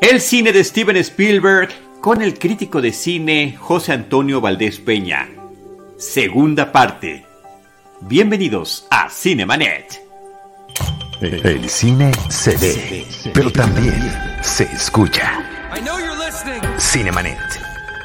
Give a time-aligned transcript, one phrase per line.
[0.00, 1.68] El cine de Steven Spielberg
[2.00, 5.28] con el crítico de cine José Antonio Valdés Peña.
[5.98, 7.26] Segunda parte.
[8.00, 10.02] Bienvenidos a Cinemanet.
[11.20, 13.94] El cine se ve, pero también
[14.40, 15.44] se escucha.
[16.78, 17.38] Cinemanet.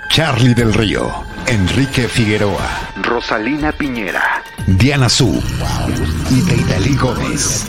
[0.10, 1.10] Charlie del Río,
[1.48, 5.42] Enrique Figueroa, Rosalina Piñera, Diana Su
[6.30, 7.66] y Deidali Gómez.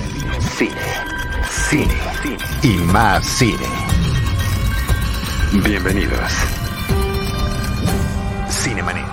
[0.57, 0.73] Cine,
[1.71, 1.95] cine
[2.63, 4.06] y más cine.
[5.65, 6.33] Bienvenidos.
[8.51, 9.05] Cinemanet.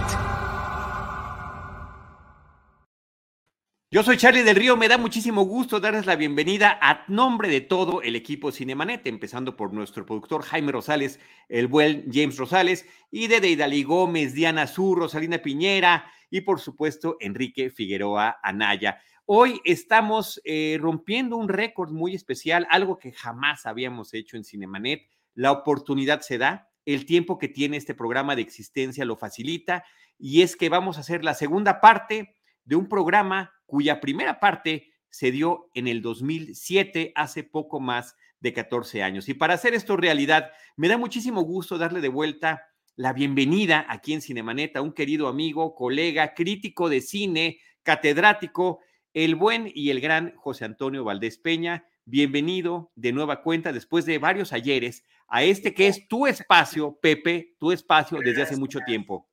[3.89, 7.61] Yo soy Charlie del Río, me da muchísimo gusto darles la bienvenida a nombre de
[7.61, 13.27] todo el equipo Cinemanet, empezando por nuestro productor Jaime Rosales, el buen James Rosales, y
[13.27, 18.99] de Deidali Gómez, Diana Sur, Rosalina Piñera y por supuesto Enrique Figueroa Anaya.
[19.25, 25.07] Hoy estamos eh, rompiendo un récord muy especial, algo que jamás habíamos hecho en Cinemanet
[25.33, 29.83] la oportunidad se da, el tiempo que tiene este programa de existencia lo facilita
[30.17, 32.35] y es que vamos a hacer la segunda parte
[32.65, 38.51] de un programa cuya primera parte se dio en el 2007, hace poco más de
[38.51, 39.29] 14 años.
[39.29, 42.63] Y para hacer esto realidad, me da muchísimo gusto darle de vuelta
[42.95, 48.79] la bienvenida aquí en Cinemanet a un querido amigo, colega, crítico de cine, catedrático,
[49.13, 51.85] el buen y el gran José Antonio Valdés Peña.
[52.05, 57.55] Bienvenido de nueva cuenta después de varios ayeres a este que es tu espacio, Pepe,
[57.59, 59.27] tu espacio desde hace mucho tiempo.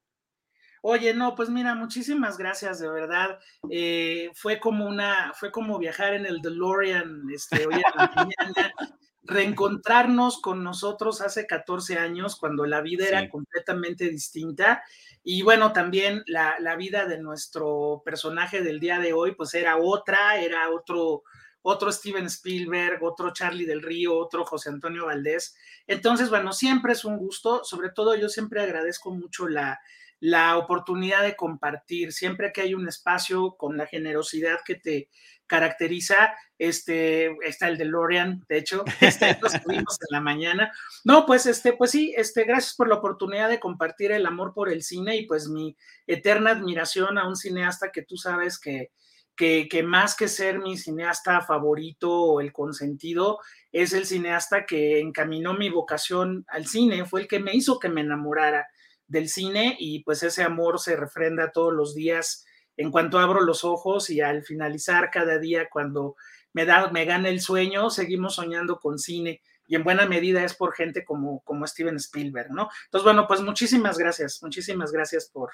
[0.82, 3.38] Oye, no, pues mira, muchísimas gracias, de verdad.
[3.70, 8.72] Eh, fue como una, fue como viajar en el DeLorean, este, hoy la mañana,
[9.22, 14.82] reencontrarnos con nosotros hace 14 años, cuando la vida era completamente distinta.
[15.22, 19.76] Y bueno, también la, la, vida de nuestro personaje del día de hoy, pues era
[19.76, 21.24] otra, era otro,
[21.62, 25.54] otro Steven Spielberg, otro Charlie del Río, otro José Antonio Valdés.
[25.86, 29.80] Entonces, bueno, siempre es un gusto, sobre todo yo siempre agradezco mucho la,
[30.20, 35.08] la oportunidad de compartir, siempre que hay un espacio con la generosidad que te
[35.46, 40.72] caracteriza, este, está el de Lorian, de hecho, este, lo estuvimos en la mañana.
[41.04, 44.70] No, pues, este, pues sí, este, gracias por la oportunidad de compartir el amor por
[44.70, 45.76] el cine y pues mi
[46.06, 48.92] eterna admiración a un cineasta que tú sabes que,
[49.36, 53.38] que, más que ser mi cineasta favorito o el consentido,
[53.72, 57.88] es el cineasta que encaminó mi vocación al cine, fue el que me hizo que
[57.88, 58.68] me enamorara
[59.06, 62.44] del cine y pues ese amor se refrenda todos los días
[62.76, 66.16] en cuanto abro los ojos y al finalizar cada día cuando
[66.52, 70.54] me, da, me gana el sueño, seguimos soñando con cine y en buena medida es
[70.54, 72.68] por gente como, como Steven Spielberg, ¿no?
[72.86, 75.50] Entonces, bueno, pues muchísimas gracias, muchísimas gracias por,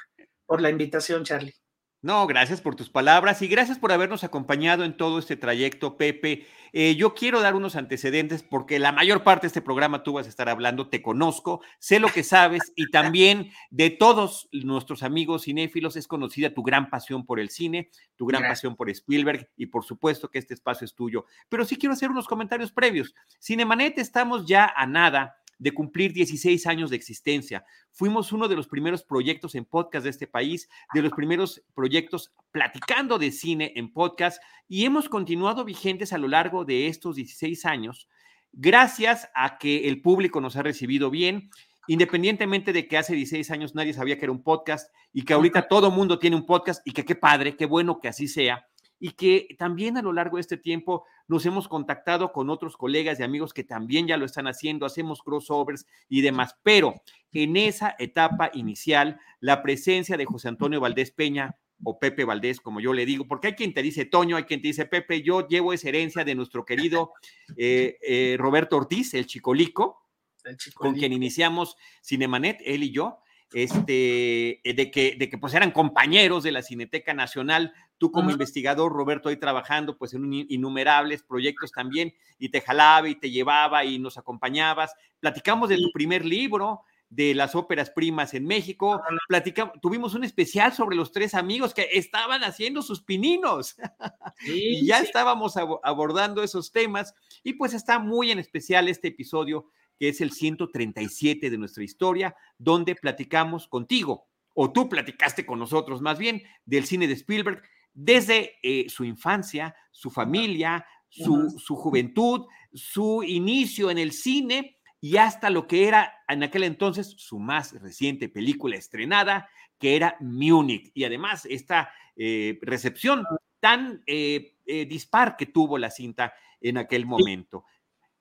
[0.47, 1.54] por la invitación, Charlie.
[2.02, 6.46] No, gracias por tus palabras y gracias por habernos acompañado en todo este trayecto, Pepe.
[6.72, 10.26] Eh, yo quiero dar unos antecedentes porque la mayor parte de este programa tú vas
[10.26, 15.44] a estar hablando, te conozco, sé lo que sabes y también de todos nuestros amigos
[15.44, 19.66] cinéfilos es conocida tu gran pasión por el cine, tu gran pasión por Spielberg y
[19.66, 21.24] por supuesto que este espacio es tuyo.
[21.48, 23.14] Pero sí quiero hacer unos comentarios previos.
[23.40, 27.64] Cinemanet estamos ya a nada de cumplir 16 años de existencia.
[27.90, 32.32] Fuimos uno de los primeros proyectos en podcast de este país, de los primeros proyectos
[32.50, 37.64] platicando de cine en podcast y hemos continuado vigentes a lo largo de estos 16
[37.64, 38.08] años
[38.56, 41.50] gracias a que el público nos ha recibido bien,
[41.86, 45.68] independientemente de que hace 16 años nadie sabía que era un podcast y que ahorita
[45.68, 48.66] todo mundo tiene un podcast y que qué padre, qué bueno que así sea
[48.98, 53.20] y que también a lo largo de este tiempo nos hemos contactado con otros colegas
[53.20, 56.94] y amigos que también ya lo están haciendo, hacemos crossovers y demás, pero
[57.32, 62.80] en esa etapa inicial, la presencia de José Antonio Valdés Peña o Pepe Valdés, como
[62.80, 65.46] yo le digo, porque hay quien te dice Toño, hay quien te dice Pepe, yo
[65.46, 67.12] llevo esa herencia de nuestro querido
[67.56, 70.02] eh, eh, Roberto Ortiz, el Chicolico,
[70.44, 73.18] el Chicolico, con quien iniciamos Cinemanet, él y yo,
[73.52, 78.92] este, de que, de que pues eran compañeros de la Cineteca Nacional, tú como investigador,
[78.92, 83.98] Roberto, ahí trabajando pues en innumerables proyectos también, y te jalaba y te llevaba y
[83.98, 84.94] nos acompañabas.
[85.21, 89.00] Platicamos de tu primer libro, de las óperas primas en México.
[89.28, 93.76] Platicamos, tuvimos un especial sobre los tres amigos que estaban haciendo sus pininos.
[94.47, 97.15] y ya estábamos abordando esos temas.
[97.42, 99.66] Y pues está muy en especial este episodio
[99.98, 106.01] que es el 137 de nuestra historia, donde platicamos contigo, o tú platicaste con nosotros
[106.01, 107.63] más bien, del cine de Spielberg,
[107.93, 115.16] desde eh, su infancia, su familia, su, su, juventud, su inicio en el cine y
[115.16, 119.48] hasta lo que era en aquel entonces su más reciente película estrenada,
[119.78, 120.91] que era Munich.
[120.95, 123.25] Y además esta eh, recepción
[123.60, 127.65] tan eh, dispar que tuvo la cinta en aquel momento.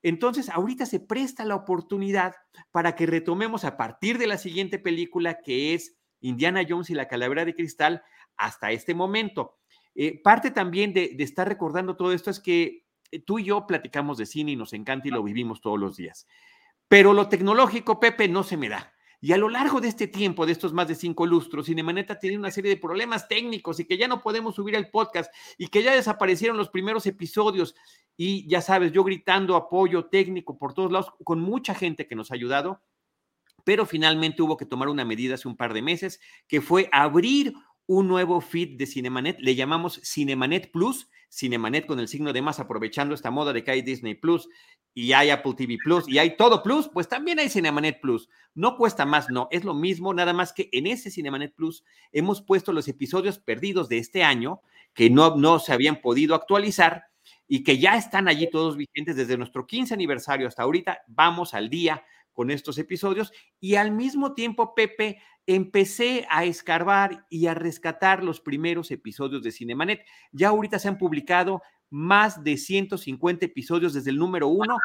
[0.02, 2.34] Entonces, ahorita se presta la oportunidad
[2.70, 7.08] para que retomemos a partir de la siguiente película, que es Indiana Jones y la
[7.08, 8.02] Calavera de Cristal,
[8.36, 9.56] hasta este momento.
[9.94, 13.66] Eh, parte también de, de, estar recordando todo esto es que eh, tú y yo
[13.66, 16.26] platicamos de cine y nos encanta y lo vivimos todos los días.
[16.88, 18.92] Pero lo tecnológico, Pepe, no se me da.
[19.20, 22.18] Y a lo largo de este tiempo, de estos más de cinco lustros, Cinemanet ha
[22.18, 25.68] tenido una serie de problemas técnicos y que ya no podemos subir el podcast y
[25.68, 27.74] que ya desaparecieron los primeros episodios.
[28.16, 32.30] Y ya sabes, yo gritando apoyo técnico por todos lados, con mucha gente que nos
[32.30, 32.82] ha ayudado,
[33.64, 37.52] pero finalmente hubo que tomar una medida hace un par de meses, que fue abrir
[37.86, 42.58] un nuevo feed de Cinemanet, le llamamos Cinemanet Plus, Cinemanet con el signo de más,
[42.58, 44.48] aprovechando esta moda de que hay Disney Plus
[44.94, 48.28] y hay Apple TV Plus y hay todo Plus, pues también hay Cinemanet Plus.
[48.54, 52.42] No cuesta más, no, es lo mismo, nada más que en ese Cinemanet Plus hemos
[52.42, 54.60] puesto los episodios perdidos de este año
[54.94, 57.04] que no, no se habían podido actualizar
[57.46, 61.02] y que ya están allí todos vigentes desde nuestro 15 aniversario hasta ahorita.
[61.06, 62.02] Vamos al día
[62.36, 68.42] con estos episodios y al mismo tiempo, Pepe, empecé a escarbar y a rescatar los
[68.42, 70.04] primeros episodios de Cinemanet.
[70.32, 74.76] Ya ahorita se han publicado más de 150 episodios desde el número uno,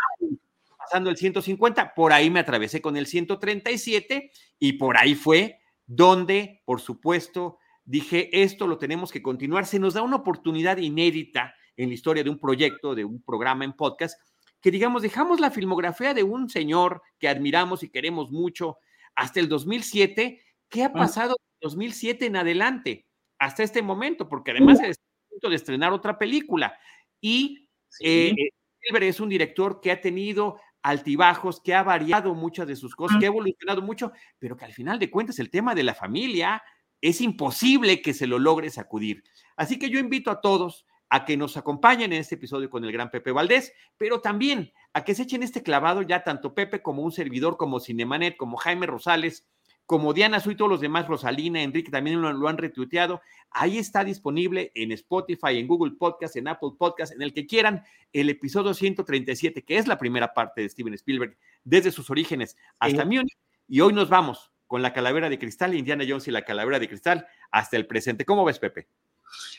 [0.77, 6.61] pasando el 150, por ahí me atravesé con el 137 y por ahí fue donde,
[6.63, 9.65] por supuesto, dije, esto lo tenemos que continuar.
[9.65, 13.65] Se nos da una oportunidad inédita en la historia de un proyecto, de un programa
[13.65, 14.17] en podcast,
[14.61, 18.77] que digamos, dejamos la filmografía de un señor que admiramos y queremos mucho
[19.15, 20.41] hasta el 2007
[20.71, 20.93] ¿Qué ha ah.
[20.93, 23.05] pasado en 2007 en adelante
[23.37, 24.27] hasta este momento?
[24.27, 24.99] Porque además es
[25.29, 26.73] punto de estrenar otra película.
[27.19, 27.69] Y
[27.99, 28.33] eh,
[28.79, 33.25] es un director que ha tenido altibajos, que ha variado muchas de sus cosas, que
[33.25, 36.63] ha evolucionado mucho, pero que al final de cuentas el tema de la familia
[37.01, 39.23] es imposible que se lo logre sacudir.
[39.57, 42.91] Así que yo invito a todos a que nos acompañen en este episodio con el
[42.93, 47.01] gran Pepe Valdés, pero también a que se echen este clavado ya tanto Pepe como
[47.01, 49.45] un servidor, como Cinemanet, como Jaime Rosales,
[49.85, 53.19] como Diana Soy, todos los demás, Rosalina, Enrique también lo, han retuiteado.
[53.49, 57.83] Ahí está disponible en Spotify, en Google Podcast, en Apple Podcast, en el que quieran,
[58.13, 63.03] el episodio 137, que es la primera parte de Steven Spielberg, desde sus orígenes hasta
[63.03, 63.19] sí.
[63.67, 66.87] Y hoy nos vamos con la calavera de cristal, Indiana Jones y la calavera de
[66.87, 68.23] cristal, hasta el presente.
[68.23, 68.87] ¿Cómo ves, Pepe?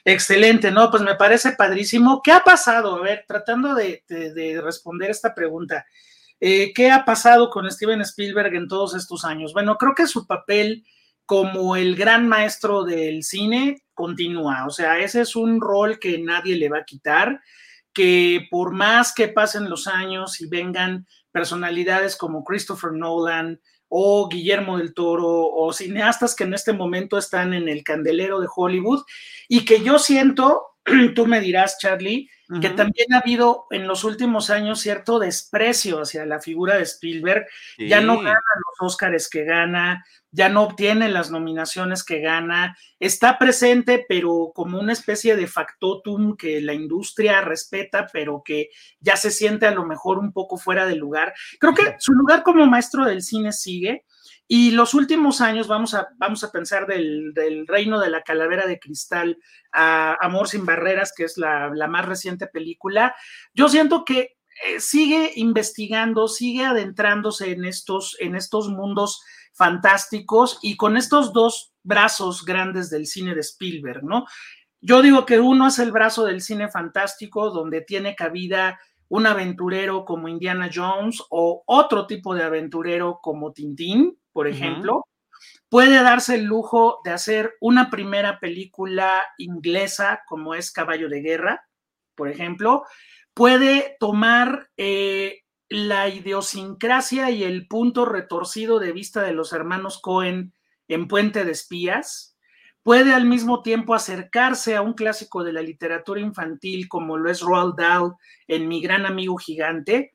[0.04, 2.20] Excelente, no, pues me parece padrísimo.
[2.22, 2.96] ¿Qué ha pasado?
[2.96, 5.84] A ver, tratando de, de, de responder esta pregunta.
[6.40, 9.52] Eh, ¿Qué ha pasado con Steven Spielberg en todos estos años?
[9.52, 10.84] Bueno, creo que su papel
[11.24, 16.56] como el gran maestro del cine continúa, o sea, ese es un rol que nadie
[16.56, 17.40] le va a quitar,
[17.92, 23.60] que por más que pasen los años y vengan personalidades como Christopher Nolan
[23.94, 28.48] o Guillermo del Toro o cineastas que en este momento están en el candelero de
[28.54, 29.02] Hollywood
[29.48, 30.78] y que yo siento,
[31.14, 32.30] tú me dirás, Charlie,
[32.60, 37.46] que también ha habido en los últimos años cierto desprecio hacia la figura de Spielberg.
[37.76, 37.88] Sí.
[37.88, 38.40] Ya no gana
[38.80, 44.80] los Óscares que gana, ya no obtiene las nominaciones que gana, está presente, pero como
[44.80, 48.70] una especie de factotum que la industria respeta, pero que
[49.00, 51.34] ya se siente a lo mejor un poco fuera de lugar.
[51.60, 54.04] Creo que su lugar como maestro del cine sigue.
[54.48, 58.66] Y los últimos años, vamos a, vamos a pensar del, del, reino de la calavera
[58.66, 59.38] de cristal
[59.72, 63.14] a Amor sin barreras, que es la, la más reciente película,
[63.54, 69.22] yo siento que eh, sigue investigando, sigue adentrándose en estos, en estos mundos
[69.52, 74.26] fantásticos y con estos dos brazos grandes del cine de Spielberg, ¿no?
[74.80, 80.04] Yo digo que uno es el brazo del cine fantástico, donde tiene cabida un aventurero
[80.04, 85.62] como Indiana Jones o otro tipo de aventurero como Tintín, por ejemplo, uh -huh.
[85.68, 91.68] puede darse el lujo de hacer una primera película inglesa como es Caballo de Guerra,
[92.14, 92.84] por ejemplo,
[93.34, 100.52] puede tomar eh, la idiosincrasia y el punto retorcido de vista de los hermanos Cohen
[100.88, 102.36] en Puente de Espías,
[102.82, 107.40] puede al mismo tiempo acercarse a un clásico de la literatura infantil como lo es
[107.40, 108.14] Roald Dahl
[108.48, 110.14] en Mi gran amigo gigante,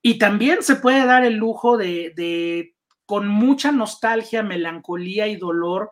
[0.00, 2.74] y también se puede dar el lujo de, de
[3.06, 5.90] con mucha nostalgia, melancolía y dolor,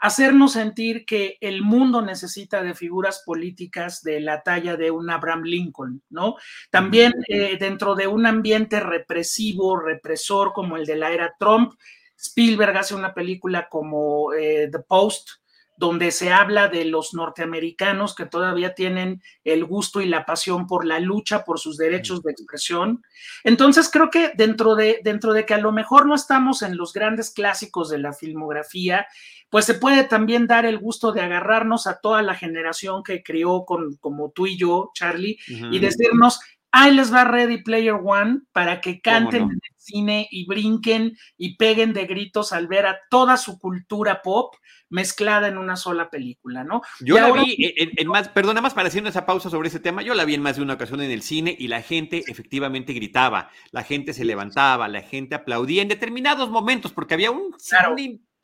[0.00, 5.42] hacernos sentir que el mundo necesita de figuras políticas de la talla de un Abraham
[5.42, 6.36] Lincoln, ¿no?
[6.70, 11.74] También eh, dentro de un ambiente represivo, represor como el de la era Trump,
[12.16, 15.30] Spielberg hace una película como eh, The Post,
[15.78, 20.84] donde se habla de los norteamericanos que todavía tienen el gusto y la pasión por
[20.84, 23.04] la lucha por sus derechos de expresión.
[23.44, 26.92] Entonces creo que dentro de, dentro de que a lo mejor no estamos en los
[26.92, 29.06] grandes clásicos de la filmografía,
[29.50, 33.64] pues se puede también dar el gusto de agarrarnos a toda la generación que crió
[33.64, 35.74] con, como tú y yo, Charlie, uh -huh.
[35.74, 36.40] y decirnos
[36.72, 41.56] ahí les va Ready Player One para que canten en el cine y brinquen y
[41.56, 44.54] peguen de gritos al ver a toda su cultura pop
[44.90, 46.82] mezclada en una sola película, ¿no?
[47.00, 50.02] Yo la vi en, más, perdón, nada más para haciendo esa pausa sobre ese tema,
[50.02, 52.92] yo la vi en más de una ocasión en el cine y la gente efectivamente
[52.92, 57.54] gritaba, la gente se levantaba, la gente aplaudía en determinados momentos porque había un,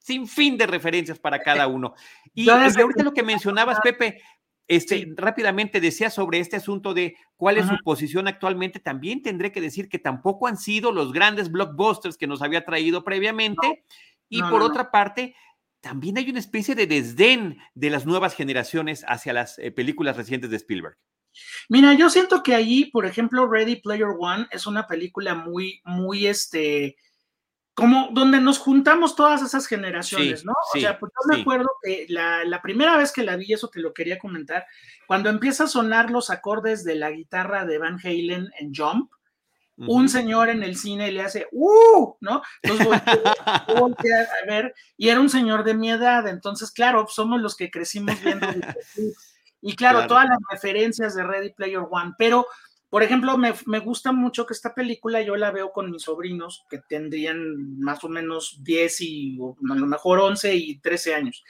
[0.04, 1.94] sinfín de referencias para cada uno.
[2.34, 4.20] Y, y ahorita lo que mencionabas, Pepe,
[4.66, 8.80] este, rápidamente decía sobre este asunto de cuál es su posición actualmente.
[8.80, 13.04] También tendré que decir que tampoco han sido los grandes blockbusters que nos había traído
[13.04, 13.84] previamente.
[14.28, 15.34] y por otra parte,
[15.80, 20.50] también hay una especie de desdén de las nuevas generaciones hacia las eh, películas recientes
[20.50, 20.96] de Spielberg.
[21.68, 26.26] Mira, yo siento que allí, por ejemplo, Ready Player One es una película muy, muy,
[26.26, 26.96] este,
[27.74, 30.52] como donde nos juntamos todas esas generaciones, ¿no?
[30.52, 33.80] o sea, pues yo me acuerdo que la, primera vez que la vi, eso te
[33.80, 34.64] lo quería comentar,
[35.08, 39.10] cuando empieza a sonar los acordes de la guitarra de Van Halen en Jump,
[39.76, 42.14] un señor en el cine le hace ¡Uh!
[42.20, 42.42] ¿No?
[42.62, 42.86] Entonces
[43.76, 47.72] voltea a ver, y era un señor de mi edad, entonces, claro, somos los que
[47.72, 48.46] crecimos viendo.
[49.60, 52.46] y claro, todas las referencias de Ready Player One, pero
[52.94, 56.78] por ejemplo, me, gusta mucho que esta película yo la veo con mis sobrinos que
[56.78, 61.42] tendrían más o menos 10 y a lo mejor 11 y 13 años.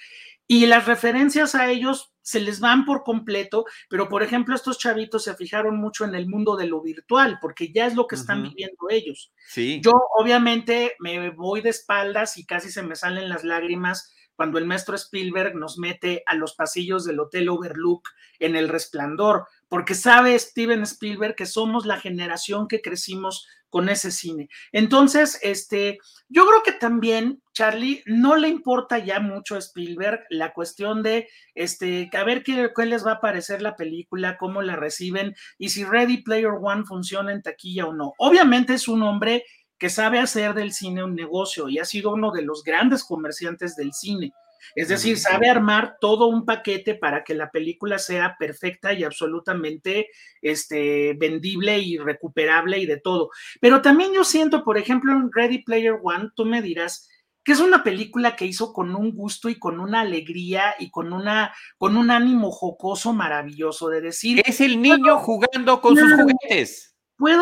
[0.46, 5.24] Y las referencias a ellos se les van por completo, pero por ejemplo, estos chavitos
[5.24, 8.42] se fijaron mucho en el mundo de lo virtual, porque ya es lo que están
[8.42, 9.30] viviendo ellos.
[9.46, 9.82] Sí.
[9.84, 14.66] Yo obviamente me voy de espaldas y casi se me salen las lágrimas cuando el
[14.66, 18.08] maestro Spielberg nos mete a los pasillos del Hotel Overlook
[18.38, 24.12] en El Resplandor, porque sabe Steven Spielberg que somos la generación que crecimos con ese
[24.12, 24.48] cine.
[24.70, 30.52] Entonces, este, yo creo que también, Charlie, no le importa ya mucho a Spielberg la
[30.52, 31.26] cuestión de,
[31.56, 35.70] este, a ver qué, qué les va a parecer la película, cómo la reciben y
[35.70, 38.12] si Ready Player One funciona en taquilla o no.
[38.18, 39.42] Obviamente es un hombre
[39.76, 43.74] que sabe hacer del cine un negocio y ha sido uno de los grandes comerciantes
[43.74, 44.32] del cine.
[44.74, 50.08] Es decir, sabe armar todo un paquete para que la película sea perfecta y absolutamente
[50.42, 53.30] este, vendible y recuperable y de todo.
[53.60, 57.08] Pero también yo siento, por ejemplo, en Ready Player One, tú me dirás
[57.44, 61.12] que es una película que hizo con un gusto y con una alegría y con,
[61.12, 64.42] una, con un ánimo jocoso maravilloso de decir...
[64.46, 66.96] Es el niño jugando con sus juguetes.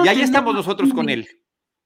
[0.05, 1.29] y ahí estamos nosotros con él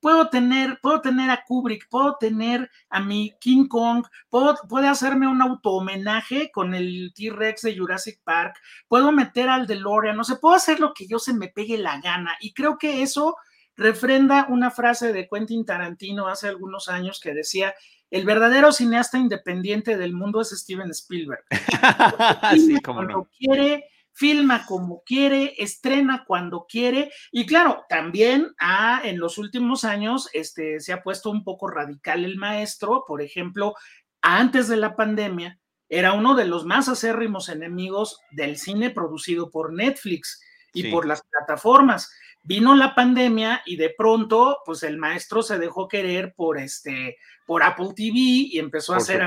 [0.07, 5.27] puedo tener, puedo tener a Kubrick, puedo tener a mi King Kong, puedo, puede hacerme
[5.27, 8.55] un auto homenaje con el T-Rex de Jurassic Park,
[8.87, 12.01] puedo meter al DeLorean, no sé, puedo hacer lo que yo se me pegue la
[12.01, 12.37] gana.
[12.39, 13.35] Y creo que eso
[13.75, 17.75] refrenda una frase de Quentin Tarantino hace algunos años que decía,
[18.09, 21.43] el verdadero cineasta independiente del mundo es Steven Spielberg.
[22.55, 23.29] sí, como no.
[23.37, 23.87] quiere
[24.17, 27.13] filma como quiere, estrena cuando quiere.
[27.31, 32.25] Y claro, también ha, en los últimos años este, se ha puesto un poco radical
[32.25, 33.75] el maestro, por ejemplo,
[34.23, 39.73] antes de la pandemia, era uno de los más acérrimos enemigos del cine producido por
[39.73, 40.41] Netflix
[40.73, 42.11] y por las plataformas
[42.47, 47.63] vino la pandemia y de pronto, pues el maestro se dejó querer por este, por
[47.63, 49.21] Apple TV y empezó a hacer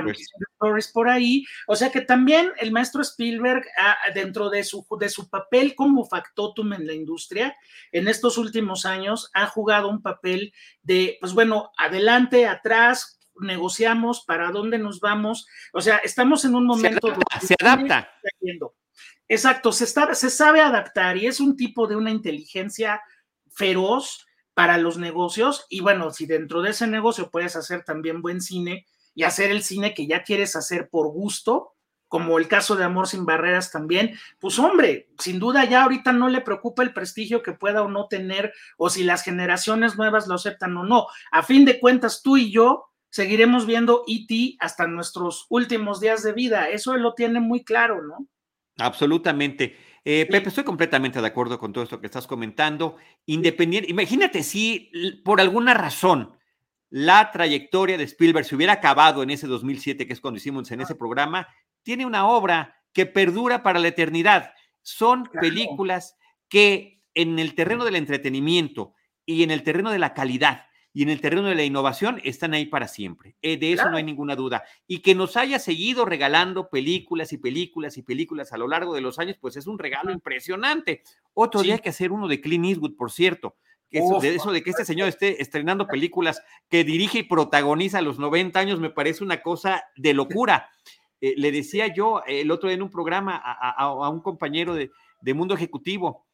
[0.54, 1.44] Stories por ahí.
[1.68, 6.06] O sea que también el maestro Spielberg, ah, dentro de su, de su papel como
[6.06, 7.56] factotum en la industria,
[7.92, 14.52] en estos últimos años ha jugado un papel de, pues bueno, adelante, atrás, negociamos para
[14.52, 15.46] dónde nos vamos.
[15.74, 17.14] O sea, estamos en un momento.
[17.42, 18.10] Se adapta.
[19.32, 23.00] Exacto, se, sabe adaptar y es un tipo de una inteligencia
[23.52, 28.42] feroz para los negocios y bueno, si dentro de ese negocio puedes hacer también buen
[28.42, 31.76] cine y hacer el cine que ya quieres hacer por gusto,
[32.08, 36.28] como el caso de Amor sin Barreras también, pues hombre, sin duda ya ahorita no
[36.28, 40.34] le preocupa el prestigio que pueda o no tener o si las generaciones nuevas lo
[40.34, 41.06] aceptan o no.
[41.32, 46.34] A fin de cuentas, tú y yo seguiremos viendo ET hasta nuestros últimos días de
[46.34, 46.70] vida.
[46.70, 48.28] Eso lo tiene muy claro, ¿no?
[48.80, 49.78] Absolutamente.
[50.04, 52.96] Eh, Pepe, estoy completamente de acuerdo con todo esto que estás comentando.
[53.26, 54.92] Independiente, imagínate si
[55.24, 56.38] por alguna razón
[56.90, 60.82] la trayectoria de Spielberg se hubiera acabado en ese 2007, que es cuando hicimos en
[60.82, 61.48] ese programa,
[61.84, 64.54] tiene una obra que perdura para la eternidad.
[64.82, 66.18] Son películas
[66.48, 68.94] que en el terreno del entretenimiento
[69.26, 72.54] y en el terreno de la calidad y en el terreno de la innovación están
[72.54, 73.36] ahí para siempre.
[73.42, 74.64] Eh, de eso no hay ninguna duda.
[74.88, 79.02] Y que nos haya seguido regalando películas y películas y películas a lo largo de
[79.02, 81.04] los años, pues es un regalo impresionante.
[81.34, 83.56] Otro día hay que hacer uno de Clint Eastwood, por cierto.
[83.92, 88.04] eso, de eso de que este señor esté estrenando películas que dirige y protagoniza a
[88.04, 90.70] los 90 años me parece una cosa de locura.
[91.22, 94.90] Eh, le decía yo el otro día en un programa a, un compañero de,
[95.22, 96.26] de Mundo Ejecutivo,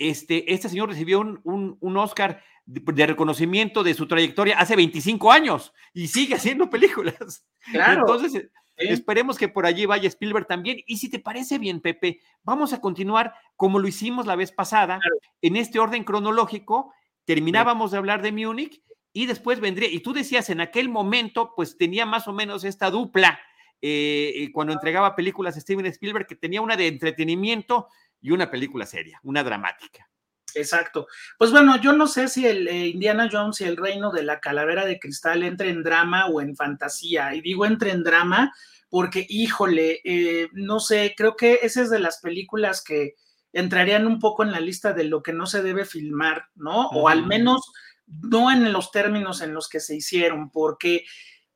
[0.00, 5.74] este, este señor recibió un, un, Oscar de, reconocimiento de su trayectoria hace 25 años
[5.92, 7.46] y sigue haciendo películas.
[7.74, 10.78] Entonces, esperemos que por allí vaya Spielberg también.
[10.86, 14.98] Y si te parece bien, Pepe, vamos a continuar como lo hicimos la vez pasada,
[15.42, 16.94] en este orden cronológico.
[17.26, 21.76] Terminábamos de hablar de Múnich y después vendría, y tú decías en aquel momento, pues
[21.76, 23.38] tenía más o menos esta dupla
[23.82, 27.88] eh, cuando entregaba películas a Steven Spielberg, que tenía una de entretenimiento
[28.20, 30.08] y una película seria, una dramática.
[30.54, 31.06] Exacto.
[31.38, 34.40] Pues bueno, yo no sé si el eh, Indiana Jones y el reino de la
[34.40, 37.34] calavera de cristal entre en drama o en fantasía.
[37.34, 38.52] Y digo entre en drama
[38.88, 43.14] porque, híjole, eh, no sé, creo que esa es de las películas que
[43.52, 46.88] entrarían un poco en la lista de lo que no se debe filmar, ¿no?
[46.88, 47.72] O al menos
[48.06, 51.04] no en los términos en los que se hicieron, porque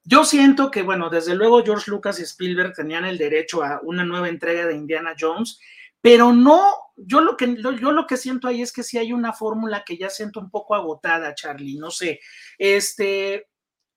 [0.04, 4.04] yo siento que, bueno, desde luego George Lucas y Spielberg tenían el derecho a una
[4.04, 5.58] nueva entrega de Indiana Jones
[6.04, 9.32] pero no, yo lo que, yo lo que siento ahí es que sí hay una
[9.32, 12.20] fórmula que ya siento un poco agotada, Charlie, no sé,
[12.58, 13.48] este,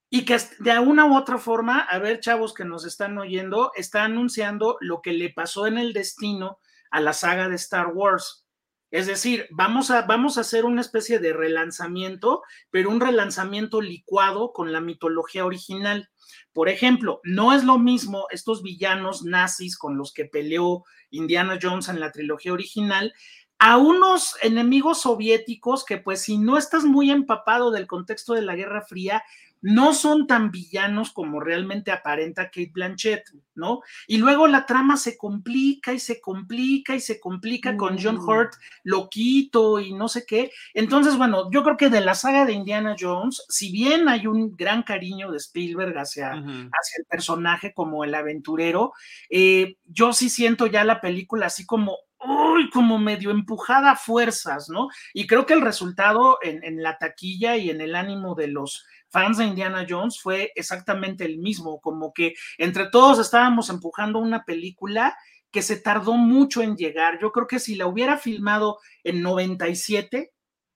[0.08, 4.04] y que de una u otra forma, a ver, chavos que nos están oyendo, está
[4.04, 6.60] anunciando lo que le pasó en el destino
[6.90, 8.46] a la saga de Star Wars.
[8.90, 14.54] Es decir, vamos a, vamos a hacer una especie de relanzamiento, pero un relanzamiento licuado
[14.54, 16.08] con la mitología original.
[16.54, 21.88] Por ejemplo, no es lo mismo estos villanos nazis con los que peleó Indiana Jones
[21.88, 23.12] en la trilogía original
[23.58, 28.54] a unos enemigos soviéticos que pues si no estás muy empapado del contexto de la
[28.54, 29.22] Guerra Fría,
[29.60, 33.24] no son tan villanos como realmente aparenta Kate Blanchett,
[33.54, 33.80] ¿no?
[34.06, 38.28] Y luego la trama se complica y se complica y se complica con John mm.
[38.28, 38.52] Hurt
[38.84, 40.50] loquito y no sé qué.
[40.74, 44.56] Entonces, bueno, yo creo que de la saga de Indiana Jones, si bien hay un
[44.56, 48.92] gran cariño de Spielberg hacia, hacia el personaje como el aventurero,
[49.30, 54.68] eh, yo sí siento ya la película así como uy, como medio empujada a fuerzas,
[54.68, 54.88] ¿no?
[55.14, 59.38] Y creo que el resultado en, la taquilla y en el ánimo de los fans
[59.38, 65.16] de Indiana Jones fue exactamente el mismo, como que entre todos estábamos empujando una película
[65.50, 67.18] que se tardó mucho en llegar.
[67.20, 70.32] Yo creo que si la hubiera filmado en 97,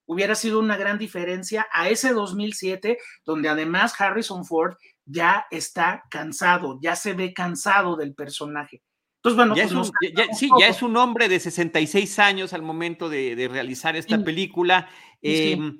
[0.06, 6.78] hubiera sido una gran diferencia a ese 2007, donde además Harrison Ford ya está cansado,
[6.80, 8.82] ya se ve cansado del personaje.
[9.24, 13.08] Entonces, bueno, ya pues es sí, ya es un hombre de 66 años al momento
[13.08, 14.88] de, realizar esta película.
[15.20, 15.78] Em,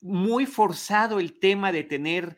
[0.00, 2.36] muy forzado el tema de tener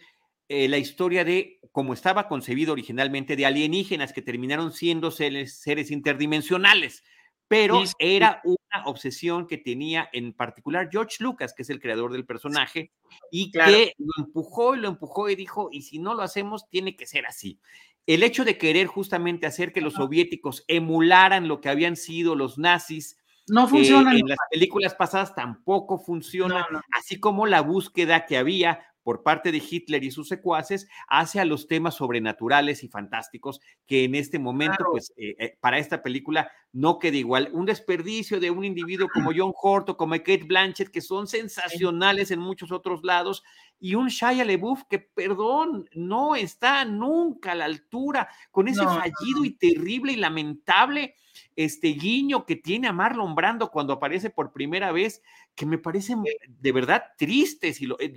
[0.48, 5.90] eh, la historia de, como estaba concebido originalmente, de alienígenas que terminaron siendo seres, seres
[5.90, 7.04] interdimensionales,
[7.48, 12.24] pero era una obsesión que tenía en particular George Lucas, que es el creador del
[12.24, 12.92] personaje,
[13.30, 16.96] y que lo empujó y lo empujó y dijo, y si no lo hacemos, tiene
[16.96, 17.60] que ser así.
[18.06, 22.56] El hecho de querer justamente hacer que los soviéticos emularan lo que habían sido los
[22.56, 24.12] nazis, no eh, funciona.
[24.14, 26.66] en las películas pasadas tampoco funciona,
[26.96, 31.68] así como la búsqueda que había por parte de Hitler y sus secuaces hacia los
[31.68, 36.98] temas sobrenaturales y fantásticos que en este momento, pues eh, eh, para esta película no
[36.98, 37.48] queda igual.
[37.52, 42.32] Un desperdicio de un individuo como John Hort o como Kate Blanchett, que son sensacionales
[42.32, 43.44] en muchos otros lados,
[43.78, 49.44] y un Shia LeBouf que, perdón, no está nunca a la altura con ese fallido
[49.44, 51.14] y terrible y lamentable
[51.54, 55.22] este guiño que tiene a Marlon Brando cuando aparece por primera vez,
[55.56, 56.14] que me parece
[56.46, 57.72] de verdad triste.
[57.72, 58.14] Si lo, eh,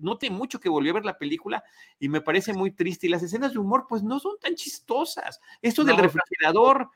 [0.00, 1.62] noté mucho que volvió a ver la película
[1.98, 3.06] y me parece muy triste.
[3.06, 5.40] Y las escenas de humor, pues no son tan chistosas.
[5.60, 6.88] Esto del refrigerador,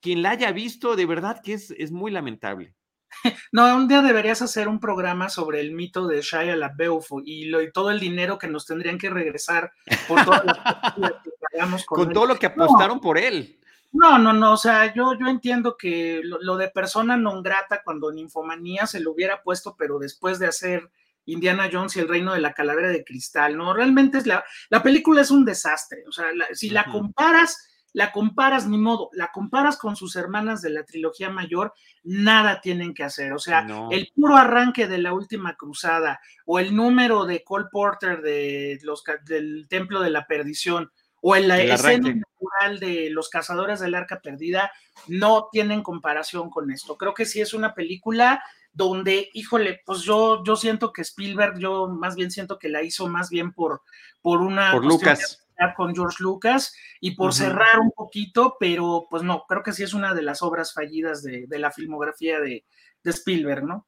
[0.00, 2.74] quien la haya visto, de verdad que es, es muy lamentable.
[3.52, 7.60] No, un día deberías hacer un programa sobre el mito de Shia LaBeouf y, lo,
[7.60, 9.72] y todo el dinero que nos tendrían que regresar
[10.06, 10.40] por todo
[11.86, 13.58] con, todo lo que apostaron por él.
[13.92, 18.10] No, no, no, o sea, yo, yo entiendo que lo, de persona non grata cuando
[18.10, 20.90] en Infomanía se lo hubiera puesto, pero después de hacer
[21.26, 23.74] Indiana Jones y el reino de la calavera de cristal, ¿no?
[23.74, 27.56] Realmente es la, la película es un desastre, o sea, si la comparas
[27.92, 32.94] la comparas, ni modo, la comparas con sus hermanas de la trilogía mayor, nada tienen
[32.94, 33.32] que hacer.
[33.32, 38.22] O sea, el puro arranque de la última cruzada o el número de Cole Porter
[38.22, 43.80] de los, del Templo de la Perdición o en la escena natural de los cazadores
[43.80, 44.70] del arca perdida,
[45.06, 46.96] no tienen comparación con esto.
[46.96, 51.88] Creo que sí es una película donde, híjole, pues yo, yo siento que Spielberg, yo
[51.88, 53.82] más bien siento que la hizo más bien por,
[54.22, 54.72] por una...
[54.72, 55.40] Por Lucas
[55.76, 59.94] con George Lucas y por cerrar un poquito, pero pues no, creo que sí es
[59.94, 62.64] una de las obras fallidas de, la filmografía de,
[63.04, 63.86] Spielberg, ¿no?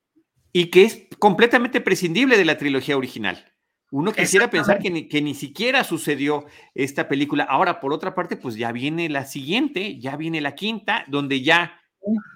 [0.53, 3.52] Y que es completamente prescindible de la trilogía original.
[3.92, 7.44] Uno quisiera pensar que ni, que ni siquiera sucedió esta película.
[7.44, 11.78] Ahora, por otra parte, pues ya viene la siguiente, ya viene la quinta, donde ya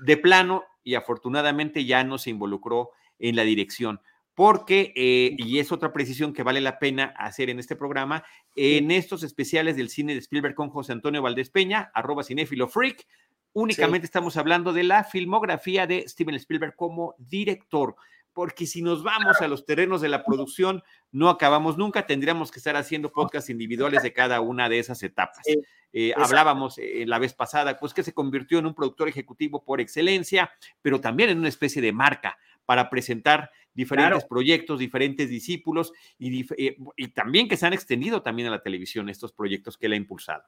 [0.03, 4.03] de plano y afortunadamente ya no se involucró en la dirección.
[4.35, 8.23] Porque, eh, y es otra precisión que vale la pena hacer en este programa,
[8.55, 13.07] en estos especiales del cine de Spielberg con José Antonio Valdés Peña, arroba cinéfilo freak,
[13.55, 17.97] únicamente estamos hablando de la filmografía de Steven Spielberg como director,
[18.37, 22.59] porque si nos vamos a los terrenos de la producción, no acabamos nunca, tendríamos que
[22.59, 25.43] estar haciendo podcasts individuales de cada una de esas etapas.
[25.91, 29.81] Eh, hablábamos eh, la vez pasada, pues que se convirtió en un productor ejecutivo por
[29.81, 30.51] excelencia,
[30.83, 37.09] pero también en una especie de marca para presentar diferentes proyectos, diferentes discípulos eh, y,
[37.09, 40.45] también que se han extendido también a la televisión estos proyectos que él ha impulsado.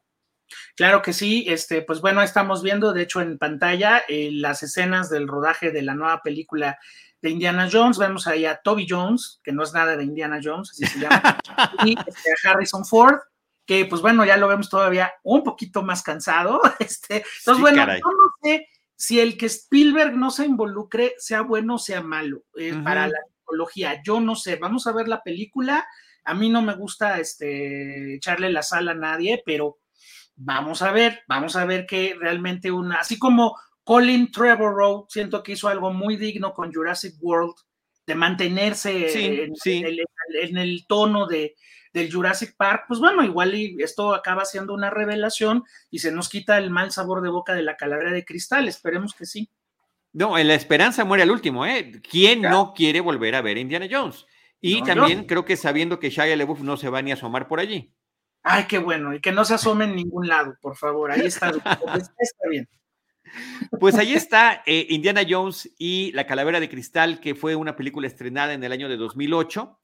[0.76, 5.10] Claro que sí, este, pues bueno, estamos viendo, de hecho, en pantalla eh, las escenas
[5.10, 6.78] del rodaje de la nueva película
[7.20, 7.98] de Indiana Jones.
[7.98, 11.38] Vemos ahí a Toby Jones, que no es nada de Indiana Jones, así se llama,
[11.84, 13.18] y este, a Harrison Ford,
[13.66, 16.60] que pues bueno, ya lo vemos todavía un poquito más cansado.
[16.78, 21.76] Este, entonces, bueno, yo no sé si el que Spielberg no se involucre, sea bueno
[21.76, 25.86] o sea malo, eh, para la psicología, yo no sé, vamos a ver la película,
[26.24, 29.78] a mí no me gusta este, echarle la sal a nadie, pero
[30.34, 33.56] vamos a ver, vamos a ver que realmente una, así como
[33.88, 37.54] Colin Trevorrow, siento que hizo algo muy digno con Jurassic World,
[38.06, 39.30] de mantenerse
[39.64, 41.54] en, el, tono de,
[41.94, 46.28] del Jurassic Park, pues bueno, igual y esto acaba siendo una revelación y se nos
[46.28, 49.50] quita el mal sabor de boca de la calavera de cristal, esperemos que sí.
[50.12, 51.90] No, en la esperanza muere al último, ¿eh?
[52.10, 54.26] ¿Quién no quiere volver a ver Indiana Jones?
[54.60, 57.58] Y también creo que sabiendo que Shia LeBouf no se va ni a asomar por
[57.58, 57.94] allí.
[58.42, 61.48] Ay, qué bueno, y que no se asome en ningún lado, por favor, ahí está,
[62.18, 62.68] está bien.
[63.80, 68.06] Pues ahí está eh, Indiana Jones y la Calavera de Cristal, que fue una película
[68.06, 69.78] estrenada en el año de 2008.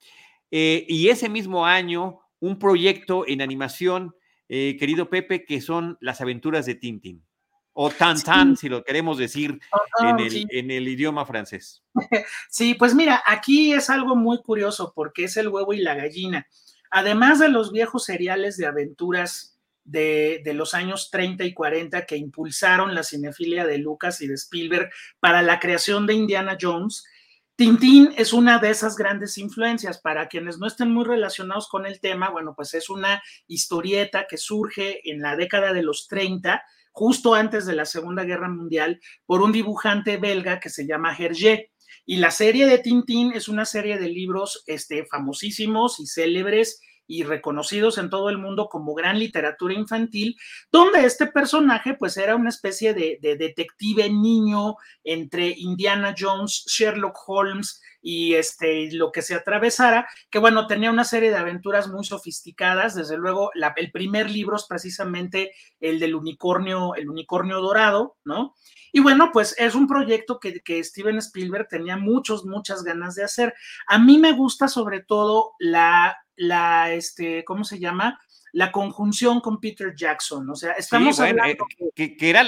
[0.51, 4.15] Eh, y ese mismo año, un proyecto en animación,
[4.49, 7.25] eh, querido Pepe, que son las aventuras de Tintin.
[7.73, 9.59] O Tan Tan, si lo queremos decir
[10.01, 11.83] en, el, en el idioma francés.
[12.49, 16.47] Sí, pues mira, aquí es algo muy curioso porque es el huevo y la gallina.
[16.91, 19.54] Además de los viejos seriales de aventuras
[19.85, 24.91] de, los años 30 y 40 que impulsaron la cinefilia de Lucas y de Spielberg
[25.21, 27.05] para la creación de Indiana Jones,
[27.57, 30.01] Tintín es una de esas grandes influencias.
[30.01, 34.39] Para quienes no estén muy relacionados con el tema, bueno, pues es una historieta que
[34.39, 39.41] surge en la década de los 30, justo antes de la Segunda Guerra Mundial, por
[39.41, 41.71] un dibujante belga que se llama Hergé.
[42.05, 47.23] Y la serie de Tintín es una serie de libros este, famosísimos y célebres y
[47.23, 50.37] reconocidos en todo el mundo como gran literatura infantil,
[50.73, 57.83] donde este personaje pues era una especie de, detective niño entre Indiana Jones, Sherlock Holmes
[58.05, 62.95] y este, lo que se atravesara, que bueno, tenía una serie de aventuras muy sofisticadas,
[62.95, 68.55] desde luego el primer libro es precisamente el del unicornio, el unicornio dorado, ¿no?
[68.93, 73.25] Y bueno, pues es un proyecto que, que Steven Spielberg tenía muchos, muchas ganas de
[73.25, 73.55] hacer.
[73.89, 78.21] A mí me gusta sobre todo la la, este, ¿cómo se llama?
[78.53, 80.49] La conjunción con Peter Jackson.
[80.49, 81.67] O sea, estamos hablando.
[81.97, 82.45] Eh, que, era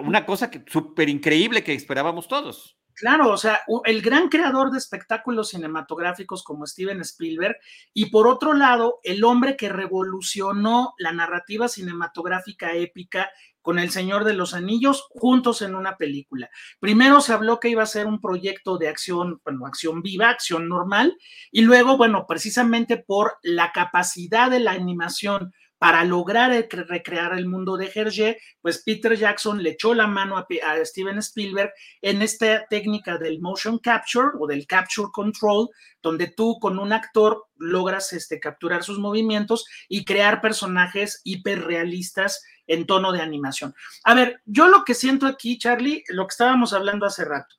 [0.00, 2.78] una cosa súper increíble que esperábamos todos.
[2.94, 7.56] Claro, o sea, el gran creador de espectáculos cinematográficos como Steven Spielberg
[7.92, 13.30] y por otro lado, el hombre que revolucionó la narrativa cinematográfica épica
[13.62, 16.50] con El Señor de los Anillos juntos en una película.
[16.78, 20.68] Primero se habló que iba a ser un proyecto de acción, bueno, acción viva, acción
[20.68, 21.16] normal,
[21.50, 27.76] y luego, bueno, precisamente por la capacidad de la animación para lograr recrear el mundo
[27.76, 30.46] de Hergé, pues Peter Jackson le echó la mano a,
[30.84, 35.68] Steven Spielberg en esta técnica del motion capture o del capture control,
[36.02, 42.86] donde tú con un actor logras este, capturar sus movimientos y crear personajes hiperrealistas en
[42.86, 43.74] tono de animación.
[44.04, 47.56] A ver, yo lo que siento aquí, Charlie, lo que estábamos hablando hace rato,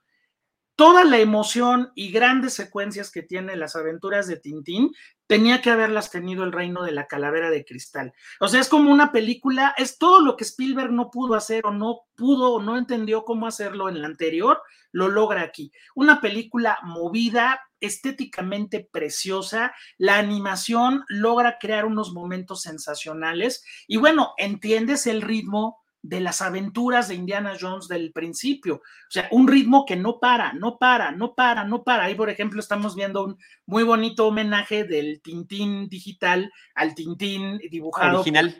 [0.76, 4.92] toda la emoción y grandes secuencias que tiene las aventuras de Tintín,
[5.28, 8.14] tenía que haberlas tenido el reino de la calavera de cristal.
[8.40, 11.72] O sea, es como una película, es todo lo que Spielberg no pudo hacer o
[11.72, 14.62] no pudo o no entendió cómo hacerlo en la anterior,
[14.92, 15.72] lo logra aquí.
[15.96, 25.08] Una película movida, estéticamente preciosa, la animación logra crear unos momentos sensacionales y bueno, entiendes
[25.08, 28.76] el ritmo de las aventuras de Indiana Jones del principio.
[28.76, 32.04] O sea, un ritmo que no para, no para, no para, no para.
[32.04, 38.20] Ahí, por ejemplo, estamos viendo un muy bonito homenaje del Tintín digital al Tintín dibujado
[38.20, 38.56] original,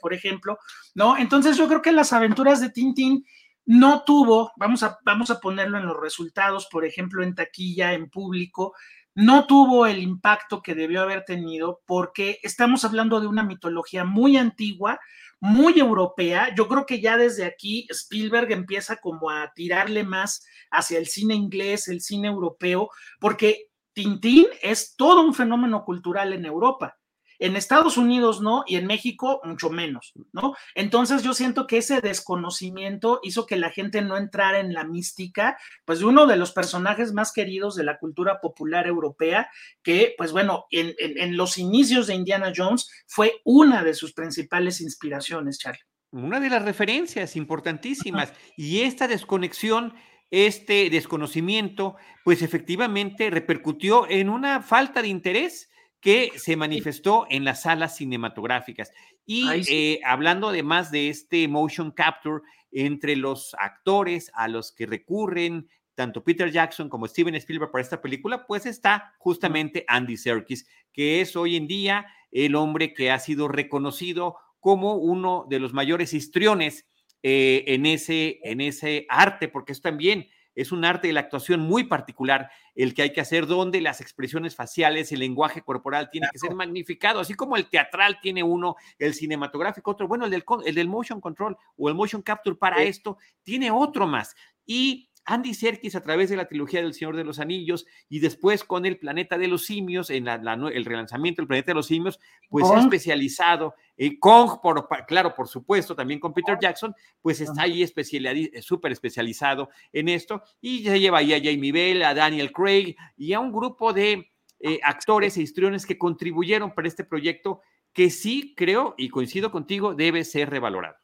[0.00, 0.58] por, ejemplo,
[0.94, 1.16] ¿no?
[1.16, 3.24] Entonces yo creo que las aventuras de Tintín
[3.64, 8.10] no tuvo, vamos a, vamos a ponerlo en los resultados, por ejemplo, en taquilla, en
[8.10, 8.74] público,
[9.14, 14.36] no tuvo el impacto que debió haber tenido porque estamos hablando de una mitología muy
[14.36, 15.00] antigua,
[15.40, 16.54] muy europea.
[16.54, 21.34] Yo creo que ya desde aquí Spielberg empieza como a tirarle más hacia el cine
[21.34, 26.97] inglés, el cine europeo, porque Tintín es todo un fenómeno cultural en Europa.
[27.38, 30.54] En Estados Unidos no y en México mucho menos, ¿no?
[30.74, 35.58] Entonces yo siento que ese desconocimiento hizo que la gente no entrara en la mística,
[35.84, 39.50] pues de uno de los personajes más queridos de la cultura popular europea,
[39.82, 44.80] que pues bueno, en, en los inicios de Indiana Jones fue una de sus principales
[44.80, 45.80] inspiraciones, Charlie.
[46.10, 48.32] Una de las referencias importantísimas.
[48.56, 49.94] Y esta desconexión
[50.30, 57.62] este desconocimiento, pues efectivamente repercutió en una falta de interés que se manifestó en las
[57.62, 58.92] salas cinematográficas.
[59.26, 65.68] Y eh, hablando además de este motion capture entre los actores a los que recurren
[65.94, 71.20] tanto Peter Jackson como Steven Spielberg para esta película, pues está justamente Andy Serkis, que
[71.20, 76.14] es hoy en día el hombre que ha sido reconocido como uno de los mayores
[76.14, 76.86] histriones
[77.24, 80.28] eh, en, ese, en ese arte, porque es también
[80.58, 84.00] es un arte de la actuación muy particular el que hay que hacer, donde las
[84.00, 88.74] expresiones faciales, el lenguaje corporal tiene que ser magnificado, así como el teatral tiene uno,
[88.98, 92.82] el cinematográfico otro, bueno, el del, el del motion control o el motion capture para
[92.82, 94.34] esto tiene otro más.
[94.66, 98.64] Y Andy Serkis a través de la trilogía del Señor de los Anillos y después
[98.64, 102.66] con el Planeta de los Simios, en el relanzamiento del Planeta de los Simios, pues
[102.70, 103.74] ha especializado.
[103.98, 108.92] Eh, Kong, por, claro, por supuesto, también con Peter Jackson, pues está ahí eh, súper
[108.92, 113.40] especializado en esto y se lleva ahí a Jamie Bell, a Daniel Craig y a
[113.40, 117.60] un grupo de eh, actores e histriones que contribuyeron para este proyecto
[117.92, 120.96] que sí creo y coincido contigo debe ser revalorado.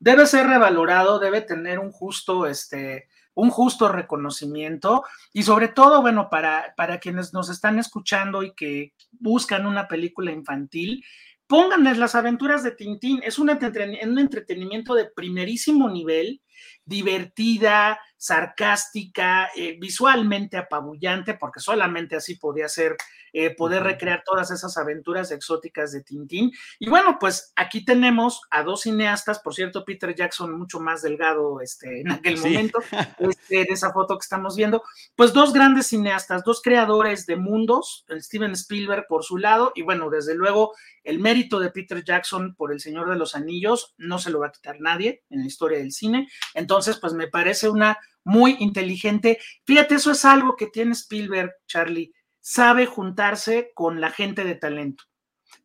[0.00, 6.28] Debe ser revalorado, debe tener un justo, este, un justo reconocimiento y sobre todo, bueno,
[6.30, 11.04] para, para quienes nos están escuchando y que buscan una película infantil,
[11.48, 13.20] pónganles las aventuras de Tintín.
[13.24, 16.40] Es un, entretenimiento de primerísimo nivel,
[16.84, 22.96] divertida, sarcástica, eh, visualmente apabullante, porque solamente así podía ser
[23.32, 26.50] eh, poder recrear todas esas aventuras exóticas de Tintín.
[26.78, 31.60] Y bueno, pues aquí tenemos a dos cineastas, por cierto, Peter Jackson mucho más delgado
[31.60, 32.80] este, en aquel momento,
[33.18, 34.82] este, de esa foto que estamos viendo,
[35.14, 39.82] pues dos grandes cineastas, dos creadores de mundos, el Steven Spielberg por su lado, y
[39.82, 40.72] bueno, desde luego
[41.04, 44.48] el mérito de Peter Jackson por El Señor de los Anillos no se lo va
[44.48, 46.28] a quitar nadie en la historia del cine.
[46.54, 49.38] Entonces, pues me parece una muy inteligente.
[49.64, 52.12] Fíjate, eso es algo que tiene Spielberg, Charlie
[52.48, 55.04] sabe juntarse con la gente de talento.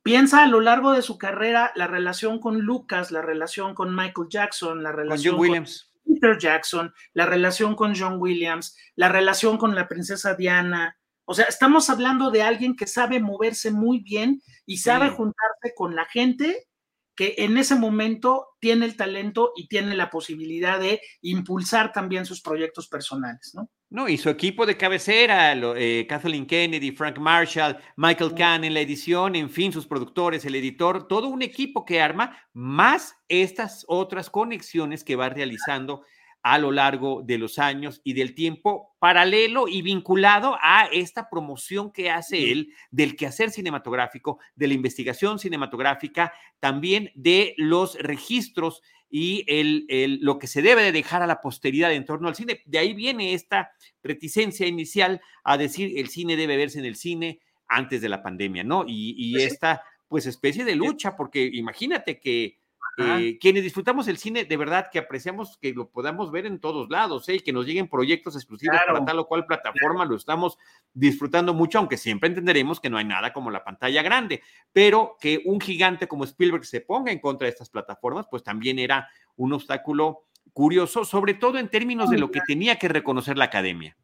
[0.01, 4.27] Piensa a lo largo de su carrera la relación con Lucas, la relación con Michael
[4.29, 5.93] Jackson, la relación con, Williams.
[6.05, 10.97] Peter Jackson, la relación con John Williams, la relación con la princesa Diana.
[11.23, 15.95] O sea, estamos hablando de alguien que sabe moverse muy bien y sabe juntarse con
[15.95, 16.67] la gente
[17.15, 22.41] que en ese momento tiene el talento y tiene la posibilidad de impulsar también sus
[22.41, 23.69] proyectos personales, ¿no?
[23.89, 28.80] No, y su equipo de cabecera, eh, Kathleen Kennedy, Frank Marshall, Michael Kahn en la
[28.80, 34.32] edición, en fin, sus productores, el editor, todo un equipo que arma, más estas otras
[34.32, 36.04] conexiones que va realizando
[36.43, 41.91] a lo largo de los años y del tiempo, paralelo y vinculado a esta promoción
[41.91, 49.45] que hace él del quehacer cinematográfico, de la investigación cinematográfica, también de los registros y
[49.47, 52.62] el, lo que se debe de dejar a la posteridad en torno al cine.
[52.65, 53.71] De ahí viene esta
[54.03, 58.63] reticencia inicial a decir el cine debe verse en el cine antes de la pandemia,
[58.63, 58.84] ¿no?
[58.86, 62.60] Y, y pues esta, pues, especie de lucha, porque imagínate que
[62.97, 66.89] eh, quienes disfrutamos el cine, de verdad que apreciamos que lo podamos ver en todos
[66.89, 67.39] lados, ¿eh?
[67.39, 70.60] que nos lleguen proyectos exclusivos para tal o cual plataforma, lo estamos
[70.93, 75.41] disfrutando mucho, aunque siempre entenderemos que no hay nada como la pantalla grande, pero que
[75.45, 79.53] un gigante como Spielberg se ponga en contra de estas plataformas, pues también era un
[79.53, 83.97] obstáculo curioso, sobre todo en términos de lo que tenía que reconocer la academia.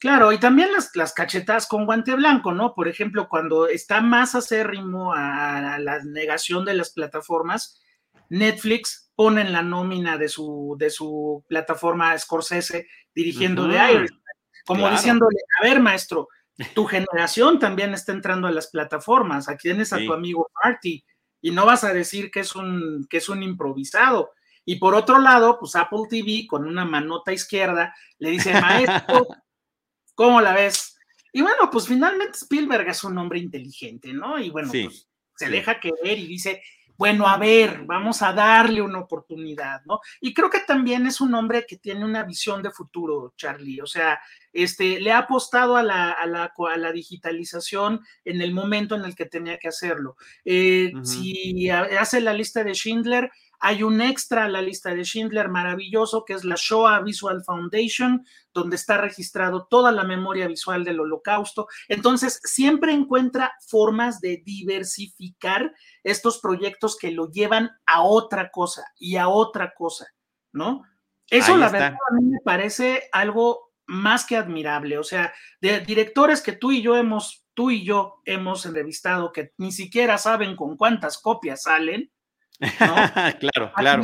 [0.00, 2.74] Claro, y también las, las cachetas con guante blanco, ¿no?
[2.74, 7.80] Por ejemplo, cuando está más acérrimo a la negación de las plataformas,
[8.32, 14.22] Netflix pone en la nómina de su, de su plataforma Scorsese dirigiendo de Irishman,
[14.64, 16.28] como diciéndole, a ver, maestro,
[16.74, 21.04] tu generación también está entrando a las plataformas, aquí tienes a tu amigo Marty,
[21.42, 24.32] y no vas a decir que es un, que es un improvisado.
[24.64, 29.26] Y por otro lado, pues Apple TV con una manota izquierda le dice, maestro,
[30.14, 30.96] ¿cómo la ves?
[31.34, 34.38] Y bueno, pues finalmente Spielberg es un hombre inteligente, ¿no?
[34.38, 36.62] Y bueno, pues se deja querer y dice,
[36.96, 40.00] bueno, a ver, vamos a darle una oportunidad, ¿no?
[40.20, 43.86] Y creo que también es un hombre que tiene una visión de futuro, Charlie, o
[43.86, 44.20] sea,
[44.52, 49.04] este, le ha apostado a la, a la, a la digitalización en el momento en
[49.04, 50.16] el que tenía que hacerlo.
[50.44, 53.30] Eh, si hace la lista de Schindler,
[53.64, 58.26] hay un extra a la lista de Schindler maravilloso que es la Shoah Visual Foundation,
[58.52, 61.68] donde está registrado toda la memoria visual del holocausto.
[61.86, 65.72] Entonces, siempre encuentra formas de diversificar
[66.02, 70.08] estos proyectos que lo llevan a otra cosa y a otra cosa,
[70.52, 70.82] ¿no?
[71.30, 74.98] Eso, la verdad, a mí me parece algo más que admirable.
[74.98, 79.52] O sea, de directores que tú y yo hemos, tú y yo hemos entrevistado que
[79.56, 82.10] ni siquiera saben con cuántas copias salen,
[83.40, 84.02] claro, claro.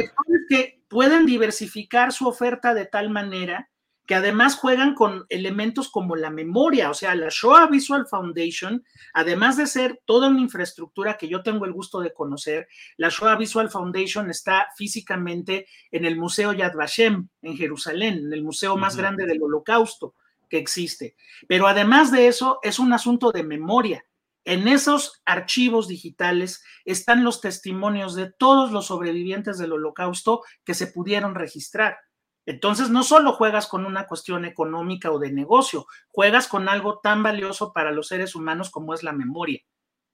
[0.48, 3.70] Que pueden diversificar su oferta de tal manera
[4.08, 9.58] que además juegan con elementos como la memoria, o sea, la Shoah Visual Foundation, además
[9.58, 13.68] de ser toda una infraestructura que yo tengo el gusto de conocer, la Shoah Visual
[13.68, 19.26] Foundation está físicamente en el Museo Yad Vashem en Jerusalén, en el museo más grande
[19.26, 20.14] del Holocausto
[20.48, 21.14] que existe.
[21.46, 24.04] Pero además de eso, es un asunto de memoria.
[24.48, 30.86] En esos archivos digitales están los testimonios de todos los sobrevivientes del holocausto que se
[30.86, 31.98] pudieron registrar.
[32.46, 37.22] Entonces, no solo juegas con una cuestión económica o de negocio, juegas con algo tan
[37.22, 39.60] valioso para los seres humanos como es la memoria.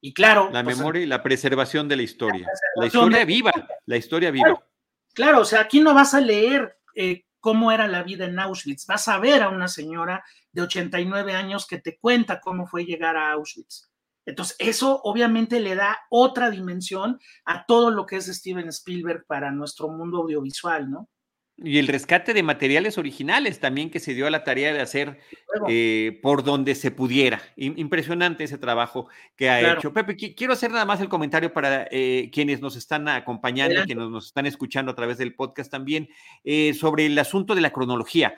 [0.00, 0.50] Y claro.
[0.52, 2.48] La pues, memoria y la preservación de la historia.
[2.74, 3.52] La, historia viva,
[3.86, 4.66] la historia viva.
[5.14, 8.84] Claro, o sea, aquí no vas a leer eh, cómo era la vida en Auschwitz,
[8.86, 13.16] vas a ver a una señora de 89 años que te cuenta cómo fue llegar
[13.16, 13.93] a Auschwitz.
[14.26, 19.50] Entonces, eso obviamente le da otra dimensión a todo lo que es Steven Spielberg para
[19.50, 21.08] nuestro mundo audiovisual, ¿no?
[21.56, 25.20] Y el rescate de materiales originales también que se dio a la tarea de hacer
[25.68, 27.40] eh, por donde se pudiera.
[27.56, 29.92] Impresionante ese trabajo que ha hecho.
[29.92, 34.26] Pepe, quiero hacer nada más el comentario para eh, quienes nos están acompañando, quienes nos
[34.26, 36.08] están escuchando a través del podcast también,
[36.42, 38.34] eh, sobre el asunto de la cronología.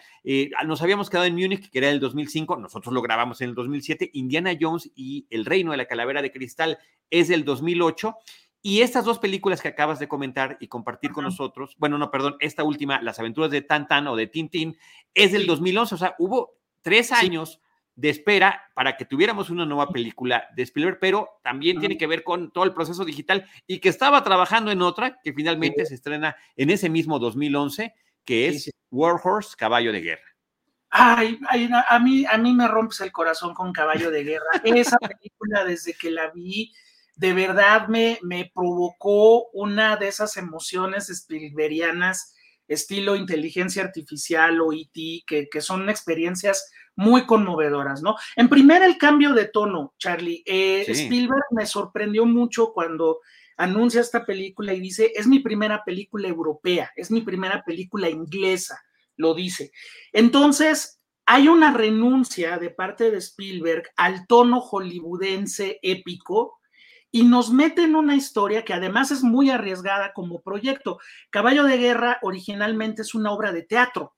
[0.66, 4.11] nos habíamos quedado en Múnich, que era el 2005, nosotros lo grabamos en el 2007,
[4.12, 6.79] Indiana Jones y El Reino de la Calavera de Cristal
[7.11, 8.14] es del 2008.
[8.66, 12.35] Y estas dos películas que acabas de comentar y compartir con nosotros, bueno, no, perdón,
[12.40, 14.76] esta última, Las aventuras de Tantan o de Tintín,
[15.14, 17.61] es del 2011, o sea, hubo tres años
[17.94, 22.24] de espera para que tuviéramos una nueva película de Spielberg, pero también tiene que ver
[22.24, 26.35] con todo el proceso digital y que estaba trabajando en otra que finalmente se estrena
[26.57, 30.37] en ese mismo 2011, que es War Horse, Caballo de Guerra.
[30.90, 31.38] Ay,
[31.88, 34.50] a, mí, a mí me rompes el corazón con Caballo de Guerra.
[34.64, 36.72] Esa película, desde que la vi,
[37.16, 42.35] de verdad me, me provocó una de esas emociones Spielbergianas,
[42.68, 48.16] estilo inteligencia artificial o IT, e que, que, son experiencias muy conmovedoras, ¿no?
[48.37, 50.42] En primer, el cambio de tono, Charlie.
[50.46, 53.20] Eh, Spielberg me sorprendió mucho cuando
[53.57, 58.79] anuncia esta película y dice, es mi primera película europea, es mi primera película inglesa,
[59.16, 59.72] lo dice.
[60.12, 66.59] Entonces, hay una renuncia de parte de Spielberg al tono hollywoodense épico,
[67.16, 70.98] y nos mete en una historia que además es muy arriesgada como proyecto.
[71.31, 74.14] Caballo de Guerra originalmente es una obra de teatro,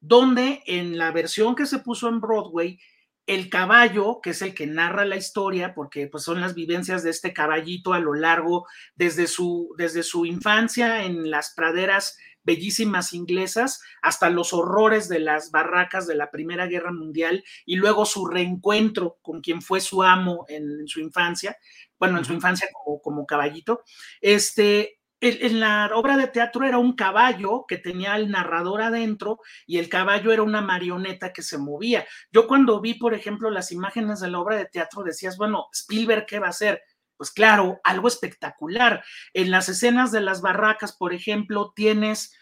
[0.00, 2.80] donde en la versión que se puso en Broadway,
[3.28, 7.10] el caballo, que es el que narra la historia, porque pues son las vivencias de
[7.10, 8.66] este caballito a lo largo,
[8.96, 15.50] desde su, desde su infancia en las praderas bellísimas inglesas hasta los horrores de las
[15.50, 20.44] barracas de la Primera Guerra Mundial y luego su reencuentro con quien fue su amo
[20.48, 21.56] en su infancia
[21.98, 23.82] bueno, en su infancia como, como caballito,
[24.20, 29.78] este, en la obra de teatro era un caballo que tenía el narrador adentro y
[29.78, 32.06] el caballo era una marioneta que se movía.
[32.30, 36.26] Yo cuando vi, por ejemplo, las imágenes de la obra de teatro decías, bueno, Spielberg,
[36.26, 36.82] ¿qué va a hacer?
[37.16, 39.02] Pues claro, algo espectacular.
[39.32, 42.36] En las escenas de las barracas, por ejemplo, tienes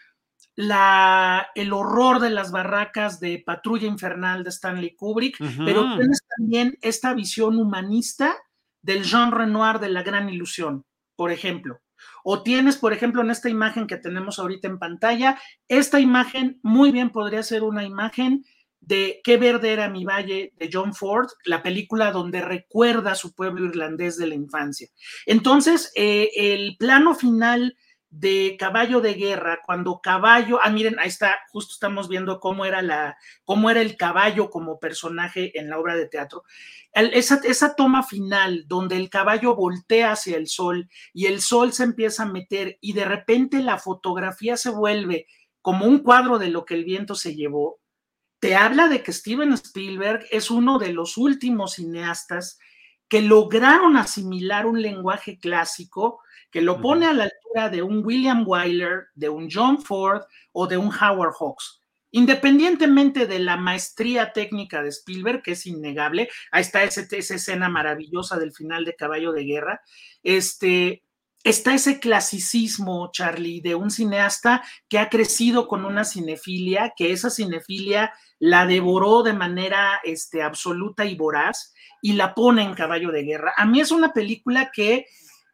[0.55, 6.77] la, el horror de las barracas de Patrulla Infernal de Stanley Kubrick, pero tienes también
[6.81, 8.35] esta visión humanista
[8.83, 11.79] del Jean Renoir de La Gran Ilusión, por ejemplo.
[12.23, 16.91] O tienes, por ejemplo, en esta imagen que tenemos ahorita en pantalla, esta imagen muy
[16.91, 18.43] bien podría ser una imagen
[18.79, 23.33] de Qué verde era mi valle de John Ford, la película donde recuerda a su
[23.33, 24.89] pueblo irlandés de la infancia.
[25.25, 27.77] Entonces, eh, el plano final
[28.15, 32.83] de caballo de guerra, cuando caballo, ah, miren, ahí está, justo estamos viendo cómo era
[32.83, 36.43] la, cómo era el caballo como personaje en la obra de teatro.
[36.93, 41.85] esa, esa toma final donde el caballo voltea hacia el sol y el sol se
[41.85, 45.25] empieza a meter y de repente la fotografía se vuelve
[45.63, 47.79] como un cuadro de lo que el viento se llevó,
[48.39, 52.59] te habla de que Steven Spielberg es uno de los últimos cineastas
[53.07, 56.22] que lograron asimilar un lenguaje clásico
[56.53, 60.67] que lo pone a la altura de un William Wyler, de un John Ford o
[60.67, 61.81] de un Howard Hawks.
[62.11, 68.37] Independientemente de la maestría técnica de Spielberg, que es innegable, ahí está esa escena maravillosa
[68.37, 69.81] del final de Caballo de Guerra,
[70.21, 71.01] este,
[71.43, 77.31] está ese clasicismo, Charlie, de un cineasta que ha crecido con una cinefilia, que esa
[77.31, 83.23] cinefilia la devoró de manera este, absoluta y voraz y la pone en caballo de
[83.23, 83.53] guerra.
[83.57, 85.07] A mí es una película que,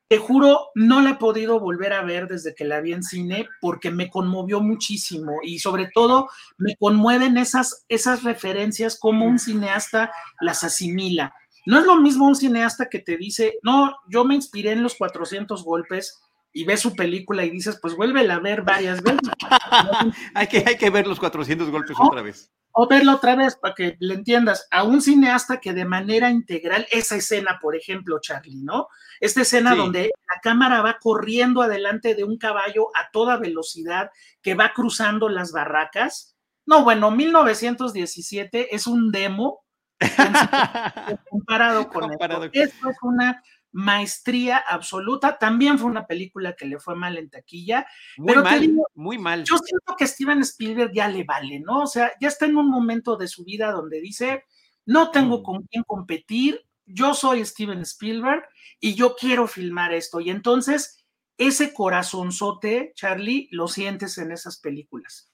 [0.09, 3.47] te juro, no la he podido volver a ver desde que la vi en cine
[3.61, 10.11] porque me conmovió muchísimo y sobre todo me conmueven esas, esas referencias como un cineasta
[10.41, 11.31] las asimila.
[11.67, 14.95] No es lo mismo un cineasta que te dice, no, yo me inspiré en los
[14.95, 16.19] 400 golpes
[16.51, 19.19] y ves su película y dices, pues vuélvela a ver varias veces.
[20.33, 22.51] hay, que, hay que ver los 400 golpes otra vez.
[22.81, 26.87] O verlo otra vez para que le entiendas a un cineasta que de manera integral,
[26.91, 28.87] esa escena, por ejemplo, Charlie, ¿no?
[29.19, 34.11] Esta escena donde la cámara va corriendo adelante de un caballo a toda velocidad
[34.41, 36.37] que va cruzando las barracas.
[36.65, 39.65] No, bueno, 1917 es un demo
[41.29, 42.43] comparado con esto.
[42.53, 45.37] es una maestría absoluta.
[45.37, 47.85] También fue una película que le fue mal en taquilla.
[48.17, 49.43] Muy mal, muy mal.
[49.43, 51.83] Yo siento que Steven Spielberg ya le vale, ¿no?
[51.83, 54.45] O sea, ya está en un momento de su vida donde dice,
[54.85, 55.43] no tengo mm.
[55.43, 58.43] con quién competir, yo soy Steven Spielberg
[58.79, 60.19] y yo quiero filmar esto.
[60.19, 61.05] Y entonces,
[61.37, 65.28] ese corazonzote, Charlie, lo sientes en esas películas.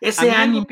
[0.00, 0.66] Ese ánimo.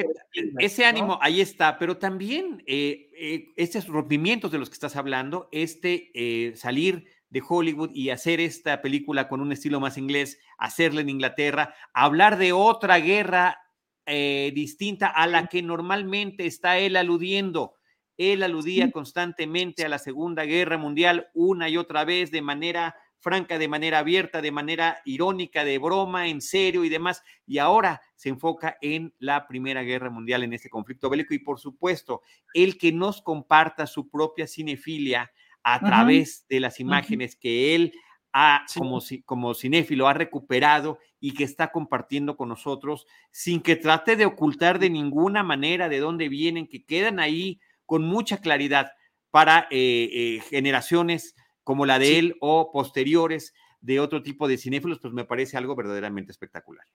[0.59, 5.49] ese ánimo, ahí está, pero también eh, eh, estos rompimientos de los que estás hablando,
[5.51, 11.01] este eh, salir de Hollywood y hacer esta película con un estilo más inglés, hacerla
[11.01, 13.61] en Inglaterra, hablar de otra guerra
[14.07, 17.77] distinta a la que normalmente está él aludiendo.
[18.19, 22.95] Él aludía constantemente a la Segunda Guerra Mundial una y otra vez de manera
[23.25, 27.25] franca, de manera abierta, de manera irónica, de broma, en serio y demás.
[27.47, 31.33] Y ahora se enfoca en la Primera Guerra Mundial, en este conflicto bélico.
[31.33, 32.21] Y por supuesto,
[32.53, 37.95] el que nos comparta su propia cinefilia a través de las imágenes que él
[38.35, 44.17] ha, como, como cinéfilo, ha recuperado y que está compartiendo con nosotros, sin que trate
[44.17, 48.93] de ocultar de ninguna manera de dónde vienen, que quedan ahí con mucha claridad
[49.31, 51.35] para eh, eh, generaciones
[51.65, 55.75] como la de él o posteriores de otro tipo de cinéfilos, pues me parece algo
[55.75, 56.87] verdaderamente espectacular.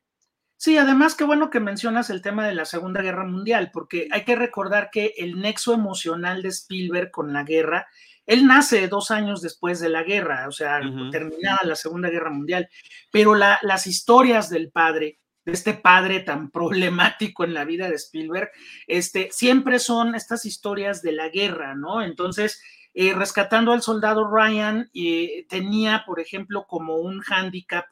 [0.58, 4.26] Sí, además qué bueno que mencionas el tema de la Segunda Guerra Mundial, porque hay
[4.26, 7.88] que recordar que el nexo emocional de Spielberg con la guerra,
[8.26, 12.70] él nace dos años después de la guerra, o sea, terminada la Segunda Guerra Mundial,
[13.10, 18.52] pero las historias del padre, de este padre tan problemático en la vida de Spielberg,
[18.86, 22.02] este, siempre son estas historias de la guerra, ¿no?
[22.02, 22.62] Entonces,
[22.94, 27.86] eh, rescatando al soldado Ryan, eh, tenía, por ejemplo, como un hándicap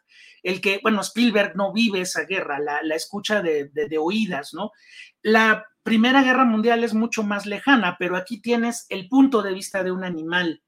[0.44, 4.72] el que, bueno, Spielberg no vive esa guerra, la, escucha de, de, oídas, ¿no?
[5.22, 9.84] La Primera Guerra Mundial es mucho más lejana, pero aquí tienes el punto de vista
[9.84, 10.62] de un animal,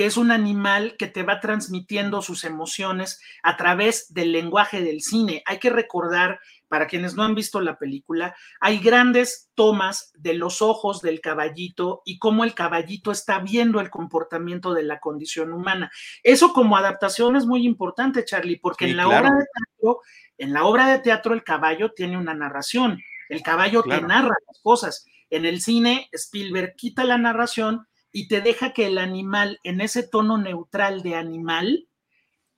[0.00, 5.02] que es un animal que te va transmitiendo sus emociones a través del lenguaje del
[5.02, 5.42] cine.
[5.44, 10.62] Hay que recordar para quienes no han visto la película, hay grandes tomas de los
[10.62, 15.92] ojos del caballito y cómo el caballito está viendo el comportamiento de la condición humana.
[16.22, 20.00] Eso como adaptación es muy importante, Charlie, porque en la obra de teatro,
[20.38, 24.60] en la obra de teatro el caballo tiene una narración, el caballo te narra las
[24.62, 25.04] cosas.
[25.28, 30.02] En el cine, Spielberg quita la narración y te deja que el animal, en ese
[30.02, 31.88] tono neutral de animal,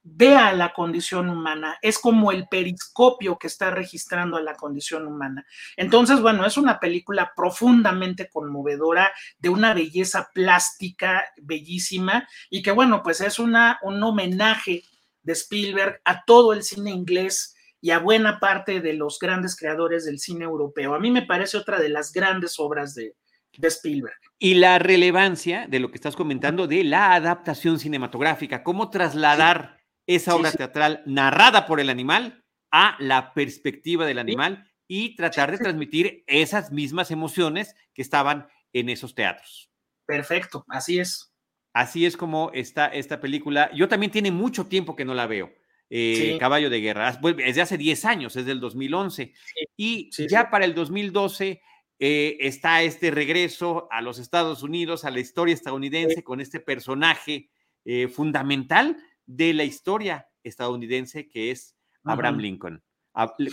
[0.05, 5.47] vea la condición humana, es como el periscopio que está registrando a la condición humana.
[5.77, 13.03] Entonces, bueno, es una película profundamente conmovedora, de una belleza plástica bellísima y que, bueno,
[13.03, 14.83] pues es una, un homenaje
[15.23, 20.05] de Spielberg a todo el cine inglés y a buena parte de los grandes creadores
[20.05, 20.95] del cine europeo.
[20.95, 23.15] A mí me parece otra de las grandes obras de,
[23.57, 24.15] de Spielberg.
[24.39, 30.35] Y la relevancia de lo que estás comentando de la adaptación cinematográfica, cómo trasladar esa
[30.35, 36.25] obra teatral narrada por el animal a la perspectiva del animal y tratar de transmitir
[36.27, 39.71] esas mismas emociones que estaban en esos teatros.
[40.07, 41.33] Perfecto, así es.
[41.73, 43.71] Así es como está esta película.
[43.75, 45.53] Yo también tiene mucho tiempo que no la veo.
[45.89, 49.35] Eh, Caballo de Guerra, desde hace 10 años, es del 2011.
[49.77, 51.61] y ya para el 2012
[52.05, 57.49] eh, está este regreso a los Estados Unidos, a la historia estadounidense, con este personaje
[57.85, 62.83] eh, fundamental de la historia estadounidense que es Abraham Lincoln,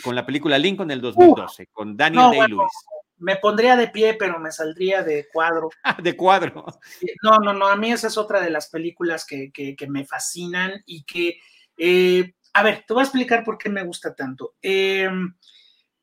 [0.03, 2.71] con la película Lincoln del 2012, con Daniel Day-Lewis.
[3.17, 5.69] me pondría de pie, pero me saldría de cuadro.
[6.03, 6.65] de cuadro.
[7.21, 11.03] No, no, no, a mí esa es otra de las películas que, me fascinan y
[11.03, 11.39] que,
[11.77, 14.55] eh, a ver, te voy a explicar por qué me gusta tanto.
[14.59, 15.35] Em,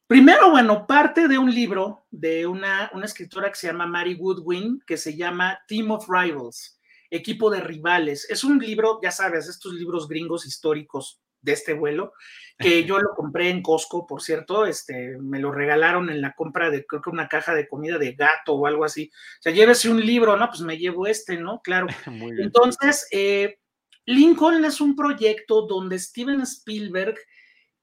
[0.07, 4.80] primero, bueno, parte de un libro de una, una escritora que se llama Mary Woodwin,
[4.86, 6.80] que se llama Team of Rivals,
[7.11, 8.28] equipo de rivales.
[8.30, 12.12] Es un libro, ya sabes, estos libros gringos históricos de este vuelo,
[12.59, 16.70] que yo lo compré en Costco, por cierto, este, me lo regalaron en la compra
[16.70, 19.11] de, creo que una caja de comida de gato o algo así.
[19.38, 20.48] O sea, llévese un libro, ¿no?
[20.48, 21.61] Pues me llevo este, ¿no?
[21.62, 21.86] Claro.
[22.38, 23.59] Entonces, eh,
[24.07, 27.16] Lincoln es un proyecto donde Steven Spielberg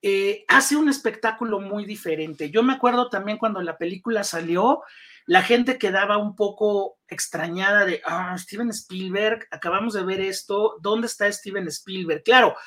[0.05, 2.51] eh, hace un espectáculo muy diferente.
[2.51, 4.81] Yo me acuerdo también cuando la película salió,
[5.25, 11.07] la gente quedaba un poco extrañada de, ah, Steven Spielberg, acabamos de ver esto, ¿dónde
[11.07, 12.21] está Steven Spielberg?
[12.23, 12.57] Claro,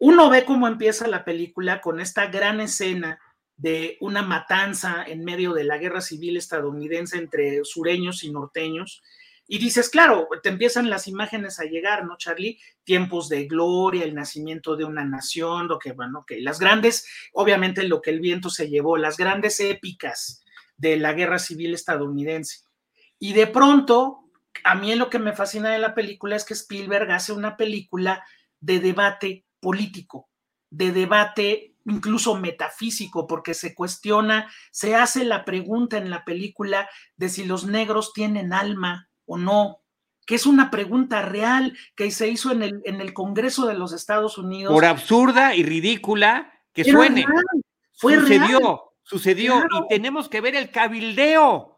[0.00, 3.20] uno ve cómo empieza la película con esta gran escena
[3.56, 9.00] de una matanza en medio de la guerra civil estadounidense entre sureños y norteños.
[9.46, 12.58] Y dices, claro, te empiezan las imágenes a llegar, ¿no, Charlie?
[12.82, 17.82] Tiempos de gloria, el nacimiento de una nación, lo que, bueno, que las grandes, obviamente
[17.82, 20.42] lo que el viento se llevó, las grandes épicas
[20.76, 22.64] de la guerra civil estadounidense.
[23.18, 24.30] Y de pronto,
[24.64, 28.24] a mí lo que me fascina de la película es que Spielberg hace una película
[28.60, 30.30] de debate político,
[30.70, 37.28] de debate incluso metafísico, porque se cuestiona, se hace la pregunta en la película de
[37.28, 39.80] si los negros tienen alma o no,
[40.26, 43.92] que es una pregunta real que se hizo en el, en el Congreso de los
[43.92, 44.72] Estados Unidos.
[44.72, 47.26] Por absurda y ridícula que suene.
[47.96, 51.74] Fue sucedió, sucedió, y tenemos que ver el cabildeo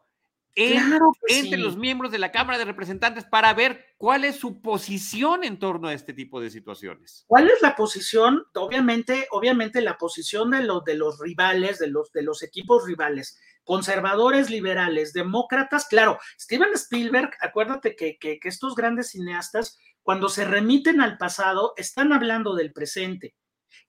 [0.57, 5.59] entre los miembros de la Cámara de Representantes para ver cuál es su posición en
[5.59, 7.25] torno a este tipo de situaciones.
[7.27, 8.43] ¿Cuál es la posición?
[8.55, 13.39] Obviamente, obviamente la posición de los, de los rivales, de los, de los equipos rivales,
[13.67, 21.01] conservadores, liberales, demócratas, claro, Steven Spielberg, acuérdate que, que, estos grandes cineastas, cuando se remiten
[21.01, 23.35] al pasado, están hablando del presente.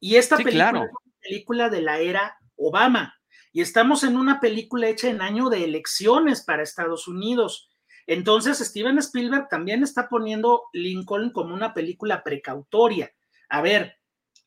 [0.01, 3.15] Y esta película es una película de la era Obama
[3.53, 7.71] y estamos en una película hecha en año de elecciones para Estados Unidos.
[8.09, 13.13] Entonces, Steven Spielberg también está poniendo Lincoln como una película precautoria.
[13.49, 13.98] A ver,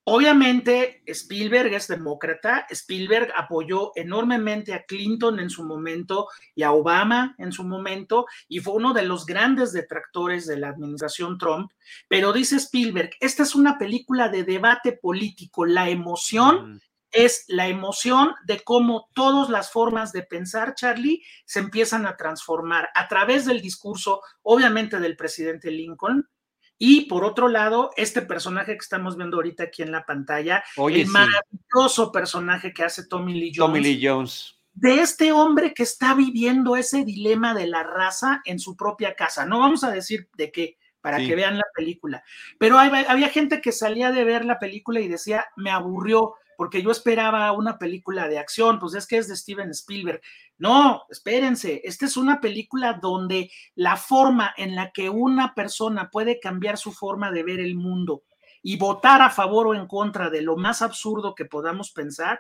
[0.04, 7.36] obviamente Spielberg es demócrata, Spielberg apoyó enormemente a Clinton en su momento y a Obama
[7.38, 11.72] en su momento y fue uno de los grandes detractores de la administración Trump,
[12.08, 16.82] pero dice Spielberg, esta es una película de debate político, la emoción
[17.12, 22.90] es la emoción de cómo todas las formas de pensar, Charlie, se empiezan a transformar
[22.96, 26.28] a través del discurso, obviamente, del presidente Lincoln.
[26.84, 31.06] Y por otro lado, este personaje que estamos viendo ahorita aquí en la pantalla, el
[31.06, 33.68] maravilloso personaje que hace Tommy Lee Jones.
[33.68, 34.60] Tommy Lee Jones.
[34.74, 39.46] De este hombre que está viviendo ese dilema de la raza en su propia casa.
[39.46, 42.24] No vamos a decir de qué, para que vean la película.
[42.58, 46.92] Pero había gente que salía de ver la película y decía, me aburrió porque yo
[46.92, 50.22] esperaba una película de acción, pues es que es de Steven Spielberg.
[50.60, 56.40] No, espérense, esta es una película donde la forma en la que una persona puede
[56.40, 58.22] cambiar su forma de ver el mundo
[58.62, 62.40] y votar a favor o en contra de lo más absurdo que podamos pensar,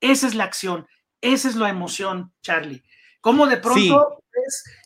[0.00, 0.86] esa es la acción,
[1.22, 2.82] esa es la emoción, Charlie.
[3.22, 4.18] Como de pronto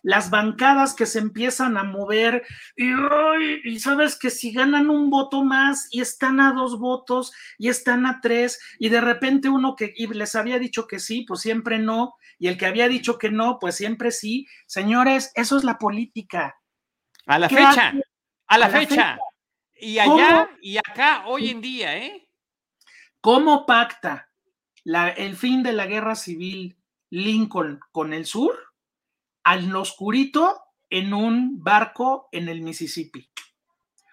[0.03, 2.45] las bancadas que se empiezan a mover
[2.77, 8.05] y, sabes que si ganan un voto más y están a dos votos y están
[8.05, 12.15] a tres y de repente uno que les había dicho que sí, pues siempre no,
[12.39, 14.47] y el que había dicho que no, pues siempre sí.
[14.67, 16.61] Señores, eso es la política.
[17.25, 17.95] A la fecha,
[18.47, 19.19] a la, fecha.
[19.75, 22.29] Y allá y acá hoy en día, ¿eh?
[23.23, 24.29] ¿Cómo pacta
[24.85, 26.77] la, el fin de la guerra civil
[27.11, 28.67] Lincoln con el sur?
[29.47, 33.31] al oscurito en un barco en el Mississippi.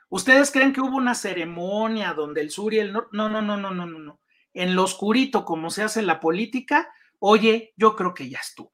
[0.10, 3.10] ¿Ustedes creen que hubo una ceremonia donde el sur y el norte?
[3.14, 4.20] No, no, no, no, no, no, no.
[4.54, 6.88] En lo oscurito, como se hace la política,
[7.18, 8.74] oye, yo creo que ya estuvo,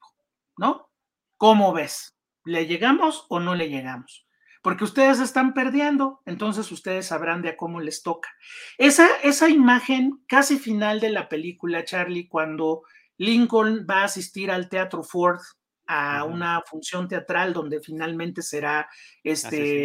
[0.58, 0.90] ¿no?
[1.38, 2.14] ¿Cómo ves?
[2.44, 4.26] ¿Le llegamos o no le llegamos?
[4.60, 8.28] Porque ustedes están perdiendo, entonces ustedes sabrán de a cómo les toca.
[8.76, 12.82] Esa, esa imagen casi final de la película, Charlie, cuando
[13.20, 15.40] Lincoln va a asistir al Teatro Ford
[15.86, 18.88] a una función teatral donde finalmente será
[19.22, 19.84] este,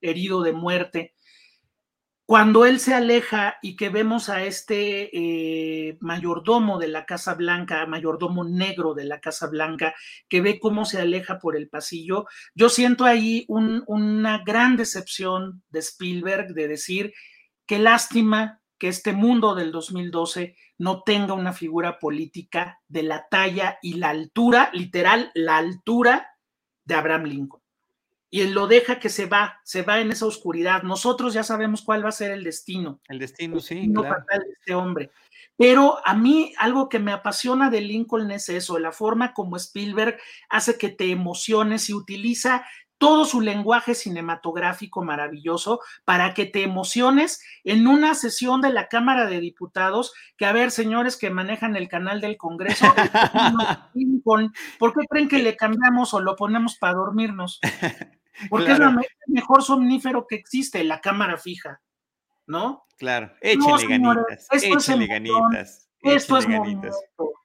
[0.00, 1.14] herido, de muerte.
[2.24, 7.84] Cuando él se aleja y que vemos a este eh, mayordomo de la Casa Blanca,
[7.86, 9.92] mayordomo negro de la Casa Blanca,
[10.28, 15.80] que ve cómo se aleja por el pasillo, yo siento ahí una gran decepción de
[15.80, 17.12] Spielberg de decir,
[17.66, 23.78] qué lástima que este mundo del 2012 no tenga una figura política de la talla
[23.80, 26.34] y la altura, literal, la altura
[26.84, 27.62] de Abraham Lincoln.
[28.28, 30.82] Y él lo deja que se va, se va en esa oscuridad.
[30.82, 32.98] Nosotros ya sabemos cuál va a ser el destino.
[33.08, 33.88] El destino, sí.
[33.94, 34.24] claro.
[34.28, 35.12] de este hombre.
[35.56, 40.18] Pero a mí algo que me apasiona de Lincoln es eso, la forma como Spielberg
[40.48, 42.66] hace que te emociones y utiliza
[43.02, 49.26] todo su lenguaje cinematográfico maravilloso para que te emociones en una sesión de la Cámara
[49.26, 52.86] de Diputados, que a ver, señores que manejan el canal del Congreso,
[54.78, 57.58] ¿por qué creen que le cambiamos o lo ponemos para dormirnos?
[58.48, 58.94] Porque es el
[59.26, 61.80] mejor somnífero que existe, la cámara fija,
[62.46, 62.84] ¿no?
[62.98, 65.90] Claro, échenle ganitas, échenle ganitas.
[66.02, 66.46] Esto es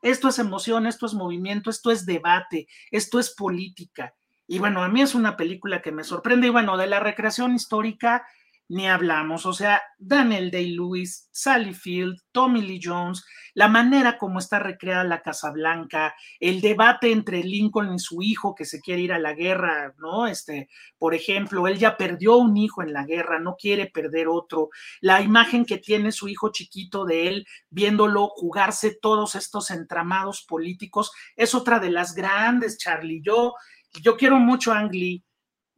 [0.03, 4.14] esto es emoción, esto es movimiento, esto es debate, esto es política.
[4.48, 6.48] Y bueno, a mí es una película que me sorprende.
[6.48, 8.26] Y bueno, de la recreación histórica
[8.70, 9.45] ni hablamos.
[9.45, 15.22] O sea, Daniel Day-Lewis, Sally Field, Tommy Lee Jones, la manera como está recreada la
[15.22, 19.34] Casa Blanca, el debate entre Lincoln y su hijo que se quiere ir a la
[19.34, 20.28] guerra, ¿no?
[20.28, 24.70] Este, por ejemplo, él ya perdió un hijo en la guerra, no quiere perder otro.
[25.02, 31.12] La imagen que tiene su hijo chiquito de él viéndolo jugarse todos estos entramados políticos
[31.36, 33.22] es otra de las grandes, Charlie.
[33.24, 33.54] Yo
[34.02, 35.24] yo quiero mucho a Ang Lee,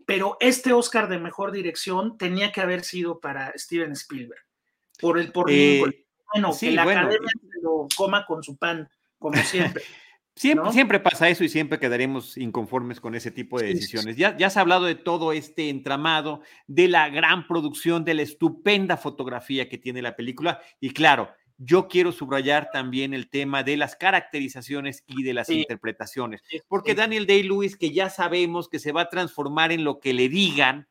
[0.05, 4.41] pero este Oscar de mejor dirección tenía que haber sido para Steven Spielberg.
[4.99, 7.29] Por el por eh, bueno, que la academia
[7.61, 9.83] lo coma con su pan, como siempre.
[10.35, 14.15] Siempre, siempre, pasa eso y siempre quedaremos inconformes con ese tipo de decisiones.
[14.15, 18.21] Ya, ya se ha hablado de todo este entramado, de la gran producción, de la
[18.21, 20.61] estupenda fotografía que tiene la película.
[20.79, 21.29] Y claro,
[21.59, 27.27] yo quiero subrayar también el tema de las caracterizaciones y de las interpretaciones, porque Daniel
[27.27, 30.87] Day-Lewis, que ya sabemos que se va a transformar en lo que le digan,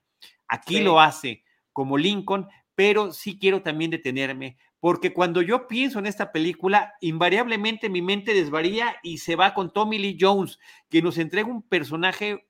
[0.47, 1.43] aquí lo hace
[1.73, 7.89] como Lincoln, pero sí quiero también detenerme, porque cuando yo pienso en esta película, invariablemente
[7.89, 10.59] mi mente desvaría y se va con Tommy Lee Jones,
[10.91, 12.47] que nos entrega un personaje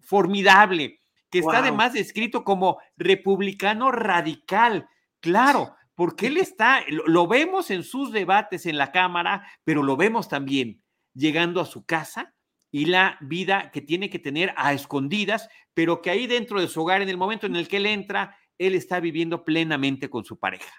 [0.00, 1.00] formidable,
[1.30, 4.88] que está además descrito como republicano radical.
[5.20, 10.28] Claro, porque él está, lo, vemos en sus debates en la Cámara, pero lo vemos
[10.28, 10.82] también
[11.14, 12.34] llegando a su casa
[12.70, 16.80] y la vida que tiene que tener a escondidas, pero que ahí dentro de su
[16.80, 20.38] hogar, en el momento en el que él entra, él está viviendo plenamente con su
[20.38, 20.72] pareja,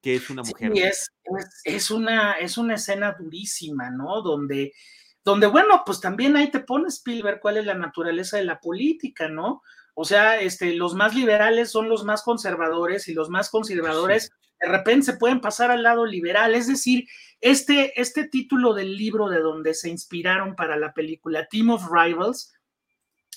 [0.00, 0.72] que es una mujer.
[0.72, 1.10] Sí, es,
[1.64, 4.22] es, una, es una escena durísima, ¿no?
[4.22, 4.72] Donde,
[5.22, 9.28] donde, bueno, pues también ahí te pones, Spielberg, cuál es la naturaleza de la política,
[9.28, 9.62] ¿no?
[9.94, 14.68] O sea, este, los más liberales son los más conservadores y los más conservadores de
[14.68, 16.54] repente se pueden pasar al lado liberal.
[16.54, 17.08] Es decir,
[17.40, 22.54] este, este título del libro de donde se inspiraron para la película Team of Rivals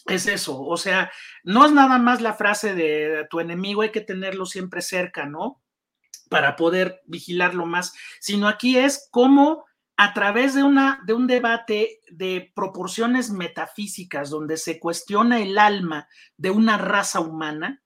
[0.07, 0.61] es eso.
[0.61, 1.11] O sea,
[1.43, 5.61] no es nada más la frase de tu enemigo hay que tenerlo siempre cerca, ¿no?
[6.29, 9.65] Para poder vigilarlo más, sino aquí es cómo
[9.97, 16.07] a través de, una, de un debate de proporciones metafísicas donde se cuestiona el alma
[16.37, 17.81] de una raza humana,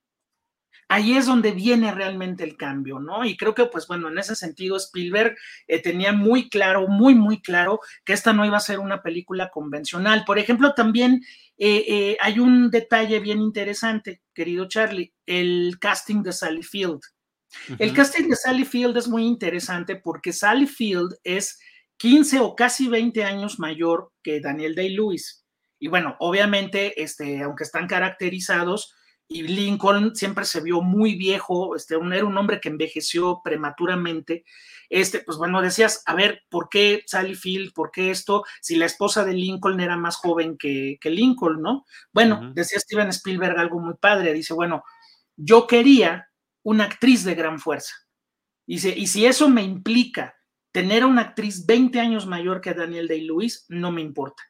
[0.89, 3.24] ahí es donde viene realmente el cambio, ¿no?
[3.24, 5.38] Y creo que, pues bueno, en ese sentido, Spielberg
[5.68, 9.49] eh, tenía muy claro, muy, muy claro que esta no iba a ser una película
[9.49, 10.26] convencional.
[10.26, 11.24] Por ejemplo, también
[11.57, 16.99] eh, eh, hay un detalle bien interesante, querido Charlie, el casting de Sally Field.
[17.80, 21.57] El casting de Sally Field es muy interesante porque Sally Field es
[22.02, 25.45] 15 o casi 20 años mayor que Daniel Day-Lewis.
[25.78, 28.95] Y bueno, obviamente, este, aunque están caracterizados,
[29.28, 34.43] y Lincoln siempre se vio muy viejo, este, era un hombre que envejeció prematuramente.
[34.89, 37.72] Este, pues bueno, decías, a ver, ¿por qué Sally Field?
[37.72, 38.43] ¿Por qué esto?
[38.62, 41.86] Si la esposa de Lincoln era más joven que, que Lincoln, ¿no?
[42.12, 44.84] Bueno, decía Steven Spielberg algo muy padre, dice, bueno,
[45.38, 46.30] yo quería
[46.64, 47.93] una actriz de gran fuerza.
[48.66, 50.36] Dice, y si eso me implica
[50.72, 54.44] tener a una actriz 20 años mayor que Daniel Day-Lewis, no me importa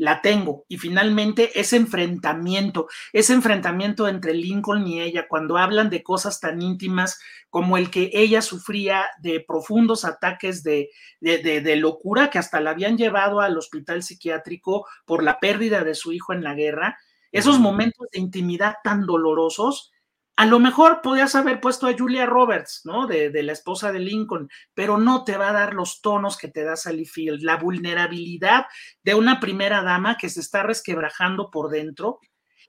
[0.00, 0.64] la tengo.
[0.66, 6.62] Y finalmente ese enfrentamiento, ese enfrentamiento entre Lincoln y ella, cuando hablan de cosas tan
[6.62, 10.88] íntimas como el que ella sufría de profundos ataques de,
[11.20, 16.12] de, locura que hasta la habían llevado al hospital psiquiátrico por la pérdida de su
[16.12, 16.98] hijo en la guerra,
[17.30, 19.92] esos momentos de intimidad tan dolorosos,
[20.40, 23.06] a lo mejor podías haber puesto a Julia Roberts, ¿no?
[23.06, 26.64] De, la esposa de Lincoln, pero no te va a dar los tonos que te
[26.64, 28.64] da Sally Field, la vulnerabilidad
[29.02, 32.20] de una primera dama que se está resquebrajando por dentro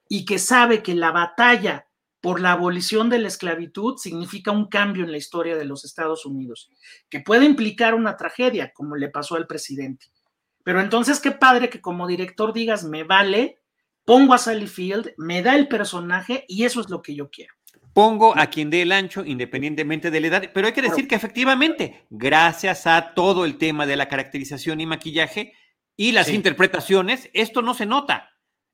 [0.06, 1.86] y que sabe que la batalla
[2.20, 6.26] por la abolición de la esclavitud significa un cambio en la historia de los Estados
[6.26, 6.68] Unidos,
[7.08, 10.12] que puede implicar una tragedia, como le pasó al presidente.
[10.62, 13.60] Pero entonces, qué padre que como director digas, me vale,
[14.04, 17.54] pongo a Sally Field, me da el personaje y eso es lo que yo quiero.
[17.92, 21.14] Pongo a quien dé el ancho independientemente de la edad, pero hay que decir que
[21.14, 25.54] efectivamente, gracias a todo el tema de la caracterización y maquillaje
[25.96, 28.30] y las interpretaciones, esto no se nota.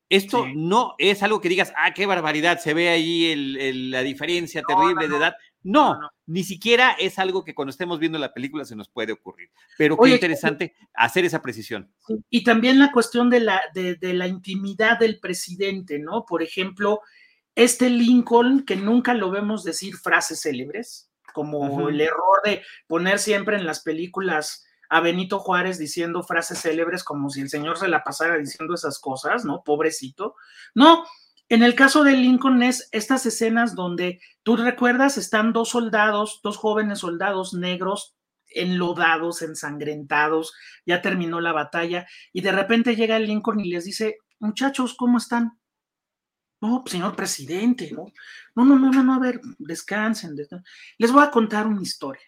[0.09, 3.35] Esto no es algo que digas, ah, qué barbaridad, se ve ahí
[3.91, 5.35] la diferencia terrible de edad.
[5.61, 9.51] No, ni siquiera es algo que cuando estemos viendo la película se nos puede ocurrir.
[9.77, 11.93] Pero qué interesante hacer esa precisión.
[12.29, 16.25] Y también la cuestión de la, de, la intimidad del presidente, ¿no?
[16.25, 17.01] Por ejemplo,
[17.59, 23.57] este Lincoln, que nunca lo vemos decir frases célebres, como el error de poner siempre
[23.57, 28.03] en las películas a Benito Juárez diciendo frases célebres como si el señor se la
[28.03, 29.61] pasara diciendo esas cosas, ¿no?
[29.63, 30.35] Pobrecito.
[30.73, 31.05] No,
[31.49, 36.55] en el caso de Lincoln es estas escenas donde tú recuerdas, están dos soldados, dos
[36.55, 38.15] jóvenes soldados negros
[38.55, 40.53] enlodados, ensangrentados,
[40.85, 45.58] ya terminó la batalla y de repente llega Lincoln y les dice, muchachos, ¿cómo están?
[46.61, 48.05] No, señor presidente, ¿no?
[48.55, 50.35] No, no, no, no, a ver, descansen.
[50.97, 52.23] Les voy a contar una historia.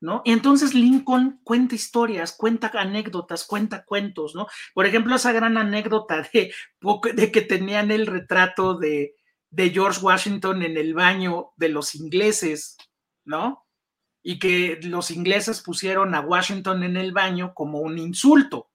[0.00, 0.22] ¿no?
[0.24, 4.46] Y entonces Lincoln cuenta historias, cuenta anécdotas, cuenta cuentos, ¿no?
[4.74, 6.52] Por ejemplo, esa gran anécdota de,
[7.14, 9.14] de que tenían el retrato de,
[9.50, 12.76] de George Washington en el baño de los ingleses,
[13.24, 13.66] ¿no?
[14.22, 18.70] Y que los ingleses pusieron a Washington en el baño como un insulto,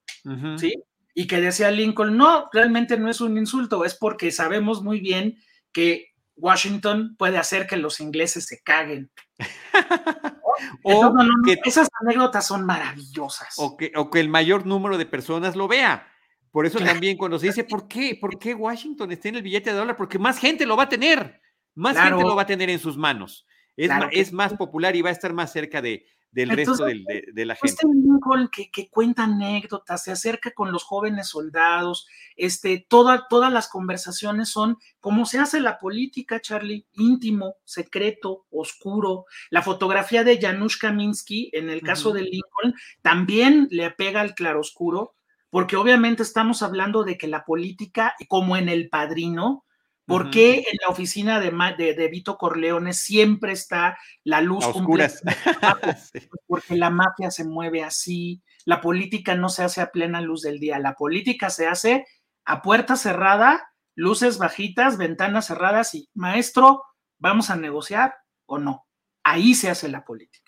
[0.56, 0.82] ¿sí?
[1.14, 5.36] Y que decía Lincoln, no, realmente no es un insulto, es porque sabemos muy bien
[5.72, 9.10] que Washington puede hacer que los ingleses se caguen.
[10.84, 13.54] o que, esas anécdotas son maravillosas.
[13.58, 16.08] O que, o que, el mayor número de personas lo vea.
[16.50, 18.16] Por eso también cuando se dice, ¿por qué?
[18.20, 19.96] ¿Por qué Washington está en el billete de dólar?
[19.96, 21.40] Porque más gente lo va a tener,
[21.74, 23.46] más gente lo va a tener en sus manos.
[23.74, 27.54] Es, es más popular y va a estar más cerca de, del resto de, la
[27.54, 27.68] gente.
[27.68, 33.68] Este Lincoln que, que, cuenta anécdotas, se acerca con los jóvenes soldados, este, todas las
[33.68, 39.26] conversaciones son como se hace la política, Charlie, íntimo, secreto, oscuro.
[39.50, 45.14] La fotografía de Janusz Kaminski, en el caso de Lincoln, también le apega al claroscuro,
[45.50, 49.66] porque obviamente estamos hablando de que la política, como en El Padrino,
[50.12, 51.50] ¿Por qué en la oficina de,
[51.96, 55.22] de, Vito Corleone siempre está la luz oscuras?
[56.02, 60.42] Pues porque la mafia se mueve así, la política no se hace a plena luz
[60.42, 62.04] del día, la política se hace
[62.44, 66.82] a puerta cerrada, luces bajitas, ventanas cerradas y maestro,
[67.18, 68.14] ¿vamos a negociar
[68.46, 68.86] o no?
[69.24, 70.41] Ahí se hace la política.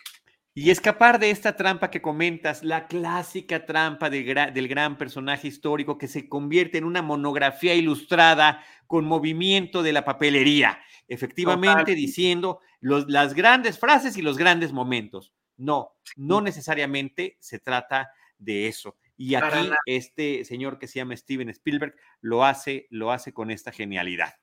[0.56, 6.06] Y escapar de esta trampa que comentas, la clásica trampa del gran personaje histórico que
[6.06, 10.78] se convierte en una monografía ilustrada con movimiento de la papelería,
[11.08, 15.32] efectivamente diciendo las grandes frases y los grandes momentos.
[15.56, 18.96] No, no necesariamente se trata de eso.
[19.16, 23.72] Y aquí este señor que se llama Steven Spielberg lo hace, lo hace con esta
[23.72, 24.34] genialidad.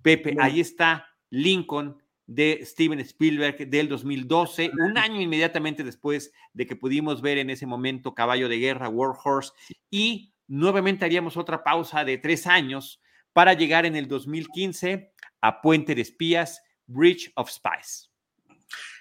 [0.00, 6.76] Pepe, ahí está Lincoln de Steven Spielberg del 2012, un año inmediatamente después de que
[6.76, 9.52] pudimos ver en ese momento Caballo de Guerra, War Horse,
[9.90, 13.00] y nuevamente haríamos otra pausa de tres años
[13.32, 18.10] para llegar en el 2015 a Puente de Espías, Bridge of Spies.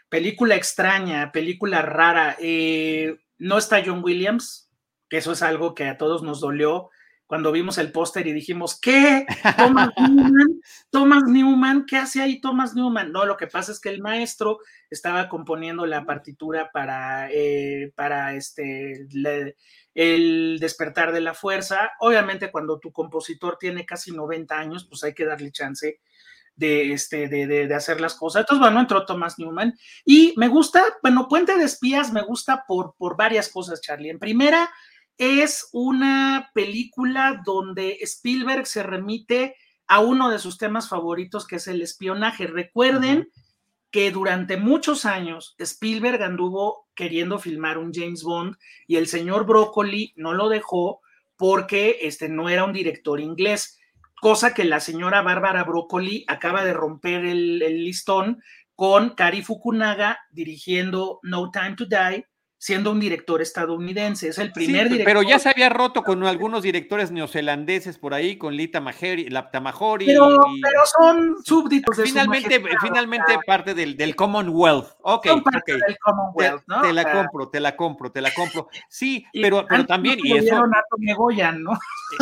[0.07, 2.37] Película extraña, película rara.
[2.39, 4.71] Eh, no está John Williams,
[5.09, 6.91] que eso es algo que a todos nos dolió
[7.27, 9.25] cuando vimos el póster y dijimos, ¿qué?
[9.57, 13.11] Thomas Newman, Thomas Newman, ¿qué hace ahí Thomas Newman?
[13.11, 14.59] No, lo que pasa es que el maestro
[14.89, 19.07] estaba componiendo la partitura para, eh, para este,
[19.93, 21.91] el despertar de la fuerza.
[21.99, 25.99] Obviamente cuando tu compositor tiene casi 90 años, pues hay que darle chance
[26.55, 28.41] de, este, de, de, de, hacer las cosas.
[28.41, 32.95] Entonces, bueno, entró Thomas Newman y me gusta, bueno, Puente de Espías me gusta por,
[32.97, 34.09] por varias cosas, Charlie.
[34.09, 34.69] En primera,
[35.17, 39.55] es una película donde Spielberg se remite
[39.87, 42.45] a uno de sus temas favoritos, que es el espionaje.
[42.45, 43.29] Recuerden
[43.89, 48.55] que durante muchos años Spielberg anduvo queriendo filmar un James Bond
[48.85, 51.01] y el señor Broccoli no lo dejó
[51.37, 53.79] porque este, no era un director inglés,
[54.19, 58.41] cosa que la señora Bárbara Broccoli acaba de romper el, el listón
[58.75, 62.25] con Kari Fukunaga dirigiendo No Time to Die
[62.57, 64.29] siendo un director estadounidense.
[64.29, 65.05] Es el primer director.
[65.05, 70.05] Pero ya se había roto con algunos directores neozelandeses por ahí, con Lita Mahori, Tamahori.
[70.05, 74.87] Pero, pero son súbditos de Finalmente, finalmente parte del, del, Commonwealth.
[75.01, 75.25] Ok,
[75.65, 76.81] Del Commonwealth, te, ¿no?
[76.81, 78.69] te, la compro, te la compro, te la compro.
[78.89, 80.19] Sí, pero, pero también.
[80.23, 81.73] Y eso, ¿no?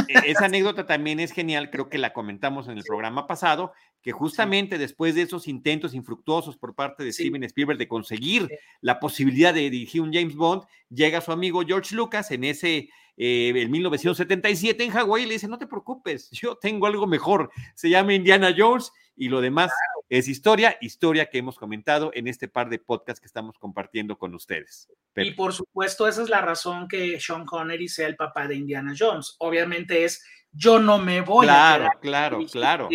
[0.08, 3.74] E, e, esa anécdota también es genial, creo que la comentamos en el programa pasado,
[4.06, 8.48] que justamente después de esos intentos infructuosos por parte de Steven Spielberg de conseguir
[8.80, 12.88] la posibilidad de dirigir un James Bond, llega su amigo George Lucas en ese,
[13.18, 17.50] eh, en 1977 en Hawái y le dice, no te preocupes, yo tengo algo mejor,
[17.74, 19.72] se llama Indiana Jones y lo demás
[20.08, 24.36] es historia, historia que hemos comentado en este par de podcasts que estamos compartiendo con
[24.36, 24.88] ustedes.
[25.16, 28.94] Y por supuesto, esa es la razón que Sean Connery sea el papá de Indiana
[28.96, 29.36] Jones.
[29.40, 30.24] Obviamente es
[30.56, 32.00] yo no me voy a quedar.
[32.02, 32.90] Claro, claro,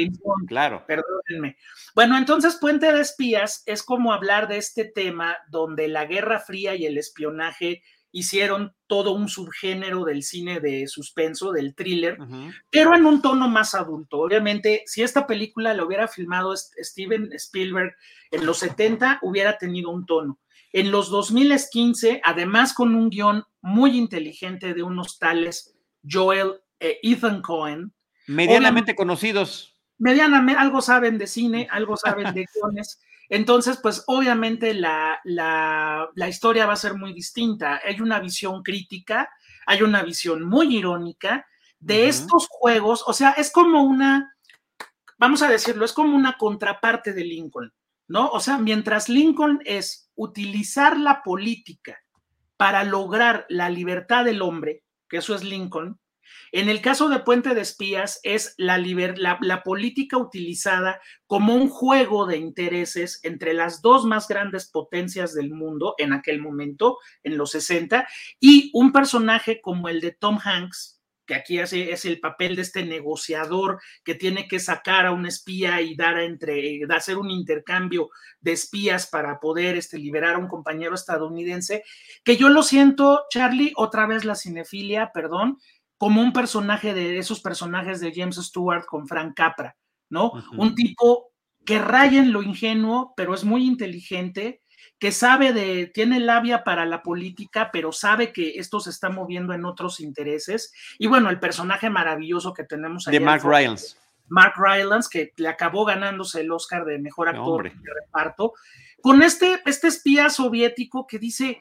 [0.47, 0.85] claro.
[0.87, 1.57] Perdónenme.
[1.95, 6.75] Bueno, entonces Puente de Espías es como hablar de este tema donde la Guerra Fría
[6.75, 7.83] y el espionaje
[8.13, 12.19] hicieron todo un subgénero del cine de suspenso, del thriller,
[12.71, 14.19] pero en un tono más adulto.
[14.19, 17.95] Obviamente, si esta película la hubiera filmado Steven Spielberg
[18.33, 20.41] en los 70, hubiera tenido un tono.
[20.73, 25.77] En los 2015, además con un guion muy inteligente de unos tales
[26.09, 27.93] Joel e Ethan Cohen.
[28.26, 29.74] Medianamente conocidos.
[29.99, 33.01] Medianamente, algo saben de cine, algo saben de guiones.
[33.28, 35.20] Entonces, pues obviamente la,
[36.28, 37.81] historia va a ser muy distinta.
[37.85, 39.31] Hay una visión crítica,
[39.66, 41.47] hay una visión muy irónica
[41.78, 43.05] de estos juegos.
[43.07, 44.35] O sea, es como una,
[45.16, 47.72] vamos a decirlo, es como una contraparte de Lincoln,
[48.09, 48.28] ¿no?
[48.31, 51.99] O sea, mientras Lincoln es utilizar la política
[52.57, 55.99] para lograr la libertad del hombre, que eso es Lincoln,
[56.53, 62.26] en el caso de Puente de Espías es la, la, política utilizada como un juego
[62.26, 67.53] de intereses entre las dos más grandes potencias del mundo en aquel momento, en los
[67.53, 68.09] 60,
[68.40, 72.62] y un personaje como el de Tom Hanks, que aquí hace, es el papel de
[72.62, 77.30] este negociador que tiene que sacar a un espía y dar a entre, hacer un
[77.30, 81.84] intercambio de espías para poder este, liberar a un compañero estadounidense,
[82.24, 85.59] que yo lo siento, Charlie, otra vez la cinefilia, perdón,
[86.01, 89.76] como un personaje de esos personajes de James Stewart con Frank Capra,
[90.09, 90.32] ¿no?
[90.57, 91.30] Un tipo
[91.66, 94.62] que raya en lo ingenuo, pero es muy inteligente,
[94.98, 99.53] que sabe de, tiene labia para la política, pero sabe que esto se está moviendo
[99.53, 100.72] en otros intereses.
[100.98, 103.18] Y bueno, el personaje maravilloso que tenemos ahí.
[103.18, 103.98] De Mark Rylance.
[104.28, 108.55] Mark Rylance, que le acabó ganándose el Oscar de mejor actor de reparto,
[109.03, 111.61] con este, este espía soviético que dice,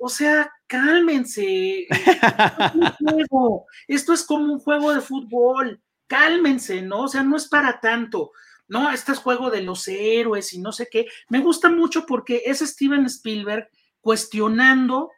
[0.00, 1.86] o sea, cálmense.
[3.86, 5.82] Esto es como un juego de fútbol.
[6.06, 7.02] Cálmense, ¿no?
[7.02, 8.32] O sea, no es para tanto.
[8.66, 11.06] No, este es juego de los héroes y no sé qué.
[11.28, 13.68] Me gusta mucho porque es Steven Spielberg
[14.00, 15.10] cuestionando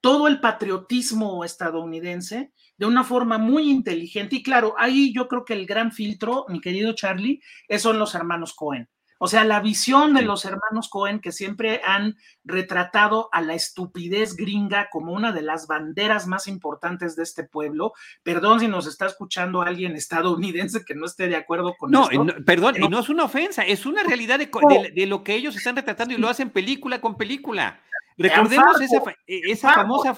[0.00, 4.36] todo el patriotismo estadounidense de una forma muy inteligente.
[4.36, 7.40] Y claro, ahí yo creo que el gran filtro, mi querido Charlie,
[7.78, 8.88] son los hermanos Cohen.
[9.18, 14.36] O sea, la visión de los hermanos Cohen que siempre han retratado a la estupidez
[14.36, 17.92] gringa como una de las banderas más importantes de este pueblo.
[18.22, 22.24] Perdón si nos está escuchando alguien estadounidense que no esté de acuerdo con no, esto.
[22.24, 24.50] No, perdón, y no es una ofensa, es una realidad de,
[24.94, 27.80] de, lo que ellos están retratando y lo hacen película con película.
[28.16, 30.16] Recordemos esa, esa famosa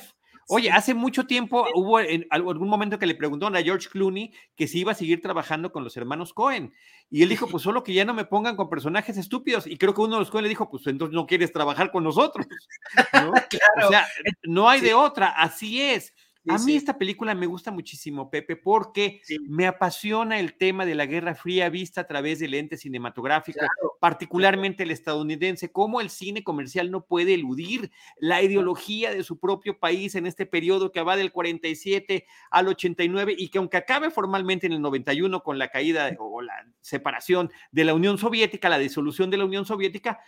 [0.49, 4.68] Oye, hace mucho tiempo hubo en algún momento que le preguntaron a George Clooney que
[4.68, 6.72] si iba a seguir trabajando con los hermanos Cohen.
[7.11, 9.66] Y él dijo, pues solo que ya no me pongan con personajes estúpidos.
[9.66, 12.05] Y creo que uno de los Cohen le dijo, pues entonces no quieres trabajar con
[12.05, 12.47] nosotros.
[13.24, 14.07] O sea,
[14.44, 16.14] no hay de otra, así es
[16.49, 21.07] a mí esta película me gusta muchísimo, Pepe, porque me apasiona el tema de la
[21.07, 23.61] Guerra Fría vista a través del ente cinematográfico,
[24.01, 29.78] particularmente el estadounidense, cómo el cine comercial no puede eludir la ideología de su propio
[29.78, 34.66] país en este periodo que va del 47 al 89 y que aunque acabe formalmente
[34.66, 39.30] en el 91 con la caída o la separación de la Unión Soviética, la disolución
[39.30, 40.20] de la Unión Soviética,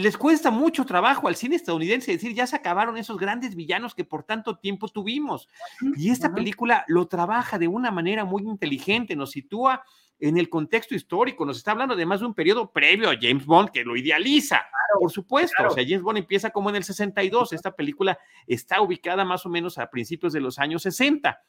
[0.00, 4.04] les cuesta mucho trabajo al cine estadounidense decir, ya se acabaron esos grandes villanos que
[4.04, 5.48] por tanto tiempo tuvimos.
[5.96, 9.82] Y esta película lo trabaja de una manera muy inteligente, nos sitúa
[10.18, 13.70] en el contexto histórico, nos está hablando además de un periodo previo a James Bond
[13.70, 14.62] que lo idealiza,
[14.98, 19.24] por supuesto, o sea, James Bond empieza como en el 62, esta película está ubicada
[19.24, 21.40] más o menos a principios de los años 60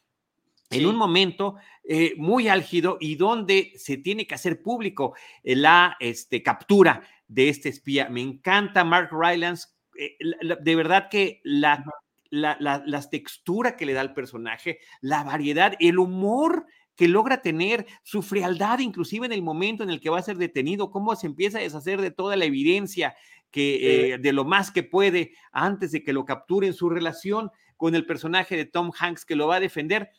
[0.72, 6.42] en un momento eh, muy álgido y donde se tiene que hacer público la este,
[6.42, 8.08] captura de este espía.
[8.08, 9.68] Me encanta Mark Rylance.
[9.98, 10.16] Eh,
[10.60, 11.84] de verdad que la,
[12.30, 16.66] la, textura que le da al personaje, la variedad, el humor
[16.96, 20.36] que logra tener, su frialdad inclusive en el momento en el que va a ser
[20.36, 23.14] detenido, cómo se empieza a deshacer de toda la evidencia
[23.50, 27.94] que eh, de lo más que puede antes de que lo capturen, su relación con
[27.94, 30.10] el personaje de Tom Hanks que lo va a defender,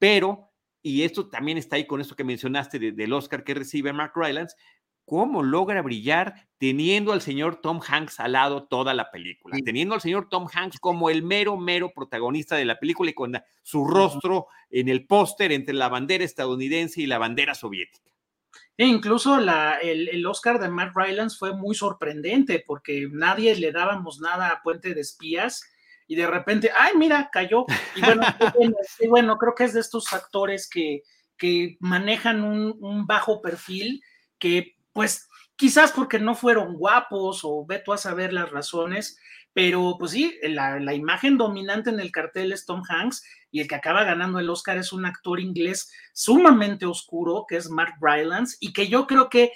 [0.00, 0.50] pero,
[0.82, 4.56] y esto también está ahí con esto que mencionaste del Oscar que recibe Mark Rylance,
[5.04, 10.00] cómo logra brillar teniendo al señor Tom Hanks al lado toda la película, teniendo al
[10.00, 13.32] señor Tom Hanks como el mero, mero protagonista de la película y con
[13.62, 18.10] su rostro en el póster entre la bandera estadounidense y la bandera soviética.
[18.76, 24.48] E incluso el, Oscar de Mark Rylance fue muy sorprendente porque nadie le dábamos nada
[24.48, 25.62] a Puente de Espías
[26.10, 27.66] y de repente, ay, mira, cayó.
[27.94, 28.22] Y bueno,
[29.08, 31.04] bueno, creo que es de estos actores que,
[31.36, 34.02] que manejan un, un bajo perfil
[34.40, 39.20] que pues quizás porque no fueron guapos o ve tú a saber las razones,
[39.52, 43.68] pero pues sí, la, la, imagen dominante en el cartel es Tom Hanks y el
[43.68, 48.56] que acaba ganando el Oscar es un actor inglés sumamente oscuro, que es Mark Rylance,
[48.58, 49.52] y que yo creo que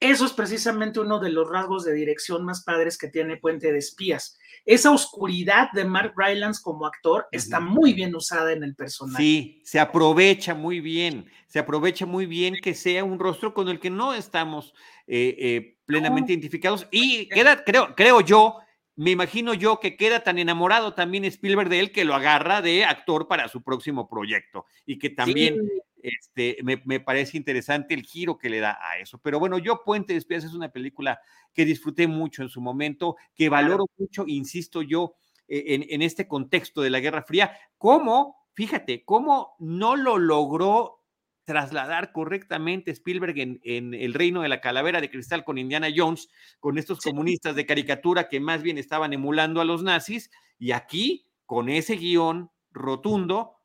[0.00, 3.78] eso es precisamente uno de los rasgos de dirección más padres que tiene Puente de
[3.78, 4.36] Espías.
[4.64, 9.22] Esa oscuridad de Mark Rylance como actor está muy bien usada en el personaje.
[9.22, 13.80] Sí, se aprovecha muy bien, se aprovecha muy bien que sea un rostro con el
[13.80, 14.72] que no estamos
[15.06, 16.86] eh, eh, plenamente identificados.
[16.90, 18.58] Y queda, creo, creo yo,
[18.96, 22.84] me imagino yo que queda tan enamorado también Spielberg de él que lo agarra de
[22.84, 25.56] actor para su próximo proyecto y que también
[26.02, 29.18] este, me, parece interesante el giro que le da a eso.
[29.18, 31.20] Pero bueno, yo Puente de Espías es una película
[31.54, 35.14] que disfruté mucho en su momento, que valoro mucho, insisto yo,
[35.48, 41.01] e, en, en este contexto de la Guerra Fría, cómo, fíjate, cómo no lo logró
[41.44, 46.28] trasladar correctamente Spielberg en, El Reino de la Calavera de Cristal con Indiana Jones,
[46.60, 51.26] con estos comunistas de caricatura que más bien estaban emulando a los nazis, y aquí,
[51.44, 53.56] con ese guion rotundo,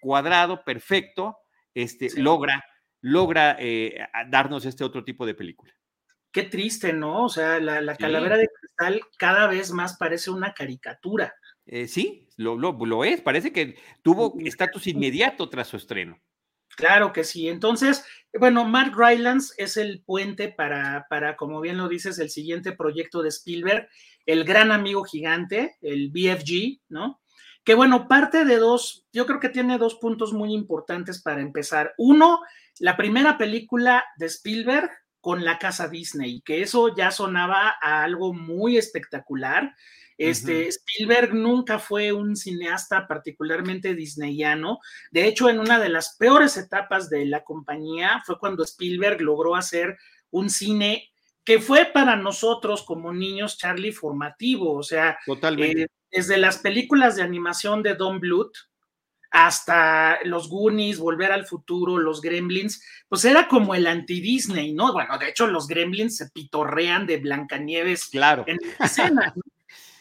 [0.00, 1.38] cuadrado, perfecto,
[1.74, 2.64] este, logra,
[3.00, 5.74] logra eh, darnos este otro tipo de película.
[6.30, 7.24] Qué triste, ¿no?
[7.24, 11.34] O sea, la, Calavera de Cristal cada vez más parece una caricatura.
[11.66, 16.20] Eh, sí, lo, lo, lo es, parece que tuvo estatus inmediato tras su estreno.
[16.76, 17.48] Claro que sí.
[17.48, 18.04] Entonces,
[18.38, 23.22] bueno, Mark Rylance es el puente para, para, como bien lo dices, el siguiente proyecto
[23.22, 23.88] de Spielberg,
[24.26, 27.20] el gran amigo gigante, el BFG, ¿no?
[27.62, 31.94] Que bueno, parte de dos, yo creo que tiene dos puntos muy importantes para empezar.
[31.96, 32.40] Uno,
[32.78, 38.34] la primera película de Spielberg con la casa Disney, que eso ya sonaba a algo
[38.34, 39.74] muy espectacular.
[40.16, 44.78] Este, Spielberg nunca fue un cineasta particularmente disneyano.
[45.10, 49.56] De hecho, en una de las peores etapas de la compañía fue cuando Spielberg logró
[49.56, 49.96] hacer
[50.30, 51.10] un cine
[51.44, 55.18] que fue para nosotros como niños Charlie formativo, o sea.
[55.58, 58.56] Eh, desde las películas de animación de Don Bluth
[59.30, 64.92] hasta los Goonies, Volver al Futuro, los Gremlins, pues era como el anti-Disney, ¿no?
[64.92, 68.44] Bueno, de hecho los Gremlins se pitorrean de Blancanieves claro.
[68.46, 69.42] en escena, ¿no?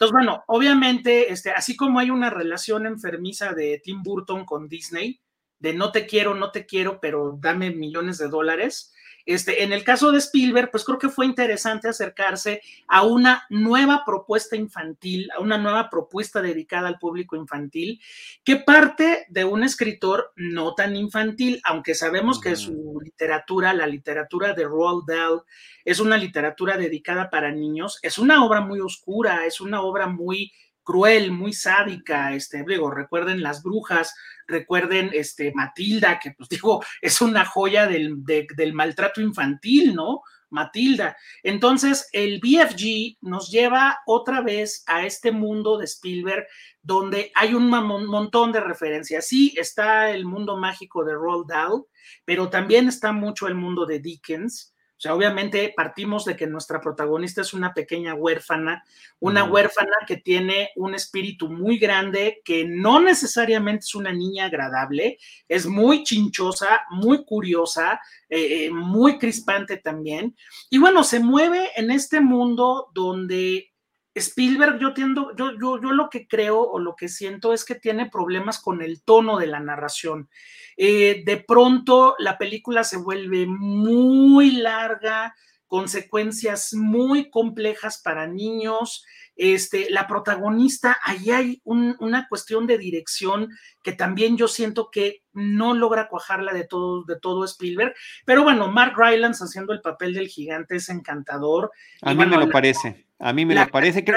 [0.04, 5.22] Entonces, bueno, obviamente, este, así como hay una relación enfermiza de Tim Burton con Disney,
[5.60, 8.93] de no te quiero, no te quiero, pero dame millones de dólares,
[9.26, 14.04] este, en el caso de Spielberg, pues creo que fue interesante acercarse a una nueva
[14.06, 18.02] propuesta infantil, a una nueva propuesta dedicada al público infantil,
[18.44, 24.54] que parte de un escritor no tan infantil, aunque sabemos que su literatura, la literatura
[24.54, 25.44] de Roald Dahl,
[25.86, 30.52] es una literatura dedicada para niños, es una obra muy oscura, es una obra muy
[30.84, 34.14] cruel, muy sádica, este, digo, recuerden las brujas,
[34.48, 40.22] recuerden este, Matilda, que pues digo, es una joya del, del maltrato infantil, ¿no?
[40.54, 41.18] Matilda.
[41.42, 46.46] Entonces, el BFG nos lleva otra vez a este mundo de Spielberg
[46.82, 49.26] donde hay un montón de referencias.
[49.26, 51.86] Sí, está el mundo mágico de Roald Dahl,
[52.24, 54.73] pero también está mucho el mundo de Dickens
[55.04, 58.84] sea, obviamente partimos de que nuestra protagonista es una pequeña huérfana,
[59.20, 65.18] una huérfana que tiene un espíritu muy grande, que no necesariamente es una niña agradable,
[65.50, 68.00] es muy chinchosa, muy curiosa,
[68.30, 70.38] eh, eh, muy crispante también.
[70.70, 73.73] Y bueno, se mueve en este mundo donde
[74.16, 77.76] Spielberg, yo, tiendo, yo, yo, yo lo que creo o lo que siento es que
[77.76, 80.30] tiene problemas con el tono de la narración.
[80.78, 85.36] Eh, de pronto la película se vuelve muy larga,
[85.68, 89.04] consecuencias muy complejas para niños.
[89.36, 93.50] Este, la protagonista, ahí hay una cuestión de dirección
[93.82, 97.96] que también yo siento que no logra cuajarla de todo, de todo Spielberg.
[98.26, 101.72] Pero bueno, Mark Rylance haciendo el papel del gigante es encantador.
[102.04, 104.04] A mí me lo parece, a mí me lo parece.
[104.04, 104.14] que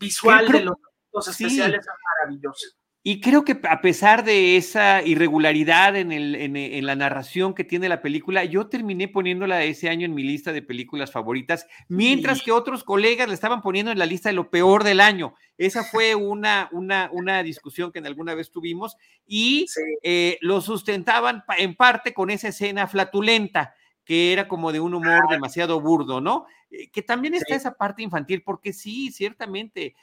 [0.00, 1.86] visual de los, especiales es
[2.24, 2.66] maravilloso.
[3.02, 7.88] Y creo que a pesar de esa irregularidad en, el, en, la narración que tiene
[7.88, 12.52] la película, yo terminé poniéndola ese año en mi lista de películas favoritas, mientras que
[12.52, 15.34] otros colegas la estaban poniendo en la lista de lo peor del año.
[15.56, 18.96] Esa fue una, una, una discusión que en alguna vez tuvimos
[19.26, 19.64] y
[20.02, 23.74] eh, lo sustentaban en parte con esa escena flatulenta
[24.04, 26.46] que era como de un humor demasiado burdo, ¿no?
[26.70, 29.94] Eh, que también está esa parte infantil, porque sí, ciertamente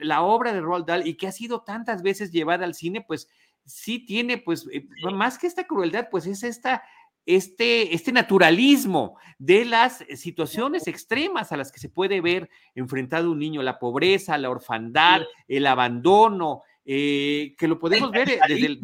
[0.00, 3.28] la obra de Roald Dahl y que ha sido tantas veces llevada al cine, pues
[3.66, 6.82] sí tiene, pues, eh, más que esta crueldad, pues es esta,
[7.26, 13.40] este, este naturalismo de las situaciones extremas a las que se puede ver enfrentado un
[13.40, 18.80] niño, la pobreza, la orfandad, el abandono, eh, que lo podemos ver desde el,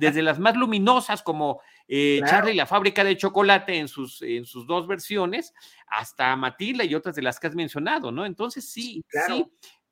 [0.00, 4.44] desde las más luminosas como eh, Charlie y la fábrica de chocolate en sus, en
[4.44, 5.54] sus dos versiones,
[5.86, 8.26] hasta Matilda y otras de las que has mencionado, ¿no?
[8.26, 9.46] Entonces sí, sí,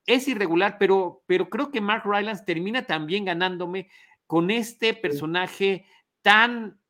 [0.05, 3.89] es irregular, pero, pero creo que Mark Rylance termina también ganándome
[4.27, 5.87] con este personaje
[6.23, 6.81] tan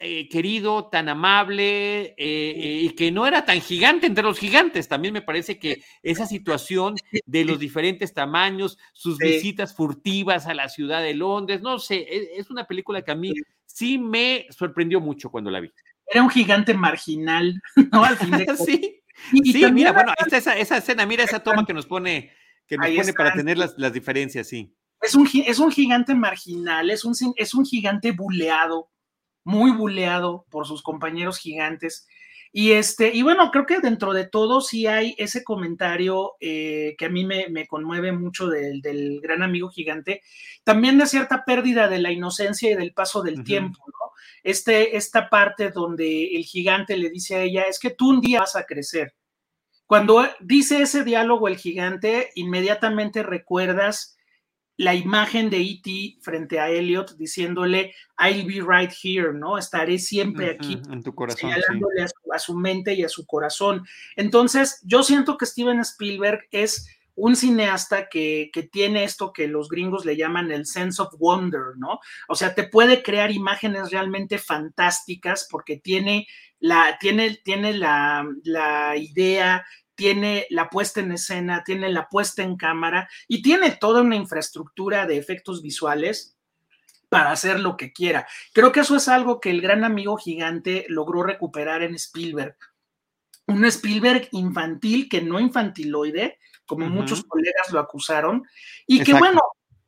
[0.00, 4.86] eh, querido, tan amable eh, eh, y que no era tan gigante entre los gigantes.
[4.86, 6.94] También me parece que esa situación
[7.26, 12.38] de los diferentes tamaños, sus visitas furtivas a la ciudad de Londres, no sé, e,
[12.38, 13.32] es, una película que a mí
[13.66, 15.72] sí me sorprendió mucho cuando la vi.
[16.06, 17.60] Era un gigante marginal,
[17.92, 18.04] ¿no?
[18.04, 19.02] Al fin de sí,
[19.44, 22.30] sí mira, bueno, esa, esa, escena, mira esa toma que nos pone,
[22.68, 24.72] que nos pone para tener las, las diferencias, sí.
[25.00, 28.90] Es un, es un gigante marginal, es un, es un gigante buleado,
[29.44, 32.06] muy buleado por sus compañeros gigantes.
[32.50, 37.06] Y este, y bueno, creo que dentro de todo sí hay ese comentario eh, que
[37.06, 40.22] a mí me, conmueve mucho del, gran amigo gigante,
[40.64, 44.12] también de cierta pérdida de la inocencia y del paso del tiempo, ¿no?
[44.42, 48.40] Este, esta parte donde el gigante le dice a ella, es que tú un día
[48.40, 49.14] vas a crecer.
[49.86, 54.17] Cuando dice ese diálogo el gigante, inmediatamente recuerdas
[54.78, 56.18] la imagen de E.T.
[56.20, 59.58] frente a Elliot diciéndole, I'll be right here, ¿no?
[59.58, 60.80] Estaré siempre aquí.
[60.88, 61.50] En tu corazón.
[61.50, 63.84] Señalándole a, su, mente y a su corazón.
[64.14, 69.68] Entonces, yo siento que Steven Spielberg es un cineasta que, que, tiene esto que los
[69.68, 71.98] gringos le llaman el sense of wonder, ¿no?
[72.28, 76.28] O sea, te puede crear imágenes realmente fantásticas porque tiene
[76.60, 79.66] la, tiene, tiene la, la idea
[79.98, 85.06] tiene la puesta en escena, tiene la puesta en cámara y tiene toda una infraestructura
[85.06, 86.36] de efectos visuales
[87.08, 88.28] para hacer lo que quiera.
[88.52, 92.56] Creo que eso es algo que el gran amigo gigante logró recuperar en Spielberg.
[93.48, 98.44] Un Spielberg infantil que no infantiloide, como muchos colegas lo acusaron,
[98.86, 99.40] y que bueno,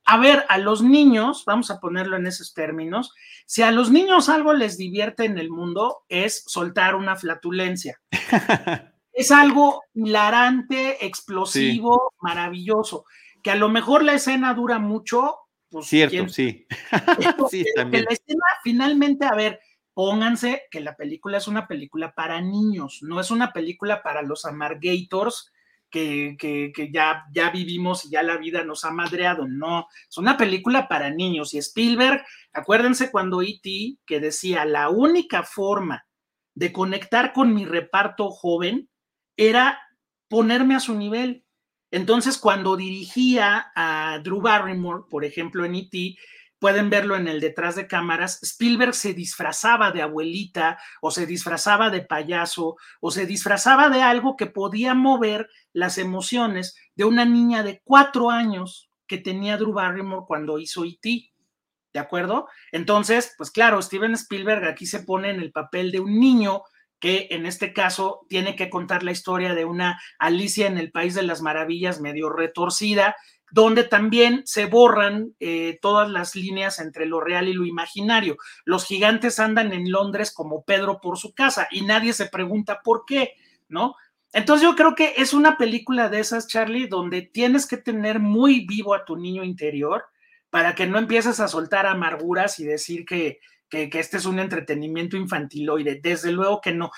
[0.07, 3.13] a ver, a los niños, vamos a ponerlo en esos términos,
[3.47, 8.01] si a los niños algo les divierte en el mundo es soltar una flatulencia.
[9.21, 13.05] es algo hilarante, explosivo, maravilloso.
[13.43, 15.37] Que a lo mejor la escena dura mucho.
[15.69, 16.67] Pues, Cierto, sí.
[17.51, 18.05] sí también.
[18.05, 19.61] la escena, finalmente, a ver,
[19.95, 24.45] pónganse que la película es una película para niños, no es una película para los
[24.45, 25.53] amargators
[25.91, 29.47] que, que, que, ya, ya vivimos y ya la vida nos ha madreado.
[29.47, 31.53] No, es una película para niños.
[31.53, 33.99] Y Spielberg, acuérdense cuando E.T.
[34.07, 36.07] que decía, la única forma
[36.55, 38.89] de conectar con mi reparto joven
[39.41, 39.81] era
[40.29, 41.47] ponerme a su nivel.
[41.91, 46.17] Entonces, cuando dirigía a Drew Barrymore, por ejemplo, en E.T.,
[46.59, 51.89] pueden verlo en el detrás de cámaras, Spielberg se disfrazaba de abuelita o se disfrazaba
[51.89, 57.63] de payaso o se disfrazaba de algo que podía mover las emociones de una niña
[57.63, 61.33] de cuatro años que tenía Drew Barrymore cuando hizo E.T.
[61.95, 62.47] ¿De acuerdo?
[62.73, 66.63] Entonces, pues claro, Steven Spielberg aquí se pone en el papel de un niño
[67.01, 71.15] que en este caso tiene que contar la historia de una Alicia en el País
[71.15, 73.17] de las Maravillas medio retorcida,
[73.51, 78.37] donde también se borran eh, todas las líneas entre lo real y lo imaginario.
[78.65, 83.05] Los gigantes andan en Londres como Pedro por su casa y nadie se pregunta por
[83.07, 83.33] qué,
[83.69, 83.97] ¿no?
[84.33, 88.65] Entonces yo creo que es una película de esas, Charlie, donde tienes que tener muy
[88.67, 90.05] vivo a tu niño interior
[90.51, 93.41] para que no empieces a soltar amarguras y decir que,
[93.71, 96.01] que, este es un entretenimiento infantiloide.
[96.03, 96.91] Desde luego que no.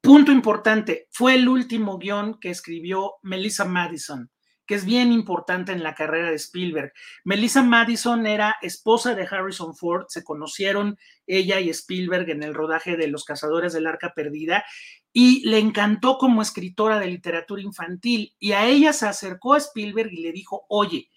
[0.00, 4.30] Punto importante, fue el último guion que escribió Melissa Madison,
[4.66, 6.92] que es bien importante en la carrera de Spielberg.
[7.24, 12.96] Melissa Madison era esposa de Harrison Ford, se conocieron ella y Spielberg en el rodaje
[12.96, 14.64] de Los Cazadores del Arca Perdida
[15.10, 20.12] y le encantó como escritora de literatura infantil y a ella se acercó a Spielberg
[20.12, 21.08] y le dijo, oye,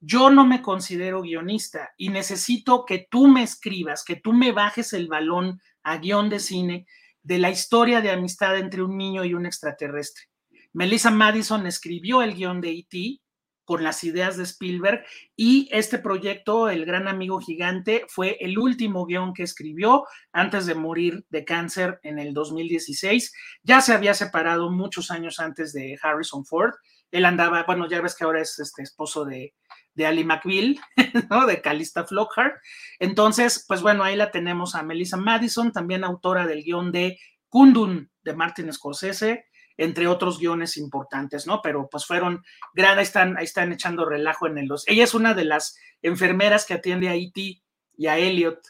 [0.00, 4.92] yo no me considero guionista y necesito que tú me escribas, que tú me bajes
[4.92, 6.86] el balón a guion de cine
[7.22, 10.24] de la historia de amistad entre un niño y un extraterrestre.
[10.72, 13.20] Melissa Madison escribió el guion de E.T.
[13.64, 15.04] con las ideas de Spielberg
[15.34, 20.74] y este proyecto, El Gran Amigo Gigante, fue el último guion que escribió antes de
[20.74, 23.32] morir de cáncer en el 2016.
[23.62, 26.74] Ya se había separado muchos años antes de Harrison Ford.
[27.10, 29.54] Él andaba, bueno, ya ves que ahora es este esposo de,
[29.98, 30.78] de Ali McBeal,
[31.28, 31.44] ¿no?
[31.44, 32.54] De Calista Flockhart.
[33.00, 37.18] Entonces, pues bueno, ahí la tenemos a Melissa Madison, también autora del guion de
[37.48, 39.46] Kundun de Martin Scorsese,
[39.76, 41.60] entre otros guiones importantes, ¿no?
[41.62, 42.44] Pero pues fueron,
[42.74, 44.86] gran, ahí están, ahí están echando relajo en el los.
[44.86, 47.60] Ella es una de las enfermeras que atiende a E.T.
[47.96, 48.60] y a Elliot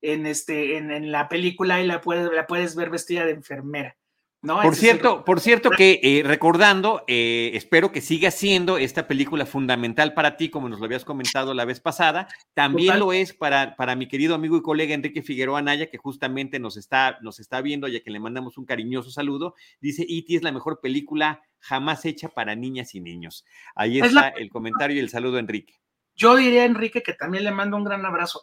[0.00, 3.96] en, este, en, la película y la, la puedes ver vestida de enfermera.
[4.42, 10.14] Por cierto, por cierto que eh, recordando, eh, espero que siga siendo esta película fundamental
[10.14, 12.26] para ti, como nos lo habías comentado la vez pasada.
[12.52, 16.58] También lo es para, para mi querido amigo y colega Enrique Figueroa Anaya, que justamente
[16.58, 19.54] nos está, nos está viendo, ya que le mandamos un cariñoso saludo.
[19.80, 20.34] Dice, E.T.
[20.34, 23.44] es la mejor película jamás hecha para niñas y niños.
[23.76, 25.80] Ahí está el comentario y el saludo, Enrique.
[26.16, 28.42] Yo diría, Enrique, que también le mando un gran abrazo.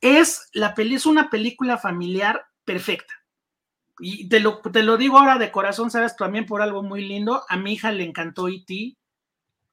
[0.00, 3.23] Es, la peli, es una película familiar perfecta
[4.00, 7.42] y te lo, te lo digo ahora de corazón, sabes, también por algo muy lindo.
[7.48, 8.96] A mi hija le encantó E.T.,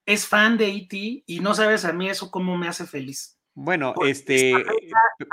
[0.05, 1.23] es fan de E.T.
[1.25, 3.37] y no sabes a mí eso cómo me hace feliz.
[3.53, 4.53] Bueno, este.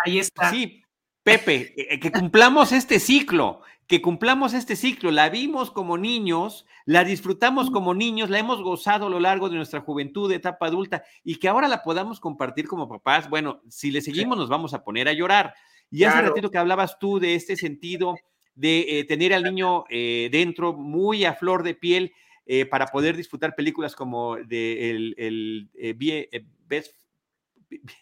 [0.04, 0.50] ahí está.
[0.50, 0.82] Sí,
[1.22, 5.10] Pepe, eh, eh, que cumplamos este ciclo, que cumplamos este ciclo.
[5.10, 9.56] La vimos como niños, la disfrutamos como niños, la hemos gozado a lo largo de
[9.56, 13.28] nuestra juventud, etapa adulta, y que ahora la podamos compartir como papás.
[13.28, 15.54] Bueno, si le seguimos, nos vamos a poner a llorar.
[15.90, 18.14] Y hace ratito que hablabas tú de este sentido
[18.58, 22.12] de eh, tener al niño eh, dentro muy a flor de piel
[22.44, 25.70] eh, para poder disfrutar películas como de el, el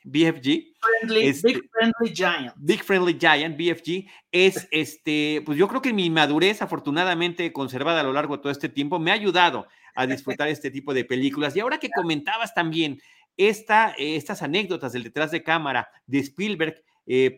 [0.05, 0.75] BFG.
[1.13, 2.55] Este Big Friendly Giant.
[2.57, 8.05] Big Friendly Giant, BFG, es este, pues yo creo que mi madurez, afortunadamente conservada a
[8.05, 11.55] lo largo de todo este tiempo, me ha ayudado a disfrutar este tipo de películas.
[11.55, 13.03] Y ahora que comentabas también
[13.37, 16.83] esta, estas anécdotas del detrás de cámara de Spielberg,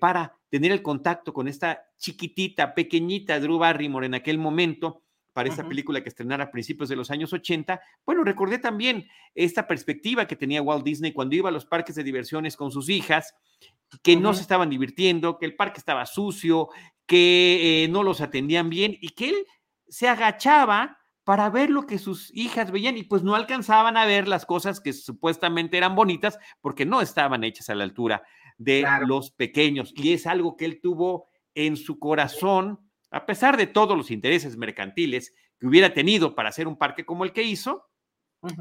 [0.01, 5.03] para tener el contacto con esta chiquitita, pequeñita Drew Barrymore en aquel momento,
[5.39, 7.81] para esa película que estrenara a principios de los años 80.
[8.05, 9.07] Bueno, recordé también
[9.37, 12.89] esta perspectiva que tenía Walt Disney cuando iba a los parques de diversiones con sus
[12.89, 13.37] hijas,
[14.03, 16.71] que no se estaban divirtiendo, que el parque estaba sucio,
[17.07, 19.37] que eh, no los atendían bien y que él
[19.87, 24.27] se agachaba para ver lo que sus hijas veían y pues no alcanzaban a ver
[24.27, 28.25] las cosas que supuestamente eran bonitas porque no estaban hechas a la altura
[28.59, 29.93] de los pequeños.
[29.97, 32.81] Y es algo que él tuvo en su corazón,
[33.11, 37.25] a pesar de todos los intereses mercantiles que hubiera tenido para hacer un parque como
[37.25, 37.87] el que hizo,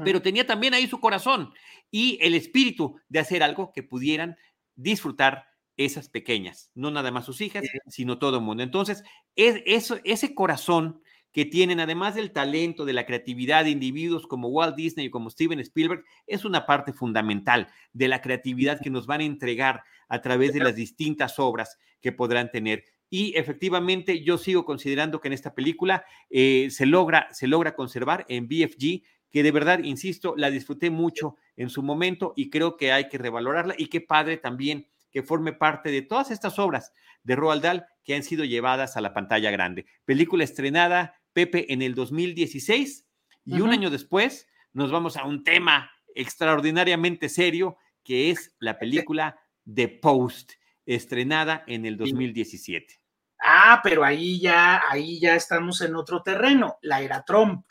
[0.04, 1.52] pero tenía también ahí su corazón
[1.90, 4.36] y el espíritu de hacer algo que pudieran
[4.74, 5.46] disfrutar
[5.76, 8.64] esas pequeñas, no nada más sus hijas, sino todo el mundo.
[8.64, 9.04] Entonces,
[9.36, 11.00] es, eso, ese corazón
[11.38, 15.30] que tienen, además del talento, de la creatividad de individuos como Walt Disney y como
[15.30, 20.20] Steven Spielberg, es una parte fundamental de la creatividad que nos van a entregar a
[20.20, 22.82] través de las distintas obras que podrán tener.
[23.08, 28.26] Y efectivamente, yo sigo considerando que en esta película eh, se, logra, se logra conservar
[28.28, 32.90] en BFG, que de verdad, insisto, la disfruté mucho en su momento y creo que
[32.90, 33.76] hay que revalorarla.
[33.78, 36.92] Y qué padre también que forme parte de todas estas obras
[37.22, 39.86] de Roald Dahl que han sido llevadas a la pantalla grande.
[40.04, 43.06] Película estrenada Pepe en el 2016
[43.44, 49.38] y un año después nos vamos a un tema extraordinariamente serio que es la película
[49.72, 50.52] The Post,
[50.86, 53.00] estrenada en el 2017.
[53.40, 57.66] Ah, pero ahí ya, ahí ya estamos en otro terreno, la era Trump.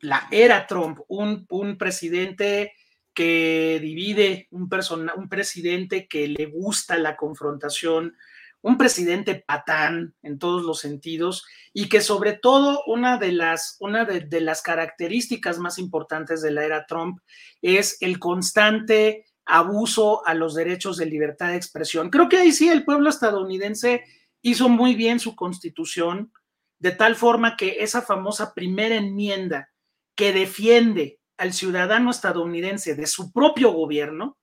[0.00, 2.74] La era Trump, un, un presidente
[3.14, 4.68] que divide, un,
[5.16, 8.16] un presidente que le gusta la confrontación,
[8.64, 14.06] un presidente patán en todos los sentidos y que sobre todo una de las, una
[14.06, 17.20] de, las características más importantes de la era Trump
[17.60, 22.08] es el constante abuso a los derechos de libertad de expresión.
[22.08, 24.02] Creo que ahí sí el pueblo estadounidense
[24.40, 26.32] hizo muy bien su constitución,
[26.78, 29.68] de tal forma que esa famosa primera enmienda
[30.16, 34.38] que defiende al ciudadano estadounidense de su propio gobierno,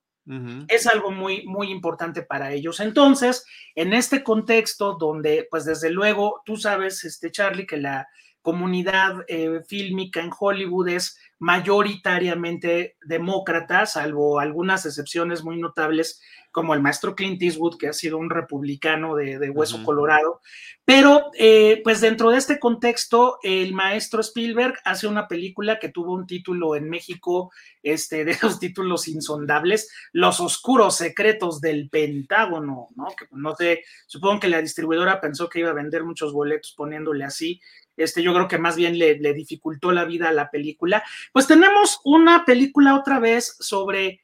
[0.67, 2.79] es algo muy, muy importante para ellos.
[2.79, 3.45] Entonces,
[3.75, 8.07] en este contexto donde, pues desde luego, tú sabes, este Charlie, que la
[8.41, 16.81] comunidad eh, fílmica en Hollywood es mayoritariamente demócrata, salvo algunas excepciones muy notables como el
[16.81, 20.41] maestro Clint Eastwood, que ha sido un republicano de, hueso colorado.
[20.83, 26.13] Pero, eh, pues dentro de este contexto, el maestro Spielberg hace una película que tuvo
[26.13, 27.51] un título en México,
[27.81, 33.07] este, de los títulos insondables, Los oscuros secretos del Pentágono, ¿no?
[33.17, 37.23] Que no sé, supongo que la distribuidora pensó que iba a vender muchos boletos poniéndole
[37.23, 37.61] así.
[37.97, 41.03] Este, yo creo que más bien le, dificultó la vida a la película.
[41.33, 44.23] Pues tenemos una película otra vez sobre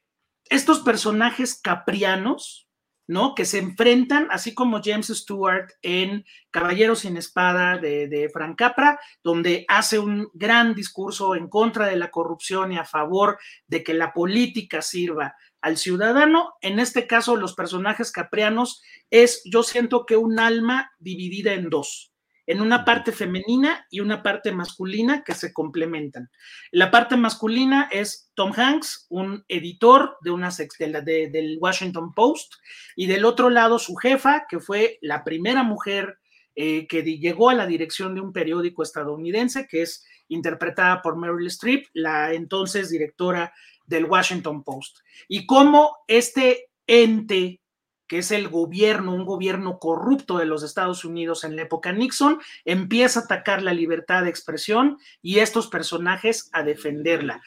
[0.50, 2.68] estos personajes caprianos,
[3.08, 3.36] ¿no?
[3.36, 9.66] Que se enfrentan, así como James Stewart en Caballeros sin Espada de, Frank Capra, donde
[9.68, 13.38] hace un gran discurso en contra de la corrupción y a favor
[13.68, 16.54] de que la política sirva al ciudadano.
[16.62, 22.12] En este caso, los personajes caprianos es, yo siento que un alma dividida en dos
[22.48, 26.30] en una parte femenina y una parte masculina que se complementan.
[26.72, 32.56] La parte masculina es Tom Hanks, un editor de una de, del Washington Post,
[32.96, 36.18] y del otro lado su jefa, que fue la primera mujer
[36.56, 41.48] eh, que llegó a la dirección de un periódico estadounidense que es interpretada por Meryl
[41.48, 43.54] Streep, la entonces directora
[43.86, 45.00] del Washington Post.
[45.28, 47.62] Y cómo este ente
[48.08, 52.40] que es el gobierno, un gobierno corrupto de los Estados Unidos en la época Nixon,
[52.66, 57.42] empieza a atacar la libertad de expresión y estos personajes a defenderla.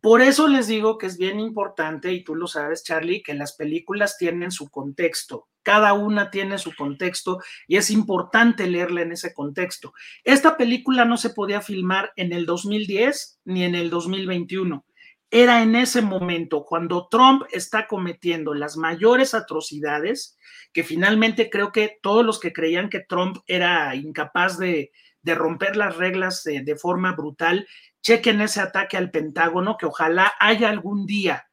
[0.00, 3.54] Por eso les digo que es bien importante, y tú lo sabes, Charlie, que las
[3.54, 5.48] películas tienen su contexto.
[5.64, 9.92] Cada una tiene su contexto y es importante leerla en ese contexto.
[10.24, 14.84] Esta película no se podía filmar en el 2010 ni en el 2021.
[15.30, 20.38] Era en ese momento cuando Trump está cometiendo las mayores atrocidades,
[20.72, 24.90] que finalmente creo que todos los que creían que Trump era incapaz de,
[25.24, 27.66] romper las reglas de forma brutal
[28.00, 31.48] chequen ese ataque al Pentágono, que ojalá haya algún día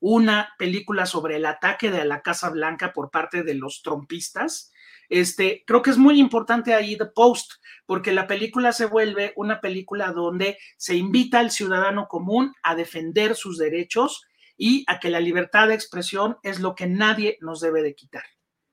[0.00, 4.72] una película sobre el ataque de la Casa Blanca por parte de los trompistas.
[5.08, 7.52] Este, creo que es muy importante ahí The Post,
[7.86, 13.34] porque la película se vuelve una película donde se invita al ciudadano común a defender
[13.34, 14.26] sus derechos
[14.56, 18.24] y a que la libertad de expresión es lo que nadie nos debe de quitar.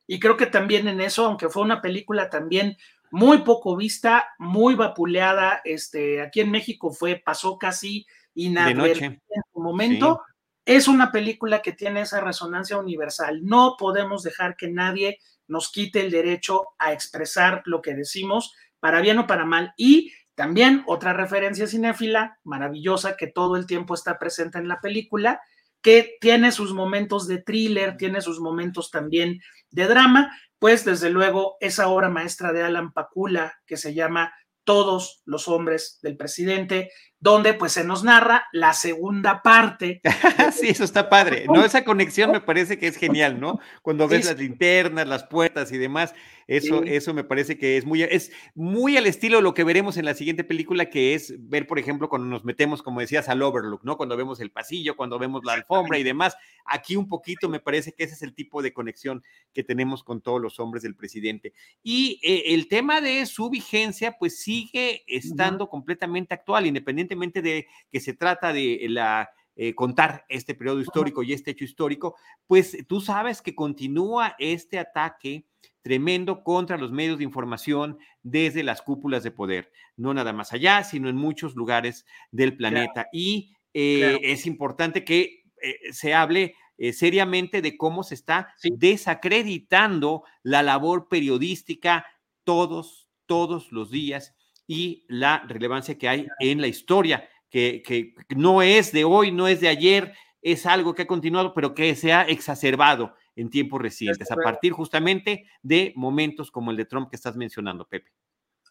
[0.07, 2.77] Y creo que también en eso, aunque fue una película también
[3.11, 5.61] muy poco vista, muy vapuleada.
[5.63, 10.21] Este, aquí en México fue, pasó casi inadvertida en su momento.
[10.65, 13.41] Es una película que tiene esa resonancia universal.
[13.43, 18.99] No podemos dejar que nadie nos quite el derecho a expresar lo que decimos, para
[18.99, 19.73] bien o para mal.
[19.77, 25.39] Y también otra referencia cinéfila maravillosa que todo el tiempo está presente en la película,
[25.81, 29.39] que tiene sus momentos de thriller, tiene sus momentos también
[29.69, 34.33] de drama, pues desde luego esa obra maestra de Alan Pakula que se llama
[34.63, 36.91] Todos los hombres del presidente,
[37.25, 39.99] donde pues se nos narra la segunda parte.
[40.53, 41.65] sí, eso está padre, ¿no?
[41.65, 43.59] Esa conexión me parece que es genial, ¿no?
[43.81, 46.13] Cuando ves las linternas, las puertas y demás,
[46.45, 49.97] eso, eso me parece que es muy, es muy al estilo de lo que veremos
[49.97, 53.41] en la siguiente película, que es ver, por ejemplo, cuando nos metemos, como decías, al
[53.41, 53.97] Overlook, ¿no?
[53.97, 56.37] Cuando vemos el pasillo, cuando vemos la alfombra y demás.
[56.63, 60.21] Aquí un poquito me parece que ese es el tipo de conexión que tenemos con
[60.21, 61.53] todos los hombres del presidente.
[61.81, 67.99] Y eh, el tema de su vigencia, pues sigue estando completamente actual, independientemente de que
[67.99, 72.99] se trata de la eh, contar este periodo histórico y este hecho histórico, pues tú
[72.99, 75.45] sabes que continúa este ataque
[75.81, 80.83] tremendo contra los medios de información desde las cúpulas de poder, no nada más allá,
[80.83, 83.07] sino en muchos lugares del planeta.
[83.13, 86.55] Y eh, es importante que eh, se hable
[86.91, 92.05] seriamente de cómo se está desacreditando la labor periodística
[92.43, 94.35] todos, todos los días
[94.67, 99.47] y la relevancia que hay en la historia, que, que, no es de hoy, no
[99.47, 103.81] es de ayer, es algo que ha continuado, pero que se ha exacerbado en tiempos
[103.81, 108.11] recientes, a partir justamente de momentos como el de Trump que estás mencionando, Pepe.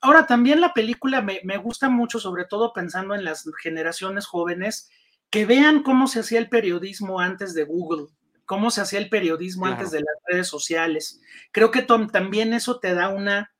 [0.00, 4.90] Ahora, también la película me, me gusta mucho, sobre todo pensando en las generaciones jóvenes,
[5.30, 8.06] que vean cómo se hacía el periodismo antes de Google,
[8.44, 11.20] cómo se hacía el periodismo antes de las redes sociales.
[11.50, 13.52] Creo que Tom, también eso te da una,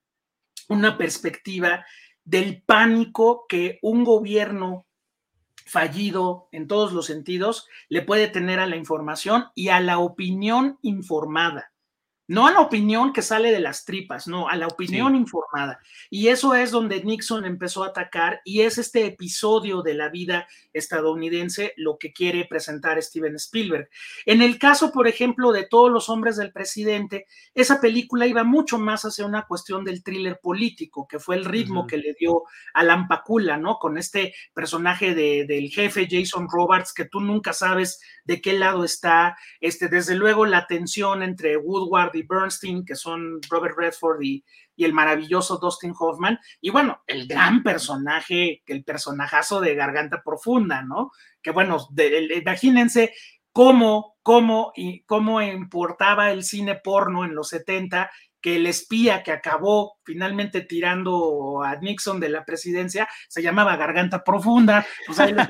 [0.69, 1.85] una perspectiva
[2.25, 4.87] del pánico que un gobierno
[5.67, 10.79] fallido en todos los sentidos le puede tener a la información y a la opinión
[10.83, 11.74] informada
[12.27, 15.81] no a la opinión que sale de las tripas, no, a la opinión informada.
[16.09, 20.47] Y eso es donde Nixon empezó a atacar y es este episodio de la vida
[20.73, 23.89] estadounidense lo que quiere presentar Steven Spielberg.
[24.25, 28.79] En el caso, por ejemplo, de todos los hombres del presidente, esa película iba mucho
[28.79, 33.07] más hacia una cuestión del thriller político, que fue el ritmo que le dio Alan
[33.07, 33.79] Pakula, ¿no?
[33.79, 38.85] Con este personaje de, del jefe Jason Roberts, que tú nunca sabes de qué lado
[38.85, 44.45] está, este, desde luego la tensión entre Woodward y Bernstein, que son Robert Redford y,
[44.77, 51.13] el maravilloso Dustin Hoffman, y bueno, el gran personaje, el personajazo de Garganta Profunda, ¿no?
[51.41, 51.79] Que bueno,
[52.37, 53.15] imagínense
[53.53, 58.11] cómo, cómo, y cómo importaba el cine porno en los 70
[58.41, 64.23] que el espía que acabó finalmente tirando a Nixon de la presidencia se llamaba Garganta
[64.23, 65.49] Profunda, pues ahí les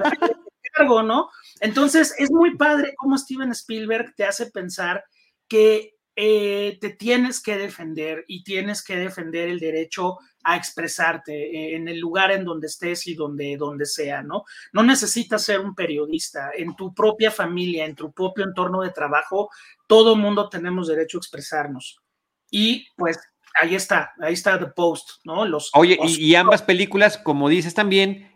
[1.05, 1.31] ¿no?
[1.61, 5.05] Entonces, es muy padre cómo Steven Spielberg te hace pensar
[5.49, 11.75] que eh, te tienes que defender y tienes que defender el derecho a expresarte eh,
[11.75, 14.45] en el lugar en donde estés y donde, donde sea, ¿no?
[14.73, 16.51] No necesitas ser un periodista.
[16.57, 19.51] En tu propia familia, en tu propio entorno de trabajo,
[19.89, 22.01] todo mundo tenemos derecho a expresarnos.
[22.49, 23.19] Y pues
[23.61, 25.45] ahí está, ahí está The Post, ¿no?
[25.45, 28.31] Los, Oye, y, ambas películas, como dices también,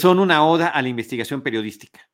[0.00, 2.08] son una oda a la investigación periodística,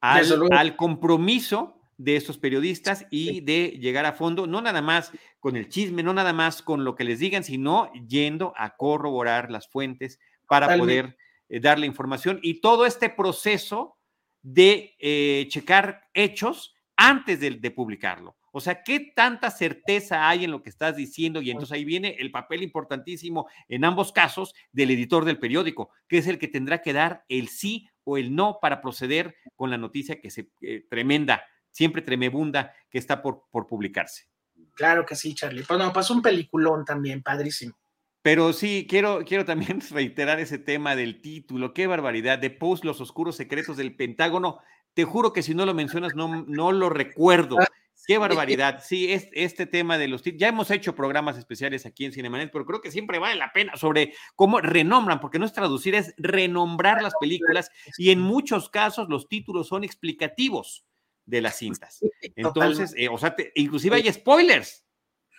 [0.00, 5.56] al, al compromiso de estos periodistas y de llegar a fondo, no nada más con
[5.56, 9.68] el chisme, no nada más con lo que les digan, sino yendo a corroborar las
[9.68, 10.18] fuentes
[10.48, 11.16] para poder
[11.48, 13.96] eh, dar la información y todo este proceso
[14.42, 18.36] de eh, checar hechos antes de, de, publicarlo.
[18.52, 21.42] O sea, ¿qué tanta certeza hay en lo que estás diciendo?
[21.42, 26.18] Y entonces ahí viene el papel importantísimo en ambos casos del editor del periódico, que
[26.18, 29.76] es el que tendrá que dar el sí o el no para proceder con la
[29.76, 31.44] noticia que se eh, tremenda
[31.76, 34.30] siempre tremebunda que está por, por publicarse.
[34.72, 35.62] Claro que sí, Charlie.
[35.62, 37.76] Pues no, pasó un peliculón también, padrísimo.
[38.22, 41.74] Pero sí, quiero, quiero también reiterar ese tema del título.
[41.74, 42.38] Qué barbaridad.
[42.38, 44.58] De Post, los oscuros secretos del Pentágono.
[44.94, 47.58] Te juro que si no lo mencionas, no, no lo recuerdo.
[47.60, 47.68] Ah,
[48.06, 48.82] Qué barbaridad.
[48.82, 50.40] Sí, este tema de los títulos.
[50.40, 53.76] Ya hemos hecho programas especiales aquí en Cinemanet, pero creo que siempre vale la pena
[53.76, 57.70] sobre cómo renombran, porque no es traducir, es renombrar las películas.
[57.98, 60.86] Y en muchos casos los títulos son explicativos
[61.26, 62.00] de las cintas.
[62.36, 64.84] Entonces, eh, o sea, inclusive hay spoilers,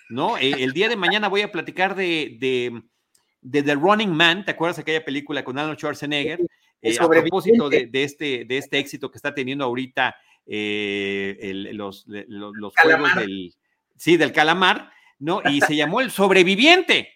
[0.10, 0.38] ¿no?
[0.38, 4.78] Eh, el día de mañana voy a platicar de, de, The Running Man, ¿te acuerdas
[4.80, 6.42] aquella película con Arnold Schwarzenegger?
[6.82, 10.16] Eh, a propósito de, este, de este éxito que está teniendo ahorita
[10.46, 13.56] los, los, juegos del,
[13.96, 15.42] sí, del calamar, ¿no?
[15.50, 17.14] Y se llamó El Sobreviviente.